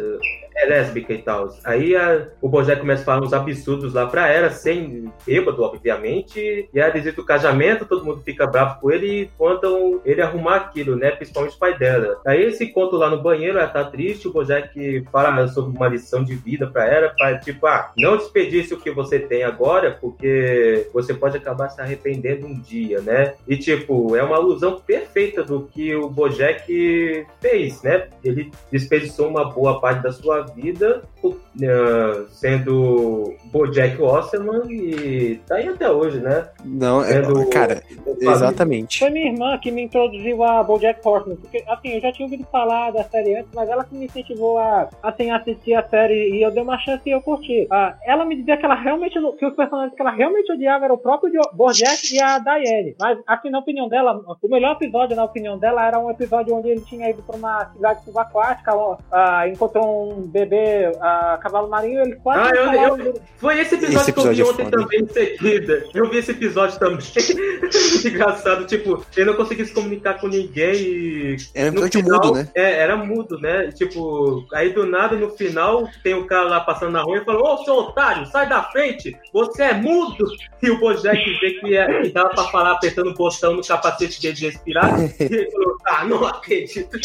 É 0.60 0.66
lésbica 0.66 1.12
e 1.12 1.18
tal. 1.18 1.48
Aí 1.64 1.94
a- 1.94 2.26
o 2.42 2.48
Bojack 2.48 2.80
começa 2.80 3.02
a 3.02 3.04
falar 3.04 3.22
uns 3.24 3.32
absurdos 3.32 3.94
lá 3.94 4.06
pra 4.06 4.28
ela, 4.28 4.50
sem 4.50 5.10
bêbado, 5.24 5.62
obviamente. 5.62 6.68
E 6.74 6.80
aí 6.80 6.90
visita 6.90 7.20
o 7.20 7.24
casamento, 7.24 7.84
todo 7.84 8.04
mundo 8.04 8.22
fica 8.24 8.44
bravo 8.46 8.80
com 8.80 8.90
ele 8.90 9.06
e 9.22 9.30
mandam 9.38 10.00
ele 10.04 10.20
arrumar 10.20 10.56
aquilo, 10.56 10.96
né? 10.96 11.12
Principalmente 11.12 11.54
o 11.54 11.58
pai 11.58 11.78
dela. 11.78 12.20
Aí 12.26 12.42
esse 12.42 12.64
encontro 12.64 12.96
lá 12.98 13.08
no 13.08 13.22
banheiro, 13.22 13.56
ela 13.58 13.68
tá 13.68 13.84
triste, 13.84 14.26
o 14.26 14.32
Bojack 14.32 15.04
fala 15.12 15.46
sobre 15.46 15.76
uma 15.76 15.86
lição 15.86 16.24
de 16.24 16.34
vida 16.34 16.66
pra 16.66 16.86
ela, 16.92 17.14
pra, 17.16 17.38
tipo, 17.38 17.64
ah, 17.66 17.92
não 17.96 18.16
desperdice 18.16 18.74
o 18.74 18.80
que 18.80 18.90
você 18.90 19.20
tem 19.20 19.44
agora, 19.44 19.96
porque 20.00 20.88
você 20.92 21.14
pode 21.14 21.36
acabar 21.36 21.68
se 21.68 21.80
arrependendo 21.80 22.46
um 22.46 22.58
dia, 22.60 23.00
né? 23.00 23.34
E 23.46 23.56
tipo, 23.56 24.16
é 24.16 24.22
uma 24.24 24.36
alusão 24.36 24.80
perfeita 24.80 25.44
do 25.44 25.62
que 25.72 25.94
o 25.94 26.08
Bojack 26.08 27.26
fez, 27.40 27.82
né? 27.82 28.08
Ele 28.24 28.50
desperdiçou 28.72 29.28
uma 29.28 29.44
boa 29.44 29.80
parte 29.80 30.02
da 30.02 30.10
sua 30.10 30.47
vida 30.54 31.02
uh, 31.24 32.26
sendo 32.30 33.34
Bojack 33.46 34.00
Horseman 34.00 34.62
e 34.70 35.40
tá 35.46 35.56
aí 35.56 35.68
até 35.68 35.90
hoje, 35.90 36.20
né? 36.20 36.48
não, 36.64 37.02
é, 37.02 37.24
Sendo- 37.24 37.48
cara, 37.50 37.82
exatamente. 38.20 38.98
Foi 38.98 39.10
minha 39.10 39.30
irmã 39.30 39.58
que 39.58 39.70
me 39.70 39.82
introduziu 39.82 40.42
a 40.42 40.62
BoJack 40.62 41.00
Horseman, 41.06 41.36
porque 41.36 41.64
assim, 41.66 41.94
eu 41.94 42.00
já 42.00 42.12
tinha 42.12 42.26
ouvido 42.26 42.44
falar 42.50 42.90
da 42.90 43.04
série 43.04 43.36
antes, 43.36 43.50
mas 43.54 43.68
ela 43.68 43.84
que 43.84 43.94
me 43.94 44.06
incentivou 44.06 44.58
a 44.58 44.88
assim, 45.02 45.30
assistir 45.30 45.74
a 45.74 45.86
série 45.88 46.30
e 46.30 46.42
eu 46.42 46.50
dei 46.50 46.62
uma 46.62 46.78
chance 46.78 47.02
e 47.06 47.10
eu 47.10 47.20
curti. 47.20 47.66
Ah, 47.70 47.96
ela 48.04 48.24
me 48.24 48.36
dizia 48.36 48.56
que 48.56 48.64
ela 48.64 48.74
realmente, 48.74 49.14
que 49.38 49.46
os 49.46 49.54
personagens 49.54 49.94
que 49.94 50.00
ela 50.02 50.10
realmente 50.10 50.52
odiava 50.52 50.84
eram 50.84 50.94
o 50.94 50.98
próprio 50.98 51.40
BoJack 51.54 52.14
e 52.14 52.20
a 52.20 52.38
Diane. 52.38 52.94
Mas 53.00 53.18
assim, 53.26 53.50
na 53.50 53.58
opinião 53.58 53.88
dela, 53.88 54.20
o 54.42 54.48
melhor 54.48 54.72
episódio, 54.72 55.16
na 55.16 55.24
opinião 55.24 55.58
dela, 55.58 55.86
era 55.86 55.98
um 55.98 56.10
episódio 56.10 56.54
onde 56.54 56.68
ele 56.68 56.80
tinha 56.80 57.10
ido 57.10 57.22
pra 57.22 57.36
uma 57.36 57.66
cidade 57.72 58.04
subaquática, 58.04 58.74
ó, 58.74 58.96
ah, 59.10 59.48
encontrou 59.48 60.12
um 60.12 60.26
bebê 60.28 60.92
a 61.00 61.38
cavalo 61.42 61.68
marinho, 61.68 62.00
ele 62.02 62.16
quase 62.16 62.40
Ah, 62.52 62.56
eu- 62.56 62.72
eu- 62.72 63.12
do- 63.12 63.20
Foi 63.38 63.60
esse 63.60 63.74
episódio, 63.76 64.00
Esse 64.00 64.12
que 64.12 64.18
eu 64.18 64.22
vi 64.24 64.28
episódio 64.30 64.44
é 64.44 64.50
ontem 64.52 64.64
foda. 64.64 64.76
também 64.82 65.00
em 65.00 65.08
seguida. 65.08 65.84
Eu 65.94 66.10
vi 66.10 66.18
esse 66.18 66.30
episódio 66.32 66.78
também. 66.78 66.98
Engraçado, 68.04 68.64
tipo, 68.66 69.04
ele 69.16 69.26
não 69.26 69.34
conseguia 69.36 69.64
se 69.64 69.72
comunicar 69.72 70.14
com 70.20 70.28
ninguém 70.28 70.74
e. 70.74 71.36
Um 71.56 71.62
no 71.62 71.68
episódio 71.86 72.02
final- 72.02 72.20
mudo, 72.26 72.34
né? 72.34 72.48
É, 72.54 72.78
era 72.80 72.96
mudo, 72.96 73.38
né? 73.40 73.70
Tipo, 73.72 74.46
aí 74.52 74.72
do 74.72 74.86
nada, 74.86 75.16
no 75.16 75.30
final, 75.30 75.88
tem 76.02 76.14
o 76.14 76.26
cara 76.26 76.48
lá 76.48 76.60
passando 76.60 76.92
na 76.92 77.02
rua 77.02 77.18
e 77.18 77.24
falou: 77.24 77.42
Ô, 77.54 77.64
seu 77.64 77.74
otário, 77.74 78.26
sai 78.26 78.48
da 78.48 78.62
frente, 78.64 79.16
você 79.32 79.62
é 79.64 79.74
mudo! 79.74 80.24
E 80.62 80.70
o 80.70 80.78
Bojack 80.78 81.38
vê 81.40 81.50
que, 81.52 81.76
é, 81.76 82.02
que 82.02 82.08
dava 82.10 82.30
pra 82.30 82.44
falar 82.44 82.72
apertando 82.72 83.10
o 83.10 83.14
botão 83.14 83.54
no 83.54 83.62
capacete 83.66 84.20
dele 84.20 84.34
de 84.34 84.46
respirar. 84.46 84.98
e 85.20 85.22
ele 85.24 85.50
falou: 85.50 85.76
Ah, 85.86 86.04
não 86.04 86.26
acredito. 86.26 86.98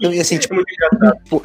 Não, 0.00 0.12
e 0.12 0.20
assim, 0.20 0.38
tipo, 0.38 0.54
É 0.54 0.56
muito 0.56 0.72
engraçado. 0.72 1.18
pô, 1.30 1.42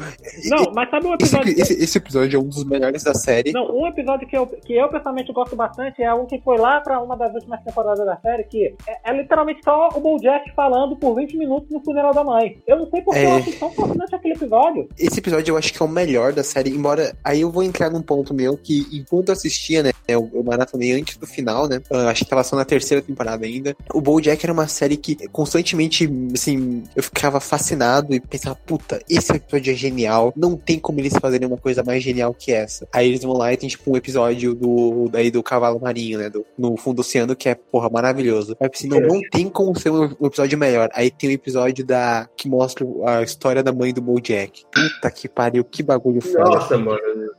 Não, 0.56 0.72
mas 0.74 0.90
sabe 0.90 1.06
um 1.06 1.14
esse, 1.14 1.24
episódio. 1.36 1.60
esse, 1.60 1.72
esse 1.84 1.98
episódio 1.98 2.36
é 2.38 2.40
um 2.42 2.48
dos 2.48 2.64
melhores 2.64 3.02
da 3.02 3.14
série. 3.14 3.52
Não, 3.52 3.66
um 3.70 3.86
episódio 3.86 4.26
que 4.28 4.36
eu, 4.36 4.46
que 4.46 4.72
eu 4.74 4.88
pessoalmente 4.88 5.32
gosto 5.32 5.56
bastante 5.56 6.02
é 6.02 6.12
um 6.14 6.26
que 6.26 6.40
foi 6.40 6.58
lá 6.58 6.80
pra 6.80 7.00
uma 7.00 7.16
das 7.16 7.32
últimas 7.34 7.62
temporadas 7.62 8.04
da 8.04 8.16
série, 8.18 8.44
que 8.44 8.74
é, 8.86 9.10
é 9.10 9.16
literalmente 9.16 9.60
só 9.64 9.88
o 9.94 10.00
Bojack 10.00 10.50
falando 10.54 10.96
por 10.96 11.14
20 11.14 11.36
minutos 11.36 11.70
no 11.70 11.80
funeral 11.82 12.12
da 12.14 12.24
mãe. 12.24 12.58
Eu 12.66 12.78
não 12.78 12.90
sei 12.90 13.02
porque 13.02 13.18
É. 13.20 13.24
eu 13.30 13.36
acho 13.36 13.52
tão 13.58 13.70
fascinante 13.72 14.14
aquele 14.14 14.34
episódio. 14.34 14.88
Esse 14.98 15.18
episódio 15.18 15.52
eu 15.52 15.56
acho 15.56 15.72
que 15.72 15.82
é 15.82 15.86
o 15.86 15.88
melhor 15.88 16.32
da 16.32 16.42
série, 16.44 16.70
embora 16.70 17.14
aí 17.24 17.40
eu 17.40 17.50
vou 17.50 17.62
entrar 17.62 17.90
num 17.90 18.02
ponto 18.02 18.32
meu 18.34 18.56
que 18.56 18.86
enquanto 18.92 19.28
eu 19.28 19.32
assistia, 19.32 19.82
né, 19.82 19.92
eu, 20.08 20.30
eu 20.32 20.42
maratonei 20.44 20.92
antes 20.92 21.16
do 21.16 21.26
final, 21.26 21.68
né, 21.68 21.80
ah, 21.90 22.08
acho 22.10 22.24
que 22.24 22.30
tava 22.30 22.44
só 22.44 22.56
na 22.56 22.64
terceira 22.64 23.02
temporada 23.02 23.44
ainda, 23.44 23.76
o 23.92 24.00
BoJack 24.00 24.44
era 24.44 24.52
uma 24.52 24.68
série 24.68 24.96
que 24.96 25.16
constantemente, 25.28 26.08
assim, 26.34 26.82
eu 26.94 27.02
ficava 27.02 27.40
fascinado 27.40 28.14
e 28.14 28.20
pensava, 28.20 28.54
puta, 28.66 29.00
esse 29.08 29.32
episódio 29.32 29.72
é 29.72 29.76
genial, 29.76 30.32
não 30.50 30.56
tem 30.56 30.78
como 30.78 31.00
eles 31.00 31.12
fazerem 31.20 31.46
uma 31.48 31.56
coisa 31.56 31.82
mais 31.82 32.02
genial 32.02 32.34
que 32.34 32.52
essa. 32.52 32.86
Aí 32.92 33.08
eles 33.08 33.22
vão 33.22 33.32
lá 33.36 33.52
e 33.52 33.56
tem, 33.56 33.68
tipo, 33.68 33.90
um 33.92 33.96
episódio 33.96 34.54
do, 34.54 35.08
daí 35.10 35.30
do 35.30 35.42
cavalo 35.42 35.80
marinho, 35.80 36.18
né, 36.18 36.28
do, 36.30 36.44
no 36.58 36.76
fundo 36.76 36.96
do 36.96 37.00
oceano, 37.00 37.34
que 37.36 37.48
é, 37.48 37.54
porra, 37.54 37.88
maravilhoso. 37.90 38.56
Aí 38.60 38.68
pensei, 38.68 38.88
não, 38.88 39.00
não 39.00 39.20
tem 39.30 39.48
como 39.48 39.78
ser 39.78 39.90
um, 39.90 40.14
um 40.20 40.26
episódio 40.26 40.56
melhor. 40.58 40.88
Aí 40.92 41.10
tem 41.10 41.30
o 41.30 41.32
episódio 41.32 41.84
da, 41.84 42.28
que 42.36 42.48
mostra 42.48 42.86
a 43.06 43.22
história 43.22 43.62
da 43.62 43.72
mãe 43.72 43.92
do 43.92 44.00
BoJack. 44.02 44.64
Puta 44.72 45.10
que 45.10 45.28
pariu, 45.28 45.64
que 45.64 45.82
bagulho 45.82 46.20
foda. 46.20 46.44
Nossa, 46.44 46.78
mano. 46.78 46.98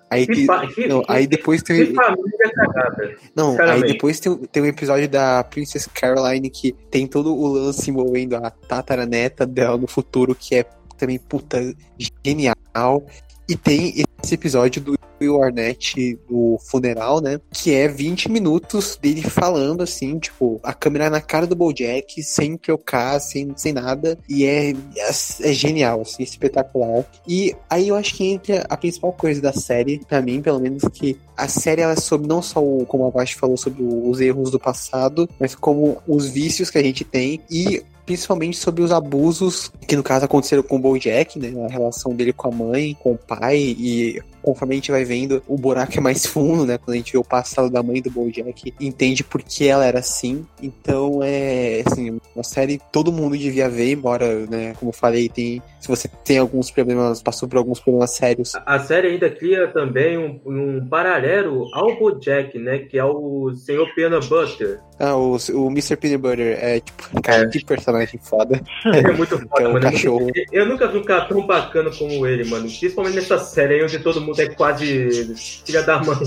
Aí, 0.09 0.25
Que, 0.27 0.45
tem- 0.47 0.67
que, 0.73 0.87
não, 0.87 1.01
que- 1.01 1.11
aí 1.11 1.27
depois 1.27 1.61
que 1.61 1.73
tem, 1.73 1.93
família 1.93 2.51
cagada. 2.53 3.15
não, 3.35 3.59
aí 3.59 3.81
depois 3.81 4.19
tem, 4.19 4.35
tem 4.37 4.63
um 4.63 4.67
episódio 4.67 5.09
da 5.09 5.43
Princess 5.43 5.87
Caroline 5.87 6.49
que 6.49 6.73
tem 6.91 7.07
todo 7.07 7.35
o 7.35 7.47
lance 7.47 7.89
envolvendo 7.89 8.35
a 8.35 8.49
tataraneta 8.51 9.45
dela 9.45 9.77
no 9.77 9.87
futuro, 9.87 10.35
que 10.35 10.55
é 10.55 10.65
também, 10.95 11.19
puta, 11.19 11.75
genial. 12.23 13.05
E 13.47 13.55
tem 13.55 14.03
esse 14.23 14.33
episódio 14.33 14.81
do 14.81 14.95
Will 15.21 15.41
Arnett 15.41 16.17
do 16.27 16.57
funeral, 16.59 17.21
né? 17.21 17.39
Que 17.51 17.73
é 17.73 17.87
20 17.87 18.29
minutos 18.29 18.97
dele 19.01 19.21
falando 19.21 19.81
assim, 19.81 20.17
tipo, 20.19 20.59
a 20.63 20.73
câmera 20.73 21.09
na 21.09 21.21
cara 21.21 21.47
do 21.47 21.55
Bojack, 21.55 22.21
sem 22.23 22.57
trocar, 22.57 23.19
sem, 23.19 23.53
sem 23.55 23.73
nada. 23.73 24.17
E 24.27 24.45
é, 24.45 24.71
é, 24.71 25.09
é 25.41 25.53
genial, 25.53 26.01
assim, 26.01 26.23
espetacular. 26.23 27.05
E 27.27 27.55
aí 27.69 27.89
eu 27.89 27.95
acho 27.95 28.15
que 28.15 28.25
entra 28.25 28.65
a 28.69 28.77
principal 28.77 29.13
coisa 29.13 29.41
da 29.41 29.53
série, 29.53 29.99
pra 30.05 30.21
mim, 30.21 30.41
pelo 30.41 30.59
menos, 30.59 30.83
que 30.91 31.17
a 31.37 31.47
série 31.47 31.81
ela 31.81 31.93
é 31.93 31.97
sobre 31.97 32.27
não 32.27 32.41
só 32.41 32.63
o, 32.63 32.85
como 32.85 33.05
a 33.05 33.09
Vasti 33.09 33.35
falou, 33.35 33.57
sobre 33.57 33.83
os 33.83 34.19
erros 34.19 34.51
do 34.51 34.59
passado, 34.59 35.29
mas 35.39 35.55
como 35.55 35.97
os 36.07 36.27
vícios 36.27 36.69
que 36.69 36.77
a 36.77 36.83
gente 36.83 37.03
tem 37.03 37.41
e 37.49 37.83
principalmente 38.05 38.57
sobre 38.57 38.83
os 38.83 38.91
abusos 38.91 39.71
que 39.87 39.95
no 39.95 40.03
caso 40.03 40.25
aconteceram 40.25 40.63
com 40.63 40.75
o 40.75 40.79
Bojack, 40.79 41.39
né, 41.39 41.53
a 41.65 41.71
relação 41.71 42.13
dele 42.13 42.31
com 42.31 42.47
a 42.47 42.51
mãe, 42.51 42.95
com 43.01 43.13
o 43.13 43.17
pai 43.17 43.57
e 43.57 44.21
conforme 44.45 44.75
a 44.75 44.77
gente 44.77 44.91
vai 44.91 45.03
vendo, 45.03 45.41
o 45.47 45.57
buraco 45.57 45.97
é 45.97 45.99
mais 45.99 46.23
fundo, 46.27 46.67
né? 46.67 46.77
Quando 46.77 46.93
a 46.93 46.97
gente 46.97 47.11
vê 47.11 47.17
o 47.17 47.23
passado 47.23 47.67
da 47.67 47.81
mãe 47.81 47.99
do 47.99 48.11
Bojack, 48.11 48.71
entende 48.79 49.23
por 49.23 49.41
que 49.41 49.67
ela 49.67 49.83
era 49.83 49.99
assim. 49.99 50.45
Então 50.61 51.21
é 51.23 51.81
assim, 51.83 52.19
uma 52.35 52.43
série 52.43 52.79
todo 52.91 53.11
mundo 53.11 53.35
devia 53.35 53.67
ver, 53.67 53.93
embora, 53.93 54.45
né, 54.45 54.75
como 54.79 54.89
eu 54.89 54.93
falei, 54.93 55.27
tem. 55.27 55.61
Se 55.79 55.87
você 55.87 56.07
tem 56.23 56.37
alguns 56.37 56.71
problemas, 56.71 57.21
passou 57.21 57.47
por 57.47 57.57
alguns 57.57 57.79
problemas 57.79 58.11
sérios. 58.15 58.53
A 58.65 58.79
série 58.79 59.07
ainda 59.07 59.29
cria 59.29 59.67
também 59.67 60.17
um, 60.17 60.39
um 60.45 60.87
paralelo 60.87 61.67
ao 61.73 61.95
Bojack, 61.97 62.57
né? 62.57 62.79
Que 62.79 62.97
é 62.97 63.05
o 63.05 63.53
Senhor 63.53 63.87
Peanut 63.93 64.27
Butter. 64.27 64.79
Ah, 64.99 65.15
o, 65.15 65.37
o 65.53 65.67
Mr. 65.67 65.95
Peanut 65.95 66.21
Butter 66.21 66.57
é 66.59 66.79
tipo, 66.79 67.21
cara, 67.21 67.43
É. 67.43 67.47
que 67.47 67.63
personagem 67.63 68.19
foda. 68.21 68.59
É 68.85 69.11
muito 69.11 69.37
foda. 69.37 69.45
Então, 69.45 69.73
mano. 69.73 69.85
Eu 69.85 69.91
cachorro. 69.91 70.27
Eu 70.51 70.65
nunca 70.65 70.87
vi 70.87 70.97
um 70.97 71.03
cara 71.03 71.25
tão 71.25 71.45
bacana 71.45 71.91
como 71.91 72.25
ele, 72.25 72.45
mano. 72.45 72.65
Principalmente 72.65 73.15
nessa 73.15 73.37
série 73.37 73.75
aí 73.75 73.83
onde 73.83 73.99
todo 73.99 74.21
mundo 74.21 74.34
é 74.41 74.49
quase 74.49 75.33
filha 75.35 75.83
da 75.83 76.01
mãe. 76.03 76.17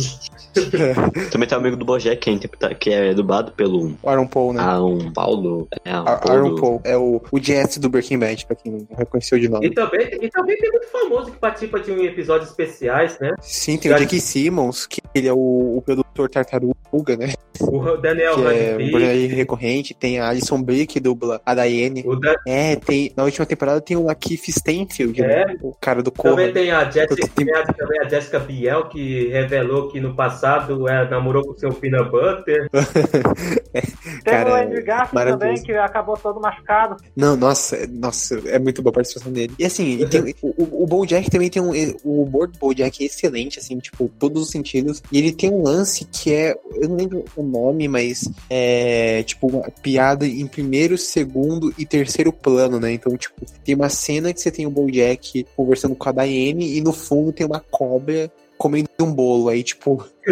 Também 1.30 1.48
tem 1.48 1.56
o 1.56 1.61
amigo 1.61 1.76
do 1.76 1.84
Bojack, 1.84 2.16
que 2.16 2.30
é, 2.30 2.32
interpreta- 2.32 2.74
que 2.74 2.90
é 2.90 3.14
dublado 3.14 3.52
pelo 3.52 3.94
O 4.02 4.09
Aaron 4.09 4.26
Paul, 4.26 4.52
né? 4.52 4.61
Aaron 4.62 5.12
Paulo. 5.12 5.68
É, 5.84 5.90
Aaron 5.90 6.09
Aaron 6.09 6.20
Paulo. 6.56 6.61
Paul 6.61 6.80
é 6.84 6.96
o, 6.96 7.22
o 7.30 7.38
Jesse 7.40 7.78
do 7.78 7.88
Breaking 7.88 8.18
Bad, 8.18 8.46
pra 8.46 8.56
quem 8.56 8.72
não 8.72 8.86
reconheceu 8.96 9.38
de 9.38 9.46
E 9.46 9.48
nome. 9.48 9.70
também, 9.70 10.09
e 10.20 10.28
também 10.28 10.56
tem 10.56 10.70
muito 10.70 10.88
famoso 10.88 11.30
que 11.30 11.38
participa 11.38 11.78
de 11.80 11.92
um 11.92 12.02
episódios 12.04 12.50
especiais, 12.50 13.18
né? 13.20 13.34
Sim, 13.40 13.76
tem 13.78 13.92
o 13.92 13.98
Jake 13.98 14.20
Simmons, 14.20 14.86
que 14.86 15.00
ele 15.14 15.28
é 15.28 15.32
o, 15.32 15.76
o 15.76 15.82
produtor 15.82 16.07
tartaruga, 16.26 17.16
né? 17.18 17.34
O 17.60 17.96
Daniel 17.96 18.34
Que 18.36 18.40
é 18.40 18.44
um 18.44 18.46
Radcliffe. 18.46 18.92
personagem 18.92 19.26
recorrente. 19.28 19.92
Tem 19.94 20.18
a 20.20 20.28
Alison 20.28 20.62
Brie, 20.62 20.86
que 20.86 21.00
dubla 21.00 21.40
a 21.44 21.54
Diane. 21.54 22.02
O 22.06 22.14
da- 22.16 22.36
É, 22.46 22.76
tem. 22.76 23.12
Na 23.16 23.24
última 23.24 23.44
temporada 23.44 23.80
tem 23.80 23.96
o 23.96 24.04
Lakeith 24.04 24.48
Stanfield, 24.48 25.20
É. 25.22 25.26
né? 25.46 25.56
O 25.60 25.74
cara 25.74 26.02
do 26.02 26.10
Também 26.12 26.32
Corra. 26.46 26.52
tem 26.52 26.70
a, 26.70 26.88
Jessica, 26.88 27.16
Tem- 27.34 27.46
tem 27.46 27.54
a, 27.54 27.62
também 27.64 28.00
a 28.00 28.08
Jessica 28.08 28.38
Biel, 28.38 28.88
que 28.88 29.28
revelou 29.28 29.88
que 29.88 30.00
no 30.00 30.14
passado 30.14 30.88
ela 30.88 31.10
namorou 31.10 31.44
com 31.44 31.50
o 31.50 31.58
seu 31.58 31.70
Peanut 31.72 32.10
Butter. 32.10 32.68
Tem 33.72 33.82
Cara, 34.24 34.50
o 34.50 34.54
Andrew 34.54 34.84
Garfield 34.84 35.30
também, 35.38 35.62
que 35.62 35.72
acabou 35.72 36.16
todo 36.16 36.40
machucado. 36.40 36.96
Não, 37.16 37.36
nossa, 37.36 37.76
é- 37.76 37.86
nossa, 37.86 38.38
é 38.48 38.58
muito 38.58 38.82
boa 38.82 38.90
a 38.90 38.94
participação 38.94 39.32
dele. 39.32 39.52
E 39.58 39.64
assim, 39.64 40.00
e 40.00 40.06
tem- 40.08 40.34
o, 40.42 40.48
o- 40.62 40.82
o 40.84 40.86
BoJack 40.86 41.30
também 41.30 41.50
tem 41.50 41.60
um. 41.62 41.72
O 42.04 42.22
humor 42.22 42.48
do 42.48 42.58
BoJack 42.58 43.02
é 43.02 43.06
excelente, 43.06 43.58
assim, 43.58 43.78
tipo, 43.78 44.10
todos 44.18 44.42
os 44.42 44.50
sentidos. 44.50 45.02
E 45.12 45.18
ele 45.18 45.32
tem 45.32 45.50
um 45.50 45.62
lance 45.62 46.04
que 46.12 46.32
é. 46.32 46.59
Eu 46.74 46.88
não 46.88 46.96
lembro 46.96 47.24
o 47.36 47.42
nome, 47.42 47.88
mas 47.88 48.28
é. 48.48 49.22
Tipo, 49.24 49.48
uma 49.48 49.70
piada 49.82 50.26
em 50.26 50.46
primeiro, 50.46 50.96
segundo 50.96 51.72
e 51.78 51.84
terceiro 51.84 52.32
plano, 52.32 52.80
né? 52.80 52.92
Então, 52.92 53.16
tipo, 53.16 53.44
tem 53.64 53.74
uma 53.74 53.88
cena 53.88 54.32
que 54.32 54.40
você 54.40 54.50
tem 54.50 54.66
o 54.66 54.70
BoJack 54.70 55.46
conversando 55.56 55.94
com 55.94 56.09
a 56.09 56.12
Diane 56.12 56.76
e 56.76 56.80
no 56.80 56.92
fundo 56.92 57.32
tem 57.32 57.46
uma 57.46 57.61
cobra 57.61 58.30
comendo 58.56 58.88
um 59.01 59.12
bolo. 59.14 59.49
Aí, 59.49 59.62
tipo. 59.62 60.05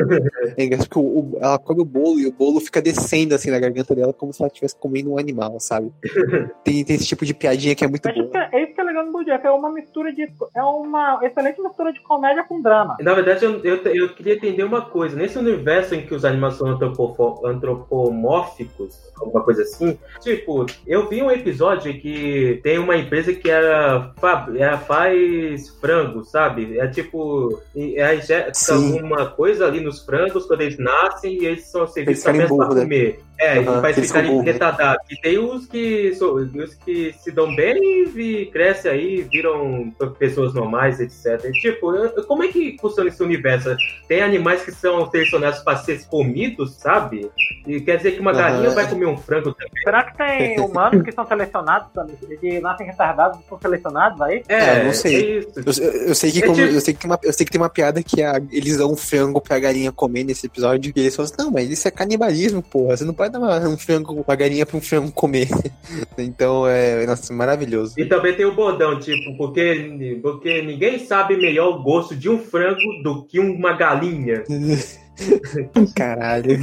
É 0.59 0.62
engraçado 0.64 0.89
porque 0.91 0.99
o- 0.99 1.21
o- 1.21 1.39
ela 1.41 1.59
come 1.59 1.81
o 1.81 1.85
bolo 1.85 2.21
e 2.21 2.27
o 2.27 2.33
bolo 2.33 2.61
fica 2.61 2.83
descendo 2.83 3.35
assim 3.35 3.51
na 3.51 3.59
garganta 3.59 3.95
dela 3.95 4.12
como 4.12 4.31
se 4.31 4.43
ela 4.43 4.49
estivesse 4.49 4.77
comendo 4.77 5.12
um 5.12 5.19
animal, 5.19 5.59
sabe? 5.59 5.91
Tem, 6.62 6.85
tem 6.85 6.97
esse 6.97 7.07
tipo 7.07 7.25
de 7.25 7.33
piadinha 7.33 7.75
que 7.75 7.83
é 7.83 7.89
muito 7.89 8.07
acho 8.07 8.19
boa. 8.19 8.31
que 8.31 8.37
é 8.57 8.62
isso 8.64 8.75
que 8.75 8.81
é 8.81 8.85
legal 8.85 9.07
no 9.07 9.12
Bojack, 9.12 9.47
é 9.47 9.51
uma 9.51 9.73
mistura 9.73 10.12
de. 10.12 10.29
É 10.55 10.62
uma 10.62 11.19
excelente 11.23 11.62
mistura 11.62 11.95
de 11.95 12.01
comédia 12.03 12.45
com 12.45 12.61
drama. 12.61 12.97
Na 13.01 13.14
verdade, 13.14 13.43
eu, 13.47 13.59
eu, 13.64 13.77
eu 13.85 14.09
queria 14.14 14.35
entender 14.35 14.64
uma 14.64 14.83
coisa. 14.83 15.17
Nesse 15.17 15.39
universo 15.39 15.95
em 15.95 16.05
que 16.05 16.14
os 16.14 16.27
animais 16.27 16.55
são 16.57 16.67
antropofo- 16.69 17.47
antropomórficos, 17.47 18.99
alguma 19.19 19.43
coisa 19.43 19.62
assim, 19.62 19.99
tipo, 20.21 20.67
eu 20.87 21.09
vi 21.09 21.23
um 21.23 21.31
episódio 21.31 21.99
que 21.99 22.61
tem 22.62 22.79
uma 22.79 22.97
empresa 22.99 23.33
que 23.33 23.49
era, 23.51 24.12
ela 24.59 24.79
faz 24.79 25.71
frango, 25.81 26.23
sabe? 26.25 26.79
É 26.79 26.87
tipo, 26.89 27.62
injeta 27.75 28.53
Sim. 28.57 28.95
alguma 28.97 29.27
coisa 29.27 29.67
ali 29.67 29.81
nos 29.81 30.03
frangos 30.03 30.47
quando 30.47 30.63
eles 30.63 30.79
nascem 30.79 31.35
e 31.35 31.47
eles 31.47 31.67
são 31.67 31.87
servidos 31.87 32.27
apenas 32.27 32.49
para 32.49 32.75
né? 32.75 32.81
comer. 32.83 33.21
É, 33.39 33.57
e 33.59 33.64
ficam 33.64 33.93
ficarem 34.03 34.30
burro. 34.30 34.43
retardados. 34.45 35.05
E 35.11 35.20
tem 35.20 35.39
os 35.39 35.66
que, 35.66 36.12
os 36.20 36.74
que 36.74 37.14
se 37.22 37.30
dão 37.30 37.55
bem 37.55 37.76
e 38.16 38.47
crescem 38.47 38.91
aí, 38.91 39.22
viram 39.30 39.93
pessoas 40.18 40.55
normais, 40.55 41.01
etc. 41.01 41.51
Tipo, 41.61 41.93
como 42.26 42.43
é 42.45 42.49
que 42.49 42.76
funciona 42.80 43.09
esse 43.11 43.22
universo? 43.22 43.76
Tem 44.09 44.22
animais 44.22 44.62
que 44.62 44.72
são 44.72 45.11
selecionados 45.11 45.61
para 45.61 45.76
ser 45.78 46.05
comidos, 46.07 46.74
sabe? 46.76 47.30
E 47.66 47.80
quer 47.80 47.97
dizer 47.99 48.12
que 48.12 48.20
uma 48.20 48.30
Aham. 48.32 48.39
galinha 48.41 48.70
vai 48.70 48.89
comer 48.89 49.07
um 49.07 49.16
frango 49.16 49.53
também. 49.53 49.82
Será 49.84 50.03
que 50.05 50.16
tem 50.16 50.61
humanos 50.61 51.03
que 51.03 51.12
são 51.12 51.26
selecionados, 51.26 51.89
também, 51.93 52.16
que 52.41 52.61
nascem 52.61 52.87
retardados 52.87 53.39
e 53.41 53.49
são 53.49 53.59
selecionados 53.61 54.20
aí? 54.22 54.43
É, 54.49 54.84
não 54.84 54.93
sei. 54.93 55.41
é. 55.41 55.43
Eu, 55.43 55.45
eu- 55.93 55.93
eu 56.09 56.14
sei 56.14 56.30
que 56.32 56.39
É 56.39 56.47
como- 56.47 56.55
tipo- 56.57 56.68
eu 56.74 56.80
sei 56.80 56.95
que 56.95 57.01
tem 57.01 57.11
uma, 57.11 57.18
eu 57.22 57.32
sei 57.32 57.45
que 57.47 57.53
tem 57.53 57.61
uma 57.61 57.68
piada 57.68 58.03
que 58.03 58.22
a- 58.22 58.41
eles 58.51 58.76
dão 58.78 58.93
um 58.93 58.97
frango 58.97 59.41
pra 59.41 59.59
galinha 59.59 59.93
comer 59.93 60.24
nesse 60.24 60.47
episódio 60.47 60.93
e 60.95 61.01
eles 61.01 61.14
falam 61.16 61.30
assim, 61.32 61.43
não, 61.43 61.51
mas 61.51 61.68
isso 61.70 61.87
é 61.87 61.91
canibalismo, 61.91 62.62
porra. 62.62 62.97
Você 62.97 63.05
não 63.05 63.14
pode 63.14 63.26
dar 63.29 63.39
uma, 63.39 63.59
um 63.68 63.77
frango, 63.77 64.24
uma 64.27 64.37
galinha 64.37 64.66
pra 64.66 64.77
um 64.77 64.81
frango 64.81 65.12
comer. 65.12 65.49
então 66.18 66.66
é, 66.66 67.07
nossa, 67.07 67.33
maravilhoso. 67.33 67.95
E 67.99 68.05
também 68.05 68.35
tem 68.35 68.47
o 68.47 68.55
bordão, 68.55 68.99
tipo, 68.99 69.37
porque, 69.37 70.18
porque 70.22 70.62
ninguém 70.62 70.99
sabe 70.99 71.37
melhor 71.37 71.77
o 71.77 71.83
gosto 71.83 72.16
de 72.16 72.29
um 72.29 72.39
frango 72.39 73.03
do 73.03 73.24
que 73.24 73.39
uma 73.39 73.72
galinha. 73.72 74.45
Caralho. 75.95 76.59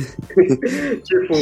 Tipo. 1.04 1.34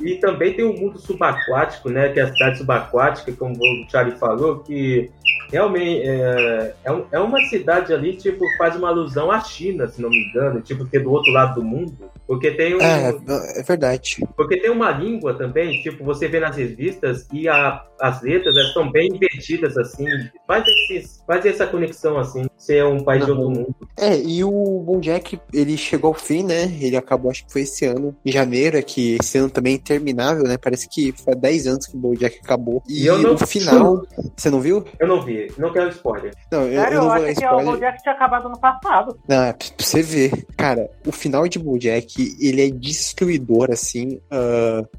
E 0.00 0.16
também 0.16 0.54
tem 0.54 0.64
o 0.64 0.72
mundo 0.72 0.98
subaquático, 0.98 1.88
né? 1.90 2.08
Que 2.10 2.20
é 2.20 2.24
a 2.24 2.32
cidade 2.32 2.58
subaquática, 2.58 3.32
como 3.32 3.54
o 3.56 3.90
Charlie 3.90 4.18
falou, 4.18 4.60
que 4.60 5.10
realmente 5.50 6.02
é, 6.08 6.74
é, 6.84 7.02
é 7.12 7.18
uma 7.18 7.38
cidade 7.44 7.92
ali, 7.92 8.16
tipo, 8.16 8.44
faz 8.56 8.74
uma 8.76 8.88
alusão 8.88 9.30
à 9.30 9.40
China, 9.40 9.86
se 9.86 10.00
não 10.00 10.08
me 10.10 10.16
engano, 10.28 10.60
tipo, 10.60 10.84
que 10.86 10.96
é 10.96 11.00
do 11.00 11.12
outro 11.12 11.30
lado 11.32 11.60
do 11.60 11.64
mundo. 11.66 12.10
Porque 12.26 12.52
tem 12.52 12.74
um, 12.76 12.80
É, 12.80 13.12
é 13.56 13.62
verdade. 13.62 14.16
porque 14.36 14.56
tem 14.56 14.70
uma 14.70 14.90
língua 14.92 15.34
também, 15.34 15.82
tipo, 15.82 16.02
você 16.04 16.28
vê 16.28 16.40
nas 16.40 16.56
revistas 16.56 17.26
e 17.32 17.48
a- 17.48 17.84
as 18.00 18.22
letras 18.22 18.56
elas 18.56 18.68
estão 18.68 18.90
bem 18.90 19.08
invertidas, 19.12 19.76
assim. 19.76 20.06
Faz, 20.46 20.64
esses, 20.66 21.22
faz 21.26 21.44
essa 21.44 21.66
conexão, 21.66 22.18
assim, 22.18 22.46
ser 22.56 22.84
um 22.84 23.02
país 23.04 23.24
de 23.26 23.30
outro 23.32 23.50
mundo. 23.50 23.74
É, 23.98 24.16
e 24.18 24.42
o 24.44 24.50
BoJack, 24.86 25.38
ele 25.52 25.76
chegou 25.92 26.08
ao 26.08 26.14
fim, 26.14 26.42
né? 26.42 26.64
Ele 26.80 26.96
acabou, 26.96 27.30
acho 27.30 27.44
que 27.46 27.52
foi 27.52 27.62
esse 27.62 27.84
ano, 27.84 28.14
em 28.24 28.32
janeiro, 28.32 28.76
é 28.78 28.82
que 28.82 29.16
esse 29.20 29.36
ano 29.38 29.50
também 29.50 29.74
é 29.74 29.76
interminável, 29.76 30.44
né? 30.44 30.56
Parece 30.56 30.88
que 30.88 31.12
foi 31.12 31.34
há 31.34 31.36
10 31.36 31.66
anos 31.66 31.86
que 31.86 31.96
o 31.96 32.00
BoJack 32.00 32.38
acabou. 32.42 32.82
E 32.88 33.02
E 33.02 33.06
eu 33.06 33.18
não- 33.18 33.34
o 33.34 33.38
final, 33.46 34.06
você 34.36 34.48
não 34.50 34.60
viu? 34.60 34.84
Eu 34.98 35.06
não 35.06 35.22
vi, 35.24 35.50
não 35.58 35.72
quero 35.72 35.90
spoiler. 35.90 36.32
Não, 36.50 36.62
eu, 36.64 36.80
Sério, 36.80 36.94
eu 36.96 37.00
não 37.02 37.08
vou 37.08 37.24
acho 37.26 37.34
que 37.40 37.46
o. 37.46 37.64
Bojack 37.64 38.02
tinha 38.02 38.14
acabado 38.14 38.48
no 38.48 38.58
passado. 38.58 39.18
Não, 39.28 39.42
é 39.42 39.52
pra 39.52 39.66
você 39.78 40.02
ver. 40.02 40.46
Cara, 40.56 40.88
o 41.06 41.12
final 41.12 41.46
de 41.48 41.58
BoJack, 41.58 42.36
ele 42.40 42.62
é 42.66 42.70
destruidor, 42.70 43.70
assim. 43.70 44.20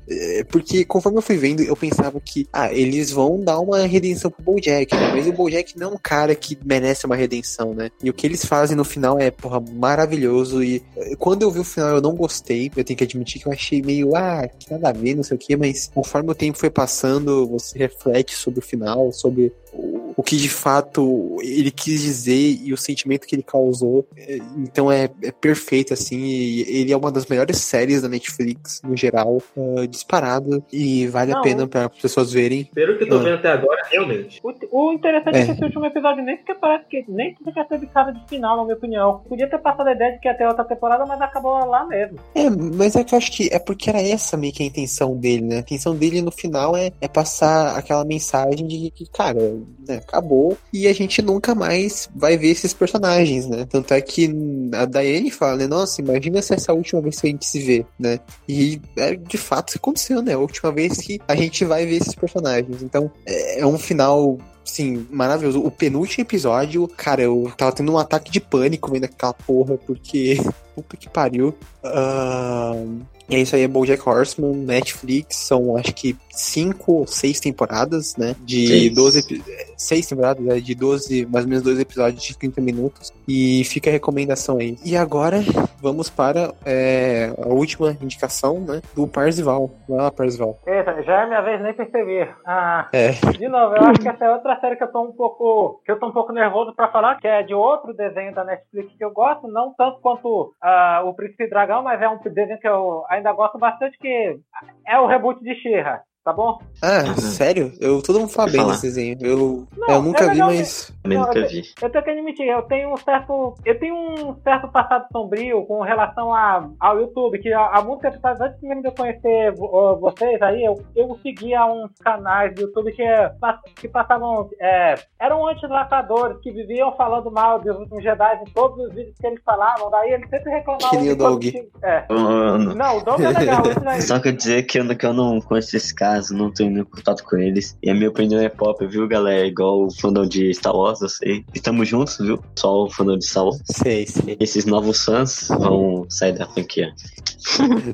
é, 0.09 0.43
porque 0.45 0.85
conforme 0.85 1.17
eu 1.17 1.21
fui 1.21 1.37
vendo, 1.37 1.61
eu 1.63 1.75
pensava 1.75 2.19
que, 2.19 2.47
ah, 2.53 2.71
eles 2.71 3.11
vão 3.11 3.39
dar 3.39 3.59
uma 3.59 3.85
redenção 3.87 4.29
pro 4.29 4.43
BoJack, 4.43 4.93
né? 4.95 5.11
Mas 5.13 5.27
o 5.27 5.31
BoJack 5.33 5.77
não 5.77 5.91
é 5.91 5.93
um 5.93 5.97
cara 6.01 6.35
que 6.35 6.57
merece 6.63 7.05
uma 7.05 7.15
redenção, 7.15 7.73
né? 7.73 7.89
E 8.03 8.09
o 8.09 8.13
que 8.13 8.27
eles 8.27 8.45
fazem 8.45 8.75
no 8.77 8.83
final 8.83 9.19
é, 9.19 9.31
porra, 9.31 9.59
maravilhoso. 9.73 10.63
E 10.63 10.82
quando 11.17 11.41
eu 11.41 11.51
vi 11.51 11.59
o 11.59 11.63
final, 11.63 11.95
eu 11.95 12.01
não 12.01 12.15
gostei. 12.15 12.71
Eu 12.75 12.83
tenho 12.83 12.97
que 12.97 13.03
admitir 13.03 13.41
que 13.41 13.47
eu 13.47 13.51
achei 13.51 13.81
meio, 13.81 14.15
ah, 14.15 14.47
que 14.47 14.71
nada 14.71 14.89
a 14.89 14.91
ver, 14.91 15.15
não 15.15 15.23
sei 15.23 15.35
o 15.35 15.39
quê. 15.39 15.55
Mas 15.55 15.89
conforme 15.93 16.31
o 16.31 16.35
tempo 16.35 16.57
foi 16.57 16.69
passando, 16.69 17.47
você 17.47 17.77
reflete 17.77 18.35
sobre 18.35 18.59
o 18.59 18.63
final, 18.63 19.11
sobre 19.11 19.51
o, 19.73 20.13
o 20.17 20.23
que 20.23 20.37
de 20.37 20.49
fato 20.49 21.37
ele 21.41 21.71
quis 21.71 22.01
dizer 22.01 22.59
e 22.63 22.73
o 22.73 22.77
sentimento 22.77 23.25
que 23.27 23.35
ele 23.35 23.43
causou. 23.43 24.05
É, 24.15 24.37
Então 24.57 24.91
é, 24.91 25.09
é 25.21 25.31
perfeito, 25.31 25.93
assim. 25.93 26.19
E 26.19 26.61
ele 26.81 26.91
é 26.91 26.97
uma 26.97 27.11
das 27.11 27.25
melhores 27.25 27.57
séries 27.57 28.01
da 28.01 28.07
Netflix, 28.09 28.81
no 28.83 28.95
geral, 28.95 29.41
ah, 29.57 29.85
disparado. 29.87 30.63
E 30.71 31.07
vale 31.07 31.31
a 31.31 31.35
Não, 31.35 31.41
pena 31.41 31.67
para 31.67 31.85
as 31.87 32.01
pessoas 32.01 32.31
verem. 32.31 32.65
Pelo 32.73 32.97
que 32.97 33.03
eu 33.03 33.09
tô 33.09 33.15
Ah. 33.17 33.23
vendo 33.23 33.35
até 33.35 33.49
agora, 33.51 33.81
realmente. 33.89 34.39
O, 34.43 34.53
o 34.71 34.93
interessante 34.93 35.35
é. 35.37 35.41
É. 35.41 35.45
que 35.45 35.51
esse 35.51 35.63
último 35.63 35.85
episódio 35.85 36.23
nem 36.23 36.37
sequer 36.37 36.59
parece 36.59 36.85
que 36.87 37.03
nem 37.07 37.35
sequer 37.43 37.67
teve 37.67 37.87
cara 37.87 38.11
de 38.11 38.23
final, 38.27 38.57
na 38.57 38.63
minha 38.63 38.75
opinião. 38.75 39.21
Podia 39.27 39.49
ter 39.49 39.57
passado 39.57 39.87
a 39.87 39.93
ideia 39.93 40.13
de 40.13 40.19
que 40.19 40.27
ia 40.27 40.33
ter 40.37 40.47
outra 40.47 40.63
temporada, 40.65 41.05
mas 41.05 41.19
acabou 41.21 41.53
lá 41.65 41.85
mesmo. 41.85 42.19
É, 42.35 42.49
mas 42.49 42.95
é 42.95 43.03
que 43.03 43.13
eu 43.13 43.17
acho 43.17 43.31
que 43.31 43.49
é 43.51 43.59
porque 43.59 43.89
era 43.89 44.01
essa 44.01 44.37
meio 44.37 44.53
que 44.53 44.63
a 44.63 44.65
intenção 44.65 45.15
dele, 45.17 45.41
né? 45.43 45.55
A 45.57 45.59
intenção 45.59 45.95
dele 45.95 46.21
no 46.21 46.31
final 46.31 46.75
é, 46.75 46.91
é 47.01 47.07
passar 47.07 47.77
aquela 47.77 48.05
mensagem 48.05 48.67
de 48.67 48.91
que, 48.91 49.09
cara, 49.09 49.39
né, 49.87 49.97
acabou 49.97 50.57
e 50.71 50.87
a 50.87 50.93
gente 50.93 51.21
nunca 51.21 51.53
mais 51.53 52.09
vai 52.15 52.37
ver 52.37 52.49
esses 52.49 52.73
personagens, 52.73 53.47
né? 53.47 53.65
Tanto 53.69 53.93
é 53.93 54.01
que 54.01 54.33
a 54.73 54.85
Diane 54.85 55.31
fala, 55.31 55.57
né? 55.57 55.67
Nossa, 55.67 56.01
imagina 56.01 56.41
se 56.41 56.53
essa 56.53 56.73
última 56.73 57.01
vez 57.01 57.19
que 57.19 57.27
a 57.27 57.29
gente 57.29 57.45
se 57.45 57.59
vê, 57.59 57.85
né? 57.99 58.19
E 58.47 58.81
é, 58.97 59.15
de 59.15 59.37
fato 59.37 59.69
isso 59.69 59.77
aconteceu, 59.77 60.21
né? 60.21 60.33
A 60.33 60.39
última 60.39 60.71
vez 60.71 60.97
que 60.97 61.19
a 61.27 61.35
gente 61.35 61.65
vai 61.65 61.85
ver 61.85 61.97
esses 61.97 62.15
personagens. 62.15 62.81
Então, 62.81 63.11
é, 63.25 63.59
é 63.59 63.65
um 63.65 63.77
final. 63.77 64.37
Sim, 64.63 65.05
maravilhoso. 65.11 65.59
O 65.59 65.69
penúltimo 65.69 66.23
episódio, 66.23 66.87
cara, 66.87 67.21
eu 67.21 67.51
tava 67.57 67.73
tendo 67.73 67.91
um 67.91 67.97
ataque 67.97 68.31
de 68.31 68.39
pânico 68.39 68.91
vendo 68.91 69.05
aquela 69.05 69.33
porra, 69.33 69.77
porque. 69.77 70.37
Puta 70.75 70.97
que 70.97 71.09
pariu. 71.09 71.53
Ahn, 71.83 73.01
e 73.29 73.35
é 73.35 73.39
isso 73.39 73.55
aí, 73.55 73.61
é 73.63 73.67
BoJack 73.67 74.07
Horseman, 74.07 74.53
Netflix, 74.53 75.37
são 75.37 75.77
acho 75.77 75.93
que 75.93 76.15
cinco 76.29 76.91
ou 76.93 77.07
seis 77.07 77.39
temporadas, 77.39 78.17
né? 78.17 78.35
De 78.41 78.67
Seis. 78.67 78.93
12 78.95 79.19
epi- 79.19 79.43
seis 79.77 80.07
temporadas, 80.07 80.43
né? 80.43 80.59
De 80.59 80.75
12, 80.75 81.25
mais 81.27 81.45
ou 81.45 81.49
menos 81.49 81.63
dois 81.63 81.79
episódios 81.79 82.21
de 82.23 82.37
30 82.37 82.59
minutos. 82.61 83.11
E 83.27 83.63
fica 83.65 83.89
a 83.89 83.93
recomendação 83.93 84.57
aí. 84.57 84.77
E 84.83 84.95
agora 84.97 85.39
vamos 85.81 86.09
para 86.09 86.53
é, 86.65 87.33
a 87.37 87.47
última 87.47 87.91
indicação, 88.01 88.59
né? 88.59 88.81
Do 88.95 89.07
Parzival. 89.07 89.69
Vai 89.87 89.97
lá, 89.99 90.11
Parzival. 90.11 90.59
Eita, 90.67 91.01
já 91.03 91.21
é 91.23 91.27
minha 91.27 91.41
vez, 91.41 91.61
nem 91.61 91.73
percebi. 91.73 92.27
Ah, 92.45 92.87
É. 92.91 93.11
de 93.11 93.47
novo, 93.47 93.75
eu 93.75 93.83
acho 93.85 93.99
que 94.01 94.07
essa 94.09 94.25
é 94.25 94.31
outra 94.33 94.59
série 94.59 94.75
que 94.75 94.83
eu 94.83 94.91
tô 94.91 95.01
um 95.01 95.11
pouco. 95.13 95.81
que 95.85 95.91
eu 95.91 95.99
tô 95.99 96.07
um 96.07 96.11
pouco 96.13 96.33
nervoso 96.33 96.73
pra 96.75 96.91
falar, 96.91 97.19
que 97.19 97.27
é 97.27 97.41
de 97.43 97.53
outro 97.53 97.93
desenho 97.93 98.33
da 98.33 98.43
Netflix 98.43 98.89
que 98.97 99.03
eu 99.03 99.11
gosto, 99.11 99.47
não 99.47 99.73
tanto 99.77 99.99
quanto 100.01 100.53
ah, 100.63 101.01
o 101.03 101.13
Príncipe 101.13 101.49
Dragão, 101.49 101.83
mas 101.83 102.01
é 102.01 102.07
um 102.07 102.17
desenho 102.17 102.57
que 102.57 102.67
eu 102.67 103.05
ainda 103.09 103.33
gosto 103.33 103.59
bastante, 103.59 103.97
que 103.97 104.39
é 104.87 104.97
o 104.97 105.07
reboot 105.07 105.43
de 105.43 105.53
She-Ra. 105.55 106.01
Tá 106.23 106.31
bom? 106.33 106.59
Ah, 106.81 107.03
Uhum. 107.07 107.15
sério? 107.17 107.73
Eu, 107.79 108.01
todo 108.01 108.19
mundo 108.19 108.31
fala 108.31 108.51
bem 108.51 108.65
desse 108.67 108.83
desenho. 108.83 109.17
Eu, 109.21 109.67
Não, 109.77 109.87
eu 109.95 110.01
nunca 110.01 110.25
é 110.25 110.29
vi, 110.29 110.39
mas. 110.39 110.93
Não, 111.05 111.21
nunca 111.21 111.39
eu- 111.39 111.47
vi. 111.49 111.63
Eu 111.81 111.89
tenho 111.89 112.03
que 112.03 112.09
admitir, 112.09 112.47
eu 112.47 112.61
tenho 112.63 112.93
um 112.93 112.97
certo. 112.97 113.55
Eu 113.65 113.79
tenho 113.79 113.95
um 113.95 114.35
certo 114.41 114.67
passado 114.69 115.05
sombrio 115.11 115.65
com 115.65 115.81
relação 115.81 116.33
a, 116.33 116.69
ao 116.79 116.97
YouTube, 116.99 117.39
que 117.39 117.51
há, 117.53 117.67
há 117.67 117.81
muito 117.81 118.01
tempo 118.01 118.15
atrás, 118.17 118.39
antes 118.41 118.61
mesmo 118.61 118.81
de 118.81 118.87
eu 118.87 118.91
conhecer 118.93 119.51
vo- 119.53 119.97
vocês 119.97 120.41
aí, 120.41 120.63
eu, 120.63 120.81
eu 120.95 121.17
seguia 121.21 121.65
uns 121.65 121.91
canais 121.99 122.53
do 122.55 122.61
YouTube 122.61 122.91
que, 122.93 123.01
é, 123.01 123.31
que 123.75 123.87
passavam. 123.87 124.49
é, 124.59 124.95
eram 125.19 125.47
anti-lacradores 125.47 126.37
que 126.41 126.51
viviam 126.51 126.91
falando 126.95 127.31
mal 127.31 127.59
dos 127.59 127.77
últimos 127.77 128.03
Jedi 128.03 128.41
em 128.41 128.51
todos 128.51 128.77
os 128.85 128.93
vídeos 128.93 129.15
que 129.19 129.27
eles 129.27 129.41
falavam, 129.45 129.89
daí 129.89 130.11
eles 130.13 130.29
sempre 130.29 130.51
reclamavam. 130.51 130.89
Que 130.89 130.97
nem 130.97 131.11
o 131.11 131.15
Doug. 131.17 131.45
É. 131.81 132.05
Mano, 132.09 132.75
Não, 132.75 132.97
o 132.97 133.03
Doug 133.03 133.19
é 133.21 133.29
legal. 133.29 133.63
Só 134.01 134.19
quer 134.19 134.33
dizer 134.33 134.63
que 134.63 134.79
eu, 134.79 134.97
que 134.97 135.05
eu 135.05 135.13
não 135.13 135.39
conheço 135.41 135.75
esse 135.77 135.93
caso, 136.13 136.35
não 136.35 136.51
tenho 136.51 136.71
nenhum 136.71 136.85
contato 136.85 137.23
com 137.23 137.37
eles. 137.37 137.77
E 137.81 137.89
a 137.89 137.93
minha 137.93 138.09
opinião 138.09 138.41
é 138.41 138.49
pop, 138.49 138.85
viu, 138.85 139.07
galera? 139.07 139.45
Igual 139.47 139.85
o 139.85 139.91
fandom 139.91 140.25
de 140.25 140.53
Star 140.53 140.75
Wars, 140.75 141.01
eu 141.01 141.09
sei. 141.09 141.43
Estamos 141.53 141.87
juntos, 141.87 142.17
viu? 142.19 142.39
Só 142.55 142.83
o 142.83 142.89
fandom 142.89 143.17
de 143.17 143.25
Star 143.25 143.45
Wars. 143.45 143.61
Sei, 143.65 144.05
sei. 144.05 144.37
Esses 144.39 144.65
novos 144.65 145.03
fãs 145.03 145.47
vão 145.49 146.05
sair 146.09 146.33
da 146.33 146.45
franquia. 146.47 146.91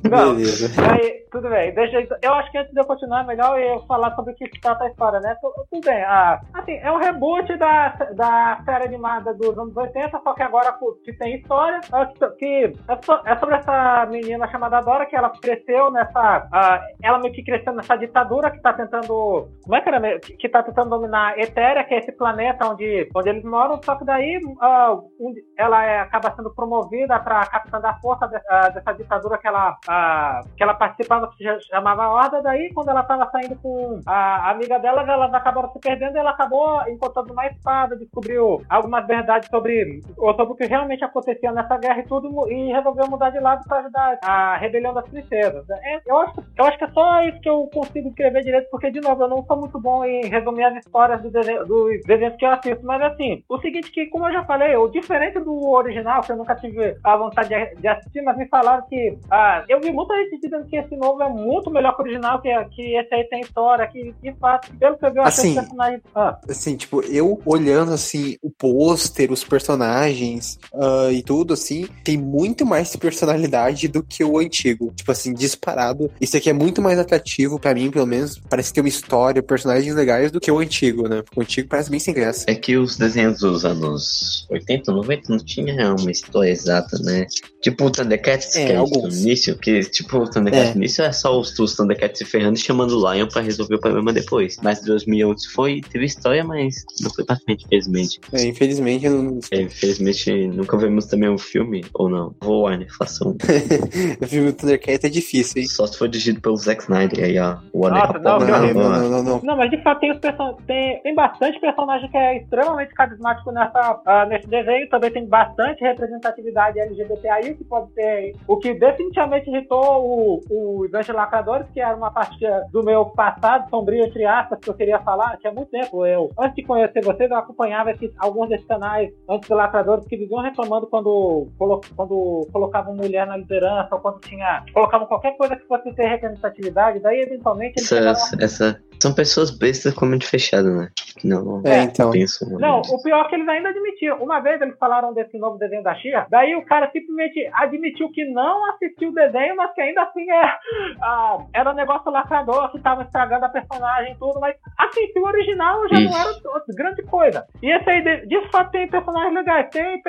Não. 0.09 0.35
Beleza. 0.35 0.69
Aí, 0.91 1.23
tudo 1.31 1.49
bem. 1.49 1.73
Deixa, 1.73 2.07
eu- 2.21 2.33
acho 2.33 2.51
que 2.51 2.57
antes 2.57 2.73
de 2.73 2.79
eu 2.79 2.85
continuar, 2.85 3.23
é 3.23 3.27
melhor 3.27 3.59
eu 3.59 3.81
falar 3.87 4.15
sobre 4.15 4.33
o 4.33 4.35
que 4.35 4.45
se 4.45 4.61
trata 4.61 4.83
a 4.83 4.89
história, 4.89 5.19
né? 5.19 5.35
Tu- 5.41 5.53
Tudo 5.71 5.85
bem. 5.85 6.01
Ah, 6.03 6.39
assim, 6.53 6.73
é 6.73 6.91
um 6.91 6.97
reboot 6.97 7.55
da, 7.57 7.89
da 8.15 8.61
série 8.65 8.85
animada 8.85 9.33
dos 9.33 9.57
anos 9.57 9.75
80, 9.75 10.19
só 10.23 10.33
que 10.33 10.43
agora 10.43 10.75
que 11.03 11.13
tem 11.13 11.35
história. 11.37 11.79
ah, 11.91 12.05
Que, 12.05 12.27
que 12.37 12.45
é, 12.87 13.31
é 13.31 13.37
sobre 13.37 13.55
essa 13.55 14.05
menina 14.09 14.47
chamada 14.49 14.81
Dora, 14.81 15.05
que 15.05 15.15
ela 15.15 15.29
cresceu 15.29 15.91
nessa. 15.91 16.47
ah, 16.51 16.81
ela 17.01 17.19
meio 17.19 17.33
que 17.33 17.43
cresceu 17.43 17.73
nessa 17.73 17.97
ditadura 18.09 18.51
que 18.51 18.59
tá 18.61 18.73
tentando. 18.73 19.47
Como 19.63 19.75
é 19.75 19.81
que 19.81 19.89
era? 19.89 20.19
Que, 20.19 20.33
que 20.37 20.49
tá 20.49 20.63
tentando 20.63 20.89
dominar 20.89 21.37
Etéria, 21.39 21.83
que 21.83 21.93
é 21.93 21.99
esse 21.99 22.11
planeta 22.11 22.67
onde, 22.67 23.07
onde 23.15 23.29
eles 23.29 23.43
moram, 23.43 23.79
só 23.83 23.95
que 23.95 24.03
daí 24.05 24.39
um- 24.45 25.33
ela 25.57 25.83
é- 25.85 25.99
acaba 26.01 26.31
sendo 26.35 26.53
promovida 26.53 27.19
pra 27.19 27.45
capitã 27.45 27.79
da 27.79 27.93
força 27.95 28.27
de- 28.27 28.41
ah, 28.49 28.69
dessa 28.69 28.93
ditadura 28.93 29.37
que 29.37 29.47
ela, 29.47 29.77
ah, 29.87 30.41
que 30.57 30.63
ela 30.63 30.73
participava, 30.73 31.29
que 31.29 31.37
se 31.37 31.61
chamava 31.67 32.09
Horda. 32.09 32.41
Daí, 32.41 32.71
quando 32.73 32.89
ela 32.89 33.03
tava 33.03 33.29
saindo 33.31 33.55
com 33.61 33.99
a 34.07 34.51
amiga 34.51 34.79
dela, 34.79 35.01
elas 35.03 35.33
acabaram 35.33 35.71
se 35.71 35.79
perdendo 35.79 36.15
e 36.15 36.19
ela 36.19 36.31
acabou 36.31 36.81
encontrando 36.87 37.33
uma 37.33 37.45
espada, 37.47 37.95
descobriu 37.95 38.61
algumas 38.69 39.05
verdades 39.05 39.47
sobre, 39.49 40.01
sobre 40.15 40.43
o 40.43 40.55
que 40.55 40.65
realmente 40.65 41.03
acontecia 41.03 41.51
nessa 41.51 41.77
guerra 41.77 41.99
e 41.99 42.07
tudo, 42.07 42.49
e 42.51 42.71
resolveu 42.71 43.07
mudar 43.09 43.29
de 43.29 43.39
lado 43.39 43.63
para 43.67 43.79
ajudar 43.79 44.17
a 44.23 44.57
rebelião 44.57 44.93
das 44.93 45.07
princesas. 45.09 45.69
É, 45.69 45.99
eu, 46.07 46.17
acho, 46.21 46.43
eu 46.57 46.65
acho 46.65 46.77
que 46.77 46.83
é 46.85 46.89
só 46.89 47.21
isso 47.23 47.39
que 47.41 47.49
eu 47.49 47.69
consigo 47.73 47.98
escrever 48.07 48.41
direito, 48.43 48.67
porque, 48.71 48.89
de 48.89 49.01
novo, 49.01 49.23
eu 49.23 49.27
não 49.27 49.43
sou 49.45 49.57
muito 49.57 49.79
bom 49.79 50.03
em 50.05 50.25
resumir 50.27 50.63
as 50.63 50.77
histórias 50.77 51.21
do 51.21 51.29
desenho- 51.29 51.65
dos 51.65 52.01
desenhos 52.05 52.35
que 52.37 52.45
eu 52.45 52.51
assisto, 52.51 52.85
mas 52.85 53.01
assim, 53.01 53.43
o 53.49 53.59
seguinte 53.59 53.91
que, 53.91 54.05
como 54.07 54.27
eu 54.27 54.33
já 54.33 54.45
falei, 54.45 54.75
o 54.75 54.87
diferente 54.87 55.39
do 55.39 55.69
original, 55.69 56.21
que 56.21 56.31
eu 56.31 56.37
nunca 56.37 56.55
tive 56.55 56.95
a 57.03 57.17
vontade 57.17 57.49
de, 57.49 57.81
de 57.81 57.87
assistir, 57.87 58.21
mas 58.21 58.37
me 58.37 58.47
falaram 58.47 58.85
que 58.87 59.17
ah, 59.29 59.63
eu 59.67 59.79
vi 59.81 59.91
muita 59.91 60.15
gente 60.15 60.39
dizendo 60.39 60.65
que 60.65 60.77
esse 60.77 60.95
novo 60.95 61.21
é 61.21 61.29
muito 61.29 61.69
melhor 61.69 61.95
que 61.95 62.01
o 62.01 62.05
original, 62.05 62.41
que, 62.41 62.49
que 62.75 62.95
esse 62.95 63.13
aí 63.13 63.23
tem 63.25 63.41
história, 63.41 63.87
que 63.87 64.13
de 64.21 64.33
fato, 64.35 64.69
pelo 64.77 64.97
que 64.97 65.05
eu 65.05 65.11
vi, 65.11 65.17
eu 65.19 65.23
achei 65.23 65.39
Assim, 65.43 65.49
os 65.49 65.55
personagens. 65.65 66.01
Ah, 66.15 66.37
Assim, 66.49 66.75
tipo, 66.77 67.01
eu 67.01 67.41
olhando 67.45 67.91
assim 67.93 68.37
o 68.41 68.49
pôster, 68.49 69.31
os 69.31 69.43
personagens 69.43 70.59
ah, 70.73 71.09
e 71.11 71.21
tudo, 71.23 71.53
assim, 71.53 71.87
tem 72.03 72.17
muito 72.17 72.65
mais 72.65 72.95
personalidade 72.95 73.87
do 73.87 74.03
que 74.03 74.23
o 74.23 74.37
antigo. 74.37 74.91
Tipo 74.95 75.11
assim, 75.11 75.33
disparado. 75.33 76.11
Isso 76.19 76.37
aqui 76.37 76.49
é 76.49 76.53
muito 76.53 76.81
mais 76.81 76.99
atrativo 76.99 77.59
pra 77.59 77.73
mim, 77.73 77.88
pelo 77.91 78.05
menos. 78.05 78.39
Parece 78.49 78.73
ter 78.73 78.81
uma 78.81 78.89
história, 78.89 79.41
personagens 79.41 79.93
legais 79.95 80.31
do 80.31 80.39
que 80.39 80.51
o 80.51 80.59
antigo, 80.59 81.07
né? 81.07 81.21
Porque 81.21 81.39
o 81.39 81.43
antigo 81.43 81.67
parece 81.67 81.89
bem 81.89 81.99
sem 81.99 82.13
graça. 82.13 82.45
É 82.47 82.55
que 82.55 82.77
os 82.77 82.97
desenhos 82.97 83.39
dos 83.39 83.65
anos 83.65 84.45
80, 84.49 84.91
90 84.91 85.23
não 85.29 85.39
tinha 85.39 85.95
uma 85.95 86.11
história 86.11 86.49
exata, 86.51 86.97
né? 86.99 87.25
Tipo 87.61 87.85
o 87.85 87.91
Thundercats, 87.91 88.55
É, 88.55 88.65
que 88.67 88.71
é 88.71 88.75
alguns. 88.75 89.15
no 89.15 89.21
início, 89.21 89.57
que 89.57 89.81
tipo 89.81 90.17
o 90.17 90.29
Thundercats 90.29 90.69
É. 90.69 90.73
no 90.73 90.77
início 90.77 91.03
é 91.03 91.11
só 91.11 91.39
os, 91.39 91.57
os 91.59 91.75
Thundercats 91.75 92.19
se 92.19 92.25
ferrando 92.25 92.57
e 92.57 92.61
chamando 92.61 92.97
o 92.97 93.13
Lion 93.13 93.27
pra 93.27 93.41
resolver 93.41 93.75
o 93.75 93.79
problema 93.79 94.13
depois. 94.13 94.57
Mas 94.63 94.81
2011 94.81 95.47
foi, 95.49 95.81
teve 95.91 96.05
história, 96.05 96.43
mas 96.43 96.85
não 97.01 97.09
foi 97.13 97.25
pra 97.25 97.35
frente, 97.37 97.65
infelizmente. 97.65 98.19
É, 98.31 98.45
infelizmente, 98.45 99.09
não... 99.09 99.39
É, 99.51 99.61
infelizmente 99.61 100.47
nunca 100.47 100.77
vimos 100.77 101.05
também 101.05 101.29
um 101.29 101.37
filme, 101.37 101.83
ou 101.93 102.09
não. 102.09 102.33
Vou, 102.41 102.67
faça 102.97 103.27
um. 103.27 103.35
o 104.21 104.27
filme 104.27 104.51
do 104.51 104.53
Thundercat 104.57 105.05
é 105.05 105.09
difícil, 105.09 105.61
hein? 105.61 105.67
Só 105.67 105.85
se 105.87 105.97
for 105.97 106.07
dirigido 106.07 106.41
pelo 106.41 106.55
Zack 106.57 106.83
Snyder, 106.83 107.23
aí 107.25 107.37
ó. 107.39 107.57
Nossa, 107.87 108.19
não, 108.19 108.39
que 108.39 108.45
Não, 108.51 108.59
horrível. 108.59 108.83
não, 108.83 108.99
não, 108.99 109.09
não, 109.09 109.23
não. 109.23 109.41
Não, 109.43 109.57
mas 109.57 109.69
de 109.69 109.81
fato 109.81 109.99
tem, 109.99 110.11
os 110.11 110.17
person... 110.19 110.53
tem, 110.67 111.01
tem 111.01 111.15
bastante 111.15 111.59
personagem 111.59 112.09
que 112.09 112.17
é 112.17 112.37
extremamente 112.37 112.93
carismático 112.93 113.51
nessa, 113.51 114.01
ah, 114.05 114.25
nesse 114.25 114.47
desenho. 114.47 114.89
Também 114.89 115.11
tem 115.11 115.25
bastante 115.27 115.81
representatividade 115.83 116.79
LGBTI, 116.79 117.55
que 117.55 117.63
pode 117.63 117.93
ser 117.93 118.33
o 118.47 118.57
que 118.57 118.73
definitivamente 118.73 119.49
irritou 119.49 120.03
o, 120.03 120.39
os 120.83 120.93
antilacradores, 120.93 121.67
que 121.69 121.79
era 121.79 121.95
uma 121.95 122.11
parte 122.11 122.37
do 122.71 122.83
meu 122.83 123.05
passado 123.05 123.69
sombrio, 123.69 124.03
entre 124.05 124.25
aspas, 124.25 124.59
que 124.59 124.69
eu 124.69 124.73
queria 124.73 124.99
falar, 124.99 125.37
que 125.37 125.47
há 125.47 125.51
muito 125.53 125.69
tempo. 125.69 126.05
Eu, 126.05 126.29
antes 126.39 126.55
de 126.55 126.63
conhecer 126.63 127.03
vocês, 127.03 127.29
eu 127.29 127.37
acompanhava 127.37 127.91
esses, 127.91 128.11
alguns 128.19 128.49
desses 128.49 128.65
canais 128.65 129.11
antilacradores 129.29 130.05
que 130.07 130.17
viviam 130.17 130.41
reclamando 130.41 130.87
quando, 130.87 131.47
colo- 131.57 131.81
quando 131.95 132.47
colocavam 132.51 132.95
mulher 132.95 133.27
na 133.27 133.37
liderança, 133.37 133.89
ou 133.91 133.99
quando 134.01 134.19
tinha. 134.21 134.63
colocavam 134.73 135.07
qualquer 135.07 135.35
coisa 135.37 135.55
que 135.55 135.67
fosse 135.67 135.93
ter 135.93 136.07
representatividade. 136.07 136.99
Daí, 136.99 137.19
eventualmente, 137.21 137.68
chegaram 137.77 138.11
a 138.11 138.13
Essa, 138.13 138.37
essa, 138.39 138.83
são 139.01 139.13
pessoas 139.13 139.51
bestas 139.51 139.93
com 139.93 140.05
a 140.05 140.07
mente 140.07 140.27
fechada, 140.27 140.69
né? 140.69 140.89
Não 141.23 141.61
É, 141.65 141.83
então. 141.83 142.11
pensam. 142.11 142.49
Não, 142.59 142.81
o 142.81 143.01
pior 143.01 143.25
é 143.25 143.29
que 143.29 143.35
eles 143.35 143.47
ainda 143.47 143.69
admitiram. 143.69 144.17
Uma 144.17 144.39
vez 144.39 144.61
eles 144.61 144.77
falaram 144.77 145.13
desse 145.13 145.37
novo 145.37 145.57
desenho 145.57 145.83
da 145.83 145.95
Xia, 145.95 146.25
daí 146.29 146.55
o 146.55 146.65
cara 146.65 146.89
simplesmente 146.91 147.49
admitiu 147.53 148.09
que 148.11 148.25
não 148.25 148.69
assistiu 148.71 149.09
o 149.09 149.13
desenho, 149.13 149.55
mas 149.55 149.73
que 149.73 149.81
ainda 149.81 150.03
assim 150.03 150.29
é, 150.29 150.57
ah, 151.01 151.37
era 151.53 151.71
um 151.71 151.75
negócio 151.75 152.11
lacrador, 152.11 152.71
que 152.71 152.79
tava 152.79 153.03
estragando 153.03 153.45
a 153.45 153.49
personagem 153.49 154.13
e 154.13 154.17
tudo, 154.17 154.39
mas 154.39 154.55
assim, 154.77 155.07
se 155.11 155.19
o 155.19 155.23
original 155.23 155.87
já 155.89 155.99
não 155.99 156.17
era 156.17 156.33
grande 156.75 157.03
coisa. 157.03 157.45
E 157.61 157.71
esse 157.71 157.89
aí, 157.89 158.01
de, 158.01 158.27
de 158.27 158.49
fato, 158.49 158.71
tem 158.71 158.87
personagens 158.87 159.33
legais, 159.33 159.69
tem, 159.69 160.01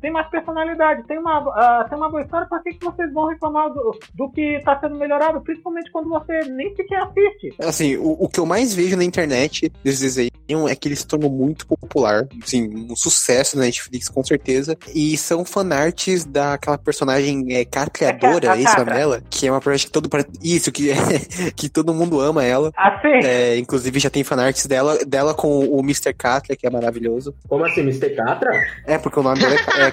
tem 0.00 0.10
mais 0.10 0.28
personalidade, 0.28 1.06
tem 1.06 1.18
uma, 1.18 1.38
ah, 1.54 1.86
tem 1.88 1.98
uma 1.98 2.10
boa 2.10 2.22
história, 2.22 2.46
por 2.48 2.62
que, 2.62 2.74
que 2.74 2.84
vocês 2.84 3.12
vão 3.12 3.26
reclamar 3.26 3.70
do, 3.70 3.98
do 4.14 4.30
que 4.30 4.60
tá 4.64 4.78
sendo 4.80 4.96
melhorado, 4.96 5.40
principalmente 5.40 5.90
quando 5.90 6.08
você 6.08 6.40
nem 6.50 6.74
sequer 6.74 7.02
assiste? 7.02 7.54
Assim, 7.60 7.96
o, 7.96 8.24
o 8.24 8.28
que 8.38 8.40
eu 8.40 8.46
mais 8.46 8.72
vejo 8.72 8.96
na 8.96 9.02
internet 9.02 9.72
desse 9.82 10.00
desenho 10.00 10.30
é 10.68 10.74
que 10.76 10.86
ele 10.88 10.94
se 10.96 11.04
tornou 11.06 11.28
muito 11.28 11.66
popular. 11.66 12.26
Assim, 12.42 12.86
um 12.88 12.94
sucesso 12.96 13.56
na 13.56 13.64
Netflix, 13.64 14.08
com 14.08 14.22
certeza. 14.24 14.78
E 14.94 15.16
são 15.18 15.44
fanarts 15.44 16.24
daquela 16.24 16.78
personagem 16.78 17.44
é, 17.54 17.64
Catreadora, 17.64 18.46
É, 18.56 18.58
é 18.58 18.62
isso 18.62 18.84
dela? 18.84 19.20
Que 19.28 19.48
é 19.48 19.50
uma 19.50 19.58
personagem 19.60 19.86
que 19.88 19.92
todo, 19.92 20.08
isso, 20.40 20.70
que, 20.72 20.90
que 21.54 21.68
todo 21.68 21.92
mundo 21.92 22.20
ama 22.20 22.44
ela. 22.44 22.70
Assim, 22.76 23.26
É, 23.26 23.58
inclusive 23.58 23.98
já 23.98 24.08
tem 24.08 24.22
fanarts 24.22 24.64
dela, 24.66 25.04
dela 25.04 25.34
com 25.34 25.58
o 25.66 25.80
Mr. 25.80 26.14
Catra, 26.14 26.56
que 26.56 26.66
é 26.66 26.70
maravilhoso. 26.70 27.34
Como 27.48 27.64
assim, 27.64 27.80
Mr. 27.80 28.10
Catra? 28.14 28.50
É, 28.86 28.96
porque 28.98 29.18
o 29.18 29.22
nome 29.22 29.40
dela 29.40 29.54
é, 29.54 29.88
é- 29.88 29.92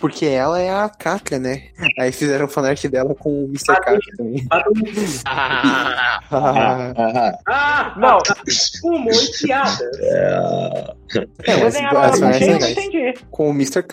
Porque 0.00 0.24
ela 0.24 0.58
é 0.60 0.70
a 0.70 0.88
Catra, 0.88 1.38
né? 1.38 1.64
Aí 1.98 2.10
fizeram 2.10 2.48
fanart 2.48 2.82
dela 2.86 3.14
com 3.14 3.44
o 3.44 3.48
Mr. 3.48 3.66
Catra 3.76 4.00
também. 4.16 4.46
Ah, 5.26 6.20
Ah, 6.30 6.92
ah, 6.96 7.38
Ah, 7.46 7.81
não, 7.96 8.18
humor 8.84 9.12
e 9.14 9.38
piada. 9.38 9.90
ah. 10.14 10.94
É, 11.18 11.52
mas 11.54 11.60
desenharam 11.64 12.00
as 12.00 12.04
ela 12.06 12.16
fanarts 12.16 12.20
bonitinho, 12.20 12.50
eu 12.50 12.60
não 12.60 12.68
legais. 12.68 12.72
entendi. 12.86 13.14
Com 13.30 13.46
o 13.48 13.50
Mr. 13.50 13.84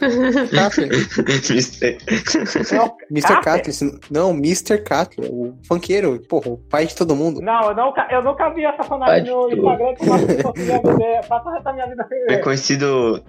O 1.49 3.11
Mr. 3.11 3.41
Esse- 3.69 3.99
não, 4.11 4.31
Mr. 4.31 4.77
Catra, 4.79 5.25
o 5.25 5.53
funkeiro, 5.67 6.19
porra, 6.27 6.49
o 6.51 6.57
pai 6.57 6.85
de 6.87 6.95
todo 6.95 7.15
mundo. 7.15 7.41
Não, 7.41 7.69
eu 7.69 7.75
nunca, 7.75 8.07
eu 8.11 8.23
nunca 8.23 8.49
vi 8.51 8.65
essa 8.65 8.83
fanart 8.83 9.25
no. 9.25 9.49
Instagram 9.51 9.93
que 9.95 10.05
pra 11.63 11.73
minha 11.73 11.87
vida 11.87 12.07
É 12.29 12.35
ver. 12.35 12.43
conhecido, 12.43 13.21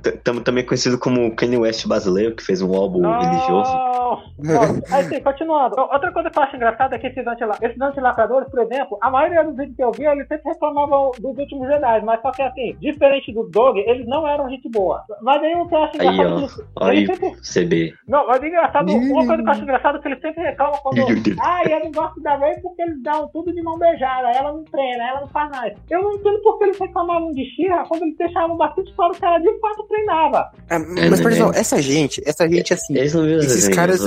também 0.44 0.64
conhecido 0.64 0.98
como 0.98 1.34
Kanye 1.34 1.56
West 1.58 1.86
brasileiro, 1.86 2.34
que 2.34 2.44
fez 2.44 2.62
um 2.62 2.74
álbum 2.74 3.00
religioso. 3.02 3.72
Não, 3.72 4.20
não. 4.38 4.82
Aí 4.90 5.04
sim, 5.04 5.20
continuando. 5.20 5.78
Outra 5.80 6.12
coisa 6.12 6.30
que 6.30 6.38
eu 6.38 6.42
acho 6.42 6.56
engraçada 6.56 6.96
é 6.96 6.98
que 6.98 7.06
esses, 7.06 7.26
antila 7.26 7.56
esses 7.62 7.80
antilacradores, 7.80 8.48
por 8.50 8.60
exemplo, 8.60 8.98
a 9.00 9.10
maioria 9.10 9.44
dos 9.44 9.56
vídeos 9.56 9.76
que 9.76 9.82
eu 9.84 9.92
vi, 9.92 10.04
eles 10.06 10.26
sempre 10.28 10.50
reclamavam 10.52 11.10
dos 11.18 11.38
últimos 11.38 11.68
Jedi, 11.68 12.02
mas 12.04 12.20
só 12.20 12.30
que 12.32 12.42
assim, 12.42 12.76
diferente 12.80 13.32
do 13.32 13.44
Dog, 13.50 13.79
eles 13.88 14.06
não 14.06 14.26
eram 14.26 14.48
gente 14.48 14.68
boa. 14.68 15.04
Mas 15.22 15.42
aí 15.42 15.54
o 15.54 15.68
que 15.68 15.74
eu 15.74 15.82
acho 15.82 16.00
Aí, 16.00 16.08
engraçado 16.08 16.34
ó. 16.34 16.46
disso, 16.46 16.66
Aí, 16.80 17.06
sempre 17.06 17.30
CB. 17.40 17.94
Não, 18.08 18.26
mas 18.26 18.42
é 18.42 18.46
engraçado, 18.46 18.92
uma 18.92 19.26
coisa 19.26 19.42
que 19.42 19.48
eu 19.48 19.52
acho 19.52 19.62
engraçado 19.62 19.98
é 19.98 20.00
que 20.00 20.08
eles 20.08 20.20
sempre 20.20 20.42
reclamam 20.42 20.80
quando. 20.82 21.00
Ah, 21.40 21.62
eu 21.68 21.80
não 21.84 21.92
gosto 21.92 22.20
da 22.20 22.36
Ray 22.36 22.60
porque 22.60 22.82
eles 22.82 23.02
dão 23.02 23.28
tudo 23.28 23.52
de 23.52 23.62
mão 23.62 23.78
beijada, 23.78 24.30
ela 24.30 24.52
não 24.52 24.64
treina, 24.64 25.08
ela 25.08 25.20
não 25.20 25.28
faz 25.28 25.50
nada. 25.50 25.74
Eu 25.88 26.02
não 26.02 26.14
entendo 26.14 26.40
porque 26.42 26.64
eles 26.64 26.78
reclamavam 26.78 27.32
de 27.32 27.44
Shira 27.54 27.84
quando 27.88 28.02
eles 28.02 28.16
deixavam 28.16 28.56
bastante 28.56 28.92
claro 28.94 29.12
que 29.12 29.24
ela 29.24 29.38
de 29.38 29.60
fato 29.60 29.86
treinava. 29.88 30.50
Ah, 30.68 30.78
mas, 30.78 31.20
por 31.20 31.30
né? 31.30 31.36
exemplo, 31.36 31.54
essa 31.54 31.82
gente, 31.82 32.22
essa 32.26 32.48
gente, 32.48 32.72
assim, 32.72 32.96
Eles 32.96 33.14
não 33.14 33.24
viram 33.24 33.38
os 33.38 33.46
esses 33.46 33.68
caras. 33.68 34.00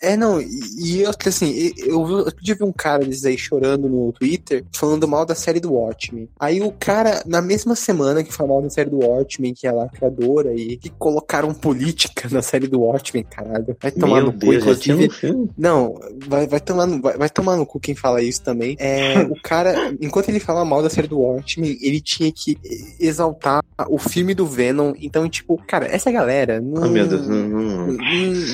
É, 0.00 0.16
não, 0.16 0.40
e, 0.40 1.02
eu, 1.02 1.10
assim, 1.10 1.72
eu 1.78 2.00
podia 2.32 2.54
ver 2.54 2.64
um 2.64 2.72
cara 2.72 3.04
desses 3.04 3.24
aí 3.24 3.38
chorando 3.38 3.88
no 3.88 4.12
Twitter, 4.12 4.64
falando 4.74 5.08
mal 5.08 5.24
da 5.24 5.34
série 5.34 5.60
do 5.60 5.72
Watchmen. 5.72 6.28
Aí 6.38 6.60
o 6.60 6.72
cara, 6.72 7.22
na 7.26 7.40
mesma 7.40 7.74
semana 7.74 8.22
que 8.22 8.32
falou 8.32 8.54
mal 8.54 8.62
da 8.62 8.70
série 8.70 8.90
do 8.90 8.98
Watchmen, 8.98 9.07
que 9.54 9.66
é 9.66 9.72
lacradora, 9.72 10.54
e 10.54 10.76
que 10.76 10.90
colocaram 10.90 11.52
política 11.54 12.28
na 12.30 12.42
série 12.42 12.66
do 12.66 12.80
Watchmen, 12.80 13.24
caralho. 13.24 13.76
Vai 13.80 13.90
tomar 13.90 14.16
Meu 14.16 14.26
no 14.26 14.32
cu, 14.32 14.38
Deus, 14.38 14.56
inclusive. 14.62 15.10
um? 15.32 15.48
Não, 15.56 15.94
vai, 16.26 16.46
vai, 16.46 16.60
tomar 16.60 16.86
no, 16.86 17.00
vai, 17.00 17.16
vai 17.16 17.28
tomar 17.30 17.56
no 17.56 17.66
cu 17.66 17.78
quem 17.80 17.94
fala 17.94 18.22
isso 18.22 18.42
também. 18.42 18.76
É, 18.78 19.18
o 19.22 19.34
cara, 19.42 19.74
enquanto 20.00 20.28
ele 20.28 20.40
fala 20.40 20.64
mal 20.64 20.82
da 20.82 20.90
série 20.90 21.08
do 21.08 21.20
Watchmen, 21.20 21.76
ele 21.80 22.00
tinha 22.00 22.30
que 22.32 22.58
exaltar 22.98 23.62
o 23.88 23.98
filme 23.98 24.34
do 24.34 24.46
Venom. 24.46 24.92
Então, 25.00 25.28
tipo, 25.28 25.60
cara, 25.66 25.86
essa 25.86 26.10
galera 26.10 26.60
não. 26.60 26.84
Ah, 26.84 26.88
meu 26.88 27.06
Deus, 27.06 27.26
não, 27.28 27.48
não, 27.48 27.62
não. 27.62 27.98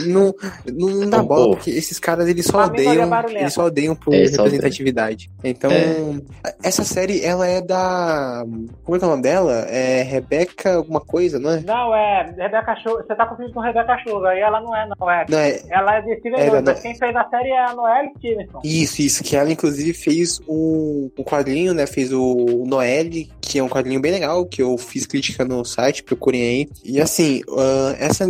Não, 0.07 0.35
não, 0.73 0.89
não 1.01 1.11
dá 1.11 1.23
Ô, 1.23 1.27
bola, 1.27 1.47
ô. 1.47 1.51
porque 1.51 1.71
esses 1.71 1.99
caras 1.99 2.29
eles 2.29 2.45
só 2.47 2.65
odeiam. 2.65 3.09
Eles 3.31 3.53
só 3.53 3.67
odeiam 3.67 3.95
por 3.95 4.13
É, 4.15 4.25
representatividade. 4.27 5.31
Então, 5.43 5.71
É. 5.71 6.55
essa 6.63 6.85
série, 6.85 7.23
ela 7.25 7.47
é 7.47 7.61
da. 7.61 8.45
Como 8.83 8.97
é 8.97 8.99
que 8.99 9.05
é 9.05 9.09
o 9.09 9.11
nome 9.11 9.23
dela? 9.23 9.53
É 9.69 10.03
Rebecca 10.03 10.44
alguma 10.77 11.01
coisa, 11.01 11.39
não 11.39 11.51
é? 11.51 11.61
Não, 11.61 11.95
é 11.95 12.35
Rebeca 12.37 12.77
Sugar. 12.77 13.05
Você 13.07 13.15
tá 13.15 13.27
confundindo 13.27 13.55
com 13.55 13.61
Rebeca 13.61 13.97
Sugar. 14.07 14.37
E 14.37 14.41
ela 14.41 14.61
não 14.61 14.75
é, 14.77 14.89
não. 14.99 15.11
É. 15.11 15.27
Não, 15.29 15.39
é. 15.39 15.61
Ela 15.71 15.97
é 15.99 16.03
de 16.03 16.19
Steven 16.21 16.41
Era 16.41 16.63
da- 16.63 16.75
Quem 16.75 16.95
fez 16.97 17.15
a 17.17 17.29
série 17.29 17.51
é 17.51 17.65
a 17.67 17.75
Noelle 17.75 18.11
Stevenson. 18.19 18.61
Isso, 18.65 19.03
isso, 19.03 19.23
que 19.25 19.37
ela 19.37 19.51
inclusive 19.51 19.93
fez 19.93 20.41
um, 20.49 21.11
um 21.19 21.23
quadrinho, 21.25 21.75
né? 21.75 21.87
Fez 21.87 22.13
o 22.13 22.65
Noelle, 22.67 23.31
que 23.41 23.59
é 23.59 23.63
um 23.63 23.69
quadrinho 23.69 24.01
bem 24.01 24.13
legal, 24.13 24.45
que 24.47 24.63
eu 24.63 24.77
fiz 24.79 25.07
crítica 25.07 25.45
no 25.45 25.65
site, 25.65 26.03
procurem 26.03 26.43
aí. 26.43 26.69
E 26.85 27.01
assim, 27.01 27.43
ah, 27.57 27.95
essa 27.99 28.27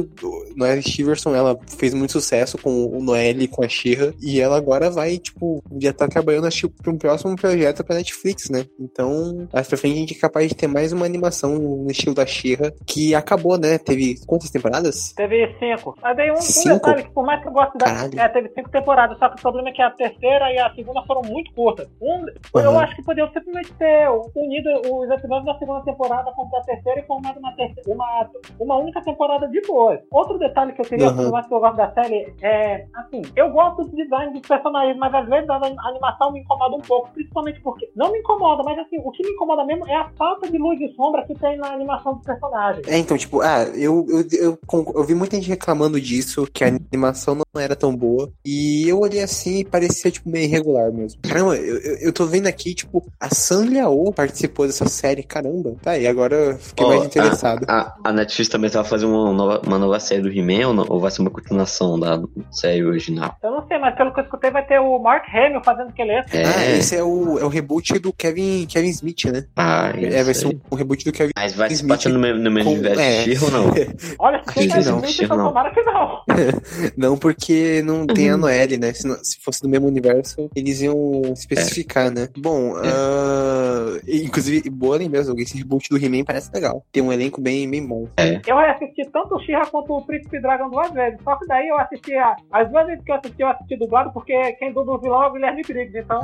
Noelle 0.57 0.83
Stevenson, 0.83 1.35
ela 1.35 1.59
fez 1.79 1.95
muito 1.95 2.13
sucesso 2.13 2.59
com 2.59 2.87
o 2.87 3.03
Noelle 3.03 3.45
e 3.45 3.49
com 3.49 3.65
a 3.65 3.69
Shira, 3.69 4.15
e 4.21 4.41
ela 4.41 4.57
agora 4.57 4.91
vai, 4.91 5.19
tipo, 5.19 5.63
já 5.81 5.93
tá 5.93 6.07
trabalhando 6.09 6.47
acho, 6.47 6.69
pra 6.69 6.93
um 6.93 6.99
próximo 6.99 7.35
projeto 7.37 7.83
pra 7.85 7.97
Netflix, 7.97 8.51
né? 8.51 8.65
Então, 8.79 9.49
mais 9.53 9.67
pra 9.67 9.77
frente 9.79 9.95
a 9.97 10.01
gente 10.01 10.15
é 10.17 10.21
capaz 10.21 10.49
de 10.49 10.55
ter 10.55 10.67
mais 10.67 10.93
uma 10.93 11.07
animação 11.07 11.55
no 11.59 11.91
da 12.13 12.27
Shira, 12.27 12.75
que 12.87 13.15
acabou, 13.15 13.57
né? 13.59 13.79
Teve 13.79 14.17
quantas 14.27 14.51
temporadas? 14.51 15.13
Teve 15.13 15.55
cinco. 15.59 15.97
Mas 16.03 16.17
daí 16.17 16.31
um, 16.31 16.35
um 16.35 16.41
Cinco? 16.41 16.75
detalhe 16.75 17.05
que, 17.05 17.11
por 17.11 17.25
mais 17.25 17.41
que 17.41 17.49
eu 17.49 17.53
goste 17.53 17.79
da. 17.79 17.87
É, 18.23 18.29
teve 18.29 18.49
cinco 18.51 18.71
temporadas, 18.71 19.19
só 19.19 19.29
que 19.29 19.37
o 19.39 19.43
problema 19.43 19.69
é 19.69 19.73
que 19.73 19.83
a 19.83 19.91
terceira 19.91 20.53
e 20.53 20.59
a 20.59 20.75
segunda 20.75 21.03
foram 21.07 21.23
muito 21.23 21.53
curtas. 21.55 21.89
Um, 22.01 22.27
Eu 22.61 22.71
Aham. 22.71 22.81
acho 22.81 22.97
que 22.97 23.03
poderiam 23.05 23.33
simplesmente 23.33 23.73
ter 23.75 24.09
unido 24.35 24.71
os 24.93 25.11
episódios 25.11 25.47
da 25.47 25.59
segunda 25.59 25.81
temporada 25.83 26.31
com 26.33 26.43
a 26.57 26.61
terceira 26.63 27.01
e 27.01 27.07
formado 27.07 27.39
uma, 27.39 27.53
terceira, 27.53 27.83
uma, 27.93 28.31
uma 28.59 28.77
única 28.77 29.01
temporada 29.03 29.49
de. 29.49 29.63
Outro 30.11 30.39
detalhe 30.39 30.73
que 30.73 30.81
eu 30.81 30.85
queria, 30.85 31.09
Aham. 31.09 31.23
por 31.25 31.33
mais 31.33 31.47
que 31.47 31.55
eu 31.55 31.61
gosto 31.61 31.77
da 31.77 31.93
série, 31.93 32.35
é 32.43 32.87
assim, 32.95 33.23
eu 33.37 33.51
gosto 33.51 33.85
do 33.85 33.97
design 33.97 34.33
dos 34.33 34.43
personagens, 34.47 34.97
mas 34.99 35.15
às 35.15 35.29
vezes 35.29 35.49
a 35.49 35.57
animação 35.57 36.33
me 36.33 36.41
incomoda 36.41 36.77
um 36.77 36.81
pouco, 36.81 37.11
principalmente 37.13 37.61
porque. 37.61 37.89
Não 37.95 38.11
me 38.13 38.19
incomoda, 38.19 38.63
mas 38.65 38.79
assim, 38.79 38.97
o 39.03 39.11
que 39.11 39.23
me 39.23 39.31
incomoda 39.33 39.65
mesmo 39.65 39.87
é 39.89 39.95
a 39.95 40.09
falta 40.19 40.51
de 40.51 40.59
luz 40.59 40.81
e 40.81 40.93
sombra 40.95 41.25
que 41.27 41.35
tem 41.35 41.57
na 41.57 41.69
animação 41.73 41.94
dos 42.03 42.25
personagens. 42.25 42.87
É, 42.89 42.99
então, 42.99 43.17
tipo, 43.17 43.41
ah, 43.41 43.63
eu, 43.75 44.07
eu, 44.09 44.27
eu, 44.33 44.59
eu 44.95 45.05
vi 45.05 45.15
muita 45.15 45.37
gente 45.37 45.49
reclamando 45.49 46.01
disso, 46.01 46.47
que 46.53 46.65
a 46.65 46.69
animação 46.69 47.35
não 47.35 47.61
era 47.61 47.77
tão 47.77 47.95
boa. 47.95 48.31
E 48.45 48.89
eu 48.89 49.01
olhei 49.01 49.23
assim 49.23 49.61
e 49.61 49.65
parecia, 49.65 50.11
tipo, 50.11 50.29
meio 50.29 50.45
irregular 50.45 50.93
mesmo. 50.93 51.21
Caramba, 51.23 51.57
eu, 51.57 51.79
eu, 51.79 51.97
eu 51.99 52.13
tô 52.13 52.27
vendo 52.27 52.47
aqui, 52.47 52.75
tipo, 52.75 53.05
a 53.21 53.35
San 53.35 53.67
Liao 53.67 54.13
participou 54.13 54.67
dessa 54.67 54.87
série, 54.89 55.23
caramba. 55.23 55.77
Tá, 55.83 55.97
e 55.99 56.07
agora 56.07 56.35
eu 56.35 56.59
fiquei 56.59 56.85
Ó, 56.87 56.89
mais 56.89 57.05
interessado. 57.05 57.65
A, 57.69 57.95
a 58.05 58.13
Netflix 58.13 58.49
também 58.49 58.71
vai 58.71 58.85
fazer 58.85 59.07
uma 59.07 59.33
nova, 59.33 59.63
uma 59.67 59.79
nova 59.79 60.01
série 60.01 60.23
do 60.23 60.29
He-Man 60.29 60.69
ou, 60.69 60.75
não? 60.75 60.87
ou 60.89 61.01
vai 61.01 61.11
ser 61.11 61.21
uma 61.21 61.31
continuação 61.31 61.99
da 61.99 62.21
série 62.51 62.85
original? 62.85 63.37
Eu 63.43 63.51
não 63.51 63.67
sei, 63.67 63.79
mas 63.79 63.95
pelo 63.97 64.13
que 64.13 64.21
eu 64.21 64.25
escutei, 64.25 64.51
vai 64.51 64.65
ter 64.67 64.79
o 64.79 64.99
Mark 64.99 65.25
Hamill 65.33 65.63
fazendo 65.65 65.89
esqueleto. 65.89 66.37
É, 66.37 66.45
Ah, 66.45 66.71
esse 66.77 66.97
é 66.97 67.03
o, 67.03 67.39
é 67.39 67.45
o 67.45 67.49
reboot 67.49 67.99
do 67.99 68.13
Kevin, 68.13 68.67
Kevin 68.67 68.89
Smith, 68.89 69.25
né? 69.27 69.45
ah, 69.57 69.93
É, 69.97 70.23
vai 70.23 70.35
ser 70.35 70.47
um, 70.49 70.61
um 70.71 70.75
reboot 70.77 71.05
do 71.05 71.13
Kevin 71.13 71.33
Mas 71.37 71.55
vai 71.55 71.69
Smith 71.85 71.97
passar 71.97 72.11
no 72.11 72.19
mesmo, 72.19 72.41
no 72.43 72.51
mesmo 72.51 72.71
com- 72.71 72.77
universo 72.79 73.01
é. 73.01 73.45
ou 73.45 73.51
não? 73.51 73.75
Olha, 74.19 74.43
mais 74.57 74.87
não, 74.87 74.99
então 75.05 75.29
tomara 75.29 75.71
que 75.71 75.83
não. 75.83 76.23
Não, 76.97 77.17
porque 77.17 77.83
não 77.85 78.07
tem 78.07 78.31
a 78.31 78.37
Noelle, 78.37 78.77
né? 78.77 78.93
Se, 78.93 79.07
não- 79.07 79.17
se 79.23 79.39
fosse 79.41 79.61
do 79.63 79.69
mesmo 79.69 79.87
universo, 79.87 80.51
eles 80.55 80.81
iam 80.81 81.23
especificar, 81.33 82.11
né? 82.11 82.29
Bom, 82.37 82.75
ah, 82.77 83.99
inclusive, 84.09 84.69
boa 84.71 84.97
lembrança, 84.97 85.33
esse 85.39 85.57
reboot 85.59 85.89
do 85.91 85.97
He-Man 85.97 86.25
parece 86.25 86.51
legal. 86.53 86.85
Tem 86.93 87.03
um 87.03 87.13
elenco 87.13 87.41
bem, 87.41 87.69
bem 87.71 87.87
bom. 87.87 88.09
Eu 88.47 88.59
assisti 88.59 89.05
tanto 89.13 89.35
o 89.37 89.41
She-Ra 89.41 89.67
quanto 89.67 89.93
o 89.95 90.05
Príncipe 90.07 90.41
Dragon 90.41 90.69
duas 90.71 90.91
vezes. 90.93 91.19
Só 91.23 91.37
que 91.37 91.47
daí 91.47 91.69
eu 91.69 91.77
assisti 91.79 92.15
a, 92.17 92.37
as 92.53 92.71
duas 92.71 92.87
vezes 92.87 93.05
que 93.05 93.11
eu 93.13 93.17
assisti, 93.17 93.43
eu 93.43 93.49
assisti 93.49 93.77
dublado, 93.77 94.13
porque 94.13 94.53
quem 94.55 94.73
dubla 94.73 94.95
o 94.97 95.01
vilão 95.01 95.23
é 95.23 95.29
o 95.29 95.33
Guilherme 95.33 95.63
Briggs. 95.63 95.99
Então, 95.99 96.21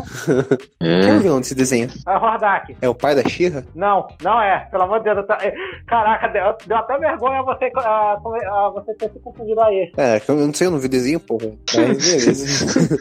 Quem 0.80 1.08
é 1.08 1.12
o 1.12 1.16
É. 1.16 1.18
vilão 1.18 1.40
desse 1.40 1.54
desenho? 1.54 1.88
é 2.06 2.16
o 2.16 2.20
Hordak. 2.22 2.76
É 2.82 2.88
o 2.88 2.94
pai 2.94 3.14
da 3.14 3.28
Shira? 3.28 3.64
Não, 3.74 4.06
não 4.22 4.40
é. 4.40 4.61
Pelo 4.70 4.84
amor 4.84 4.98
de 4.98 5.04
Deus. 5.04 5.18
eu 5.18 5.26
tô- 5.26 5.32
é, 5.34 5.49
Caraca, 5.86 6.28
deu, 6.28 6.55
deu 6.66 6.76
até 6.76 6.98
vergonha 6.98 7.42
você, 7.42 7.70
ah, 7.76 8.16
ah, 8.22 8.70
você 8.74 8.94
ter 8.94 9.11
se 9.11 9.18
confundido 9.20 9.61
aí. 9.61 9.90
É, 9.96 10.20
eu 10.26 10.34
não 10.34 10.55
sei, 10.55 10.66
eu 10.66 10.70
não 10.70 10.78
vi 10.78 10.86
o 10.86 10.90
desenho, 10.90 11.20
porra. 11.20 11.51
Mas 11.74 11.98
beleza. 11.98 12.98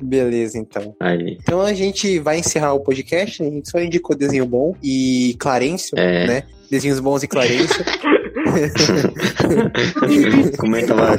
beleza, 0.00 0.58
então. 0.58 0.94
Aí. 1.00 1.38
Então 1.42 1.60
a 1.60 1.72
gente 1.72 2.18
vai 2.18 2.38
encerrar 2.38 2.74
o 2.74 2.80
podcast, 2.80 3.42
né? 3.42 3.48
a 3.48 3.52
gente 3.52 3.70
só 3.70 3.80
indicou 3.80 4.16
desenho 4.16 4.46
bom 4.46 4.74
e 4.82 5.34
Clarencio, 5.38 5.98
É. 5.98 6.26
né? 6.26 6.42
Desenhos 6.70 7.00
bons 7.00 7.22
e 7.22 7.28
Clarencio. 7.28 7.84
Comenta 10.58 10.94
lá. 10.94 11.16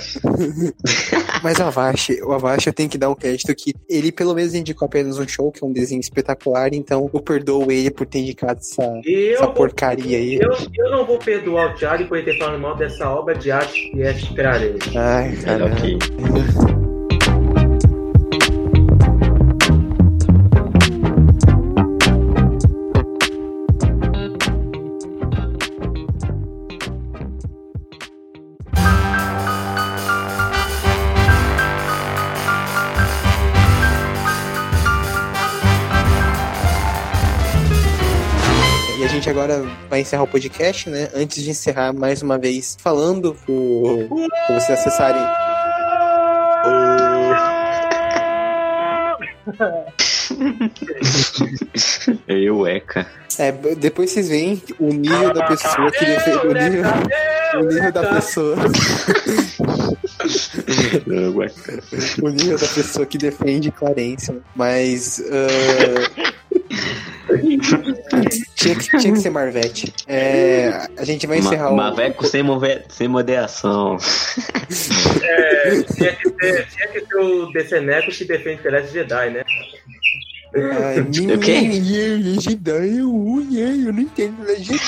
Mas 1.42 1.58
o 1.58 1.64
Avashi, 1.64 2.22
o 2.24 2.34
Avashi 2.34 2.68
eu 2.68 2.74
tenho 2.74 2.90
que 2.90 2.98
dar 2.98 3.10
um 3.10 3.16
crédito 3.16 3.54
que 3.56 3.74
ele 3.90 4.12
pelo 4.12 4.34
menos 4.34 4.54
indicou 4.54 4.86
apenas 4.86 5.18
um 5.18 5.28
show, 5.28 5.52
que 5.52 5.64
é 5.64 5.68
um 5.68 5.72
desenho 5.72 6.00
espetacular, 6.00 6.74
então 6.74 7.10
eu 7.14 7.20
perdoo 7.22 7.72
ele 7.72 7.90
por 7.90 8.06
ter 8.06 8.20
indicado 8.20 8.60
essa, 8.60 9.02
Eu, 9.06 9.34
essa 9.34 9.48
porcaria 9.48 10.18
aí. 10.18 10.36
eu, 10.36 10.52
eu 10.76 10.92
não 10.92 11.06
vou 11.06 11.18
perdoar 11.18 11.72
o 11.72 11.76
Thiago 11.76 12.06
por 12.06 12.18
ele 12.18 12.32
ter 12.32 12.38
falado 12.38 12.60
mal 12.60 12.76
dessa 12.76 13.10
obra 13.10 13.36
de 13.36 13.52
arte 13.52 13.90
que 13.92 14.02
é. 14.02 14.16
Ai, 14.96 15.34
É, 15.34 15.44
caramba. 15.44 16.81
Gente 39.22 39.30
agora 39.30 39.64
vai 39.88 40.02
encerrar 40.02 40.24
o 40.24 40.28
podcast, 40.28 40.90
né? 40.90 41.08
Antes 41.14 41.44
de 41.44 41.52
encerrar, 41.52 41.94
mais 41.94 42.24
uma 42.24 42.40
vez, 42.40 42.76
falando 42.82 43.36
pro, 43.46 44.08
pra 44.48 44.60
vocês 44.60 44.80
acessarem. 44.80 45.22
Eu, 52.28 52.68
Eka. 52.68 53.06
É, 53.38 53.52
depois 53.52 54.10
vocês 54.10 54.28
veem 54.28 54.60
o 54.80 54.92
nível 54.92 55.32
da 55.32 55.46
pessoa 55.46 55.92
que 55.92 56.04
defende. 56.04 56.48
O 56.48 56.54
nível, 56.54 56.84
o 57.54 57.64
nível 57.64 57.92
da 57.92 58.14
pessoa. 58.16 58.56
O 62.22 62.30
nível 62.30 62.58
da 62.58 62.68
pessoa 62.68 63.06
que 63.06 63.18
defende 63.18 63.72
Clarence. 63.72 64.32
Mas. 64.56 65.22
ah, 65.32 66.32
tinha, 68.56 68.76
que, 68.76 68.98
tinha 68.98 69.14
que 69.14 69.20
ser 69.20 69.30
Marvete. 69.30 69.94
É, 70.08 70.88
a 70.98 71.04
gente 71.06 71.26
vai 71.28 71.40
encerrar 71.40 71.66
Ma 71.72 71.72
o. 71.72 71.76
Maveco 71.76 72.26
sem, 72.26 72.44
move- 72.44 72.82
sem 72.90 73.08
moderação. 73.08 73.98
É, 75.24 75.82
tinha, 75.94 76.16
que 76.16 76.30
ter, 76.32 76.68
tinha 76.68 76.88
que 76.88 77.02
ter 77.02 77.16
o 77.18 77.52
Deceneco 77.52 78.12
que 78.12 78.26
defende 78.26 78.62
Celeste 78.62 78.94
Jedi, 78.94 79.30
né? 79.32 79.44
Ai, 80.54 81.00
O 81.36 81.40
quê? 81.40 81.70
Eu, 82.76 83.86
eu 83.88 83.94
não 83.94 84.02
entendo 84.02 84.36
Jedi. 84.58 84.82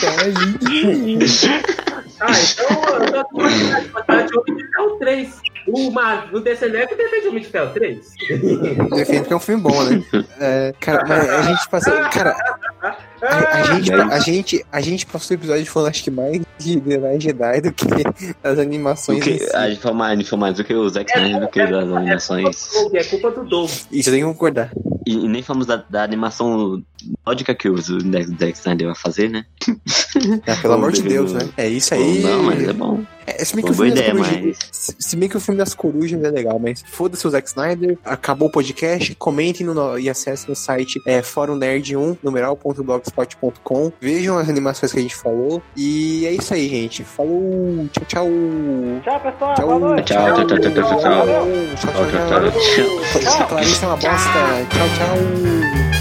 Ah, 2.19 2.31
então 2.31 2.67
eu 3.05 3.11
tô 3.11 3.25
com 3.25 3.39
vontade 3.91 4.27
de 4.29 4.37
Homem 4.37 4.55
de 4.55 4.67
Ferro 4.71 4.97
3. 4.99 5.29
O, 5.67 5.91
Ma- 5.91 6.25
o 6.31 6.39
Deceneco 6.39 6.95
defende 6.95 7.27
Homem 7.27 7.43
de 7.43 7.49
Ferro 7.49 7.73
3. 7.73 7.99
Defendo 8.95 9.25
que 9.25 9.33
é 9.33 9.35
um 9.35 9.39
filme 9.39 9.61
bom, 9.63 9.83
né? 9.83 10.03
É, 10.39 10.73
cara, 10.79 11.03
mas 11.07 11.29
a 11.29 11.41
gente 11.41 11.69
passou. 11.69 11.93
Cara, 12.11 12.35
a, 13.21 13.57
a 13.57 13.63
gente, 13.63 13.91
a, 13.93 14.19
gente, 14.19 14.65
a 14.71 14.81
gente 14.81 15.05
passou 15.05 15.35
o 15.35 15.39
episódio 15.39 15.65
falando 15.65 15.89
acho 15.89 16.03
que 16.03 16.11
mais 16.11 16.41
de 16.59 16.79
The 16.79 17.19
Jedi 17.19 17.61
do 17.61 17.71
que 17.73 17.85
as 18.43 18.57
O 18.57 18.61
animações. 18.61 19.23
que, 19.23 19.39
si. 19.39 19.55
a 19.55 19.69
gente 19.69 19.81
foi 19.81 19.91
mais, 19.93 20.13
a 20.13 20.15
gente 20.15 20.29
mais 20.37 20.55
do 20.55 20.63
que 20.63 20.73
o 20.73 20.87
Zack 20.89 21.11
Snyder 21.11 21.41
do 21.41 21.47
que 21.49 21.65
das 21.65 21.91
animações. 21.91 22.69
É 22.93 23.03
culpa 23.03 23.31
do 23.31 23.43
Doug. 23.43 23.69
Isso 23.91 24.09
eu 24.09 24.13
tenho 24.13 24.27
que 24.27 24.33
concordar. 24.33 24.71
E, 25.05 25.25
e 25.25 25.27
nem 25.27 25.41
falamos 25.53 25.67
da, 25.67 25.77
da 25.77 26.03
animação 26.03 26.83
lógica 27.25 27.53
que 27.53 27.69
o 27.69 27.77
Zack 27.77 28.57
Snyder 28.57 28.87
vai 28.87 28.95
fazer, 28.95 29.29
né? 29.29 29.45
Ah, 30.47 30.55
pelo 30.61 30.73
amor 30.73 30.91
de 30.91 31.03
Deus, 31.03 31.33
né? 31.33 31.47
É 31.55 31.67
isso 31.69 31.93
aí. 31.93 32.21
Não, 32.21 32.43
mas 32.43 32.67
é 32.67 32.73
bom. 32.73 33.03
É, 33.25 33.43
se 33.45 33.55
bem 33.55 33.63
que 33.63 33.71
Uma 33.71 33.73
o 33.73 33.77
boa 33.77 33.87
filme 33.87 33.91
das 33.91 33.99
ideia, 33.99 34.11
corujas. 34.11 34.57
mas. 34.57 34.69
Se 34.71 34.95
se 34.99 35.15
bem 35.15 35.29
que 35.29 35.37
o 35.37 35.39
filme 35.39 35.57
das 35.57 35.73
corujas 35.73 36.23
é 36.23 36.29
legal, 36.29 36.59
mas 36.59 36.83
foda-se 36.85 37.25
o 37.27 37.29
Zack 37.29 37.47
Snyder. 37.47 37.97
Acabou 38.03 38.47
o 38.47 38.51
podcast. 38.51 39.15
Comentem 39.15 39.65
no, 39.65 39.97
e 39.99 40.09
acessem 40.09 40.51
o 40.51 40.55
site 40.55 40.99
é, 41.05 41.21
fórumnerd1, 41.21 42.17
numeral.blogspot.com. 42.23 43.91
Vejam 44.01 44.37
as 44.37 44.49
animações 44.49 44.91
que 44.91 44.99
a 44.99 45.01
gente 45.01 45.15
falou. 45.15 45.61
E 45.75 46.25
é 46.25 46.31
isso 46.31 46.53
aí, 46.53 46.67
gente. 46.67 47.03
Falou. 47.03 47.87
Tchau, 47.91 48.05
tchau. 48.07 48.27
Tchau, 49.03 49.19
pessoal. 49.19 49.55
Tchau, 49.55 49.79
Boa 49.79 50.01
tchau, 50.01 50.35
tchau, 50.35 50.47
tchau, 50.47 50.59
tchau, 50.59 50.71
tchau, 50.71 50.73
tchau. 50.73 50.83
Tchau, 50.83 50.99
tchau, 50.99 52.05
Tchau, 52.05 52.41
tchau. 52.41 52.51
tchau, 53.21 53.47
tchau. 53.47 53.59
É 53.59 53.85
uma 53.85 53.97
bosta. 53.97 54.67
Tchau, 54.69 54.87
tchau. 54.95 55.92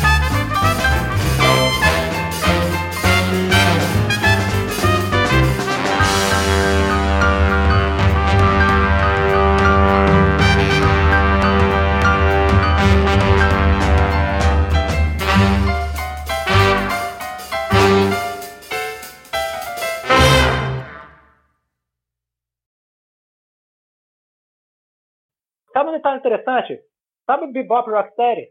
Sabe 25.83 25.91
um 25.91 25.97
detalhe 25.97 26.19
interessante? 26.19 26.79
Sabe 27.27 27.45
o 27.47 27.53
Bebop 27.53 27.91
Rocksteady? 27.91 28.51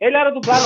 Ele 0.00 0.16
era 0.16 0.30
dublado. 0.30 0.64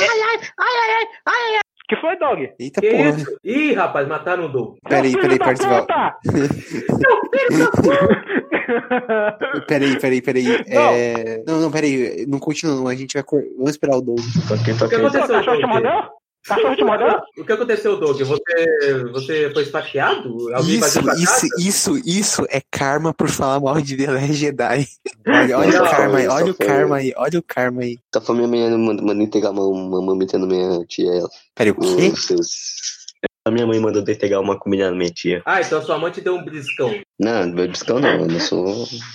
Ai, 0.00 0.08
ai, 0.08 0.40
ai, 0.58 1.06
ai, 1.26 1.56
ai. 1.56 1.60
Que 1.86 1.96
foi, 1.96 2.16
Dog? 2.16 2.50
Eita 2.58 2.80
Que 2.80 2.90
porra. 2.90 3.10
isso? 3.10 3.38
Ih, 3.44 3.74
rapaz, 3.74 4.08
mataram 4.08 4.46
o 4.46 4.48
Doug. 4.48 4.78
Peraí, 4.88 5.12
peraí, 5.12 5.28
filho 5.28 5.38
da 5.38 5.44
Percival. 5.44 5.84
puta! 5.86 6.18
Peraí, 9.68 9.98
peraí, 10.00 10.22
peraí. 10.22 10.46
É... 10.66 11.42
Não, 11.46 11.60
não, 11.60 11.70
peraí. 11.70 12.24
Não 12.26 12.38
continua, 12.38 12.76
não. 12.76 12.88
A 12.88 12.94
gente 12.94 13.12
vai. 13.12 13.22
Vamos 13.58 13.72
esperar 13.72 13.98
o 13.98 14.00
Doug. 14.00 14.20
Toquei, 14.48 14.72
O 14.72 14.76
que 14.76 14.80
toquei. 14.80 14.98
O 14.98 15.06
aconteceu, 15.08 15.28
cachorro 15.28 15.58
te 15.58 15.66
mordeu? 15.66 16.23
Cachorro 16.44 16.76
te 16.76 16.84
mordeu? 16.84 17.18
O 17.38 17.44
que 17.44 17.52
aconteceu, 17.52 17.98
Doug? 17.98 18.20
Você, 18.20 19.04
você 19.10 19.50
foi 19.52 19.62
esfaqueado? 19.62 20.54
Alguém 20.54 20.76
Isso, 20.78 21.00
isso, 21.18 21.46
isso, 21.58 21.98
isso 22.04 22.46
é 22.50 22.60
karma 22.70 23.14
por 23.14 23.28
falar 23.28 23.60
mal 23.60 23.80
de 23.80 23.96
The 23.96 24.10
Last 24.10 24.34
Jedi. 24.34 24.86
Olha, 25.26 25.58
olha 25.58 25.78
Não, 25.78 25.86
o 25.86 25.90
karma 25.90 26.18
aí, 26.18 26.28
olha 26.28 26.52
o 26.52 26.54
foi- 26.54 26.66
karma 26.66 26.96
aí, 26.96 27.12
olha 27.16 27.38
o 27.38 27.42
karma 27.42 27.82
aí. 27.82 27.98
Só 28.14 28.20
foi 28.20 28.36
minha 28.36 28.48
mãe 28.48 28.70
mandando 28.78 29.06
manda 29.06 29.22
entregar 29.22 29.50
uma, 29.52 29.66
uma 29.66 30.02
mamita 30.02 30.38
na 30.38 30.46
minha 30.46 30.84
tia. 30.86 31.10
Peraí, 31.54 31.72
o 31.72 31.76
quê? 31.76 31.86
Meu 31.86 32.12
Deus. 32.28 32.50
A 33.46 33.50
minha 33.50 33.66
mãe 33.66 33.78
mandou 33.78 34.00
entregar 34.02 34.40
uma 34.40 34.58
comida 34.58 34.90
na 34.90 34.96
minha 34.96 35.10
tia. 35.10 35.42
Ah, 35.44 35.60
então 35.60 35.82
sua 35.82 35.98
mãe 35.98 36.10
te 36.10 36.20
deu 36.22 36.34
um 36.34 36.44
briscão. 36.44 36.94
Não, 37.18 37.46
meu 37.48 37.66
discão 37.68 37.98
não, 38.00 38.08
eu 38.20 38.26
não 38.26 38.40
sou, 38.40 38.64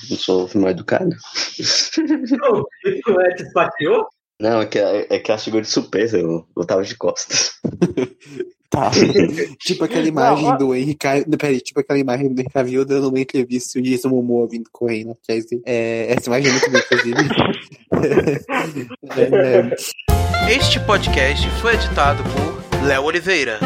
não 0.09 0.17
sou 0.17 0.49
mal 0.55 0.69
educado. 0.69 1.09
Não, 1.57 2.63
isso 2.85 3.19
é 3.21 3.33
te 3.35 3.43
esfaqueou? 3.43 4.07
Não, 4.39 4.61
é 4.61 4.65
que, 4.65 4.79
é 4.79 5.19
que 5.19 5.31
ela 5.31 5.37
chegou 5.37 5.59
de 5.59 5.67
surpresa, 5.67 6.17
eu, 6.17 6.45
eu 6.55 6.65
tava 6.65 6.83
de 6.83 6.95
costas. 6.95 7.59
Tá. 8.69 8.91
tipo 9.59 9.83
aquela 9.83 10.07
imagem 10.07 10.45
Não, 10.45 10.57
do 10.57 10.75
Henry 10.75 10.93
Cavill. 10.93 11.25
Peraí, 11.39 11.59
tipo 11.59 11.79
aquela 11.79 11.97
imagem 11.97 12.31
do 12.31 12.39
Henry 12.39 12.51
Cavill 12.51 12.85
dando 12.85 13.09
uma 13.09 13.19
entrevista 13.19 13.79
e 13.79 13.81
o 13.81 13.83
Jason 13.83 14.09
Momoa 14.09 14.47
vindo 14.47 14.69
correndo. 14.71 15.17
É, 15.65 16.13
essa 16.13 16.29
imagem 16.29 16.49
é 16.49 16.51
muito 16.51 16.69
boa, 16.69 16.83
inclusive. 16.83 17.17
é, 20.47 20.55
Este 20.55 20.79
podcast 20.81 21.49
foi 21.61 21.73
editado 21.73 22.23
por 22.23 22.85
Léo 22.85 23.05
Oliveira. 23.05 23.59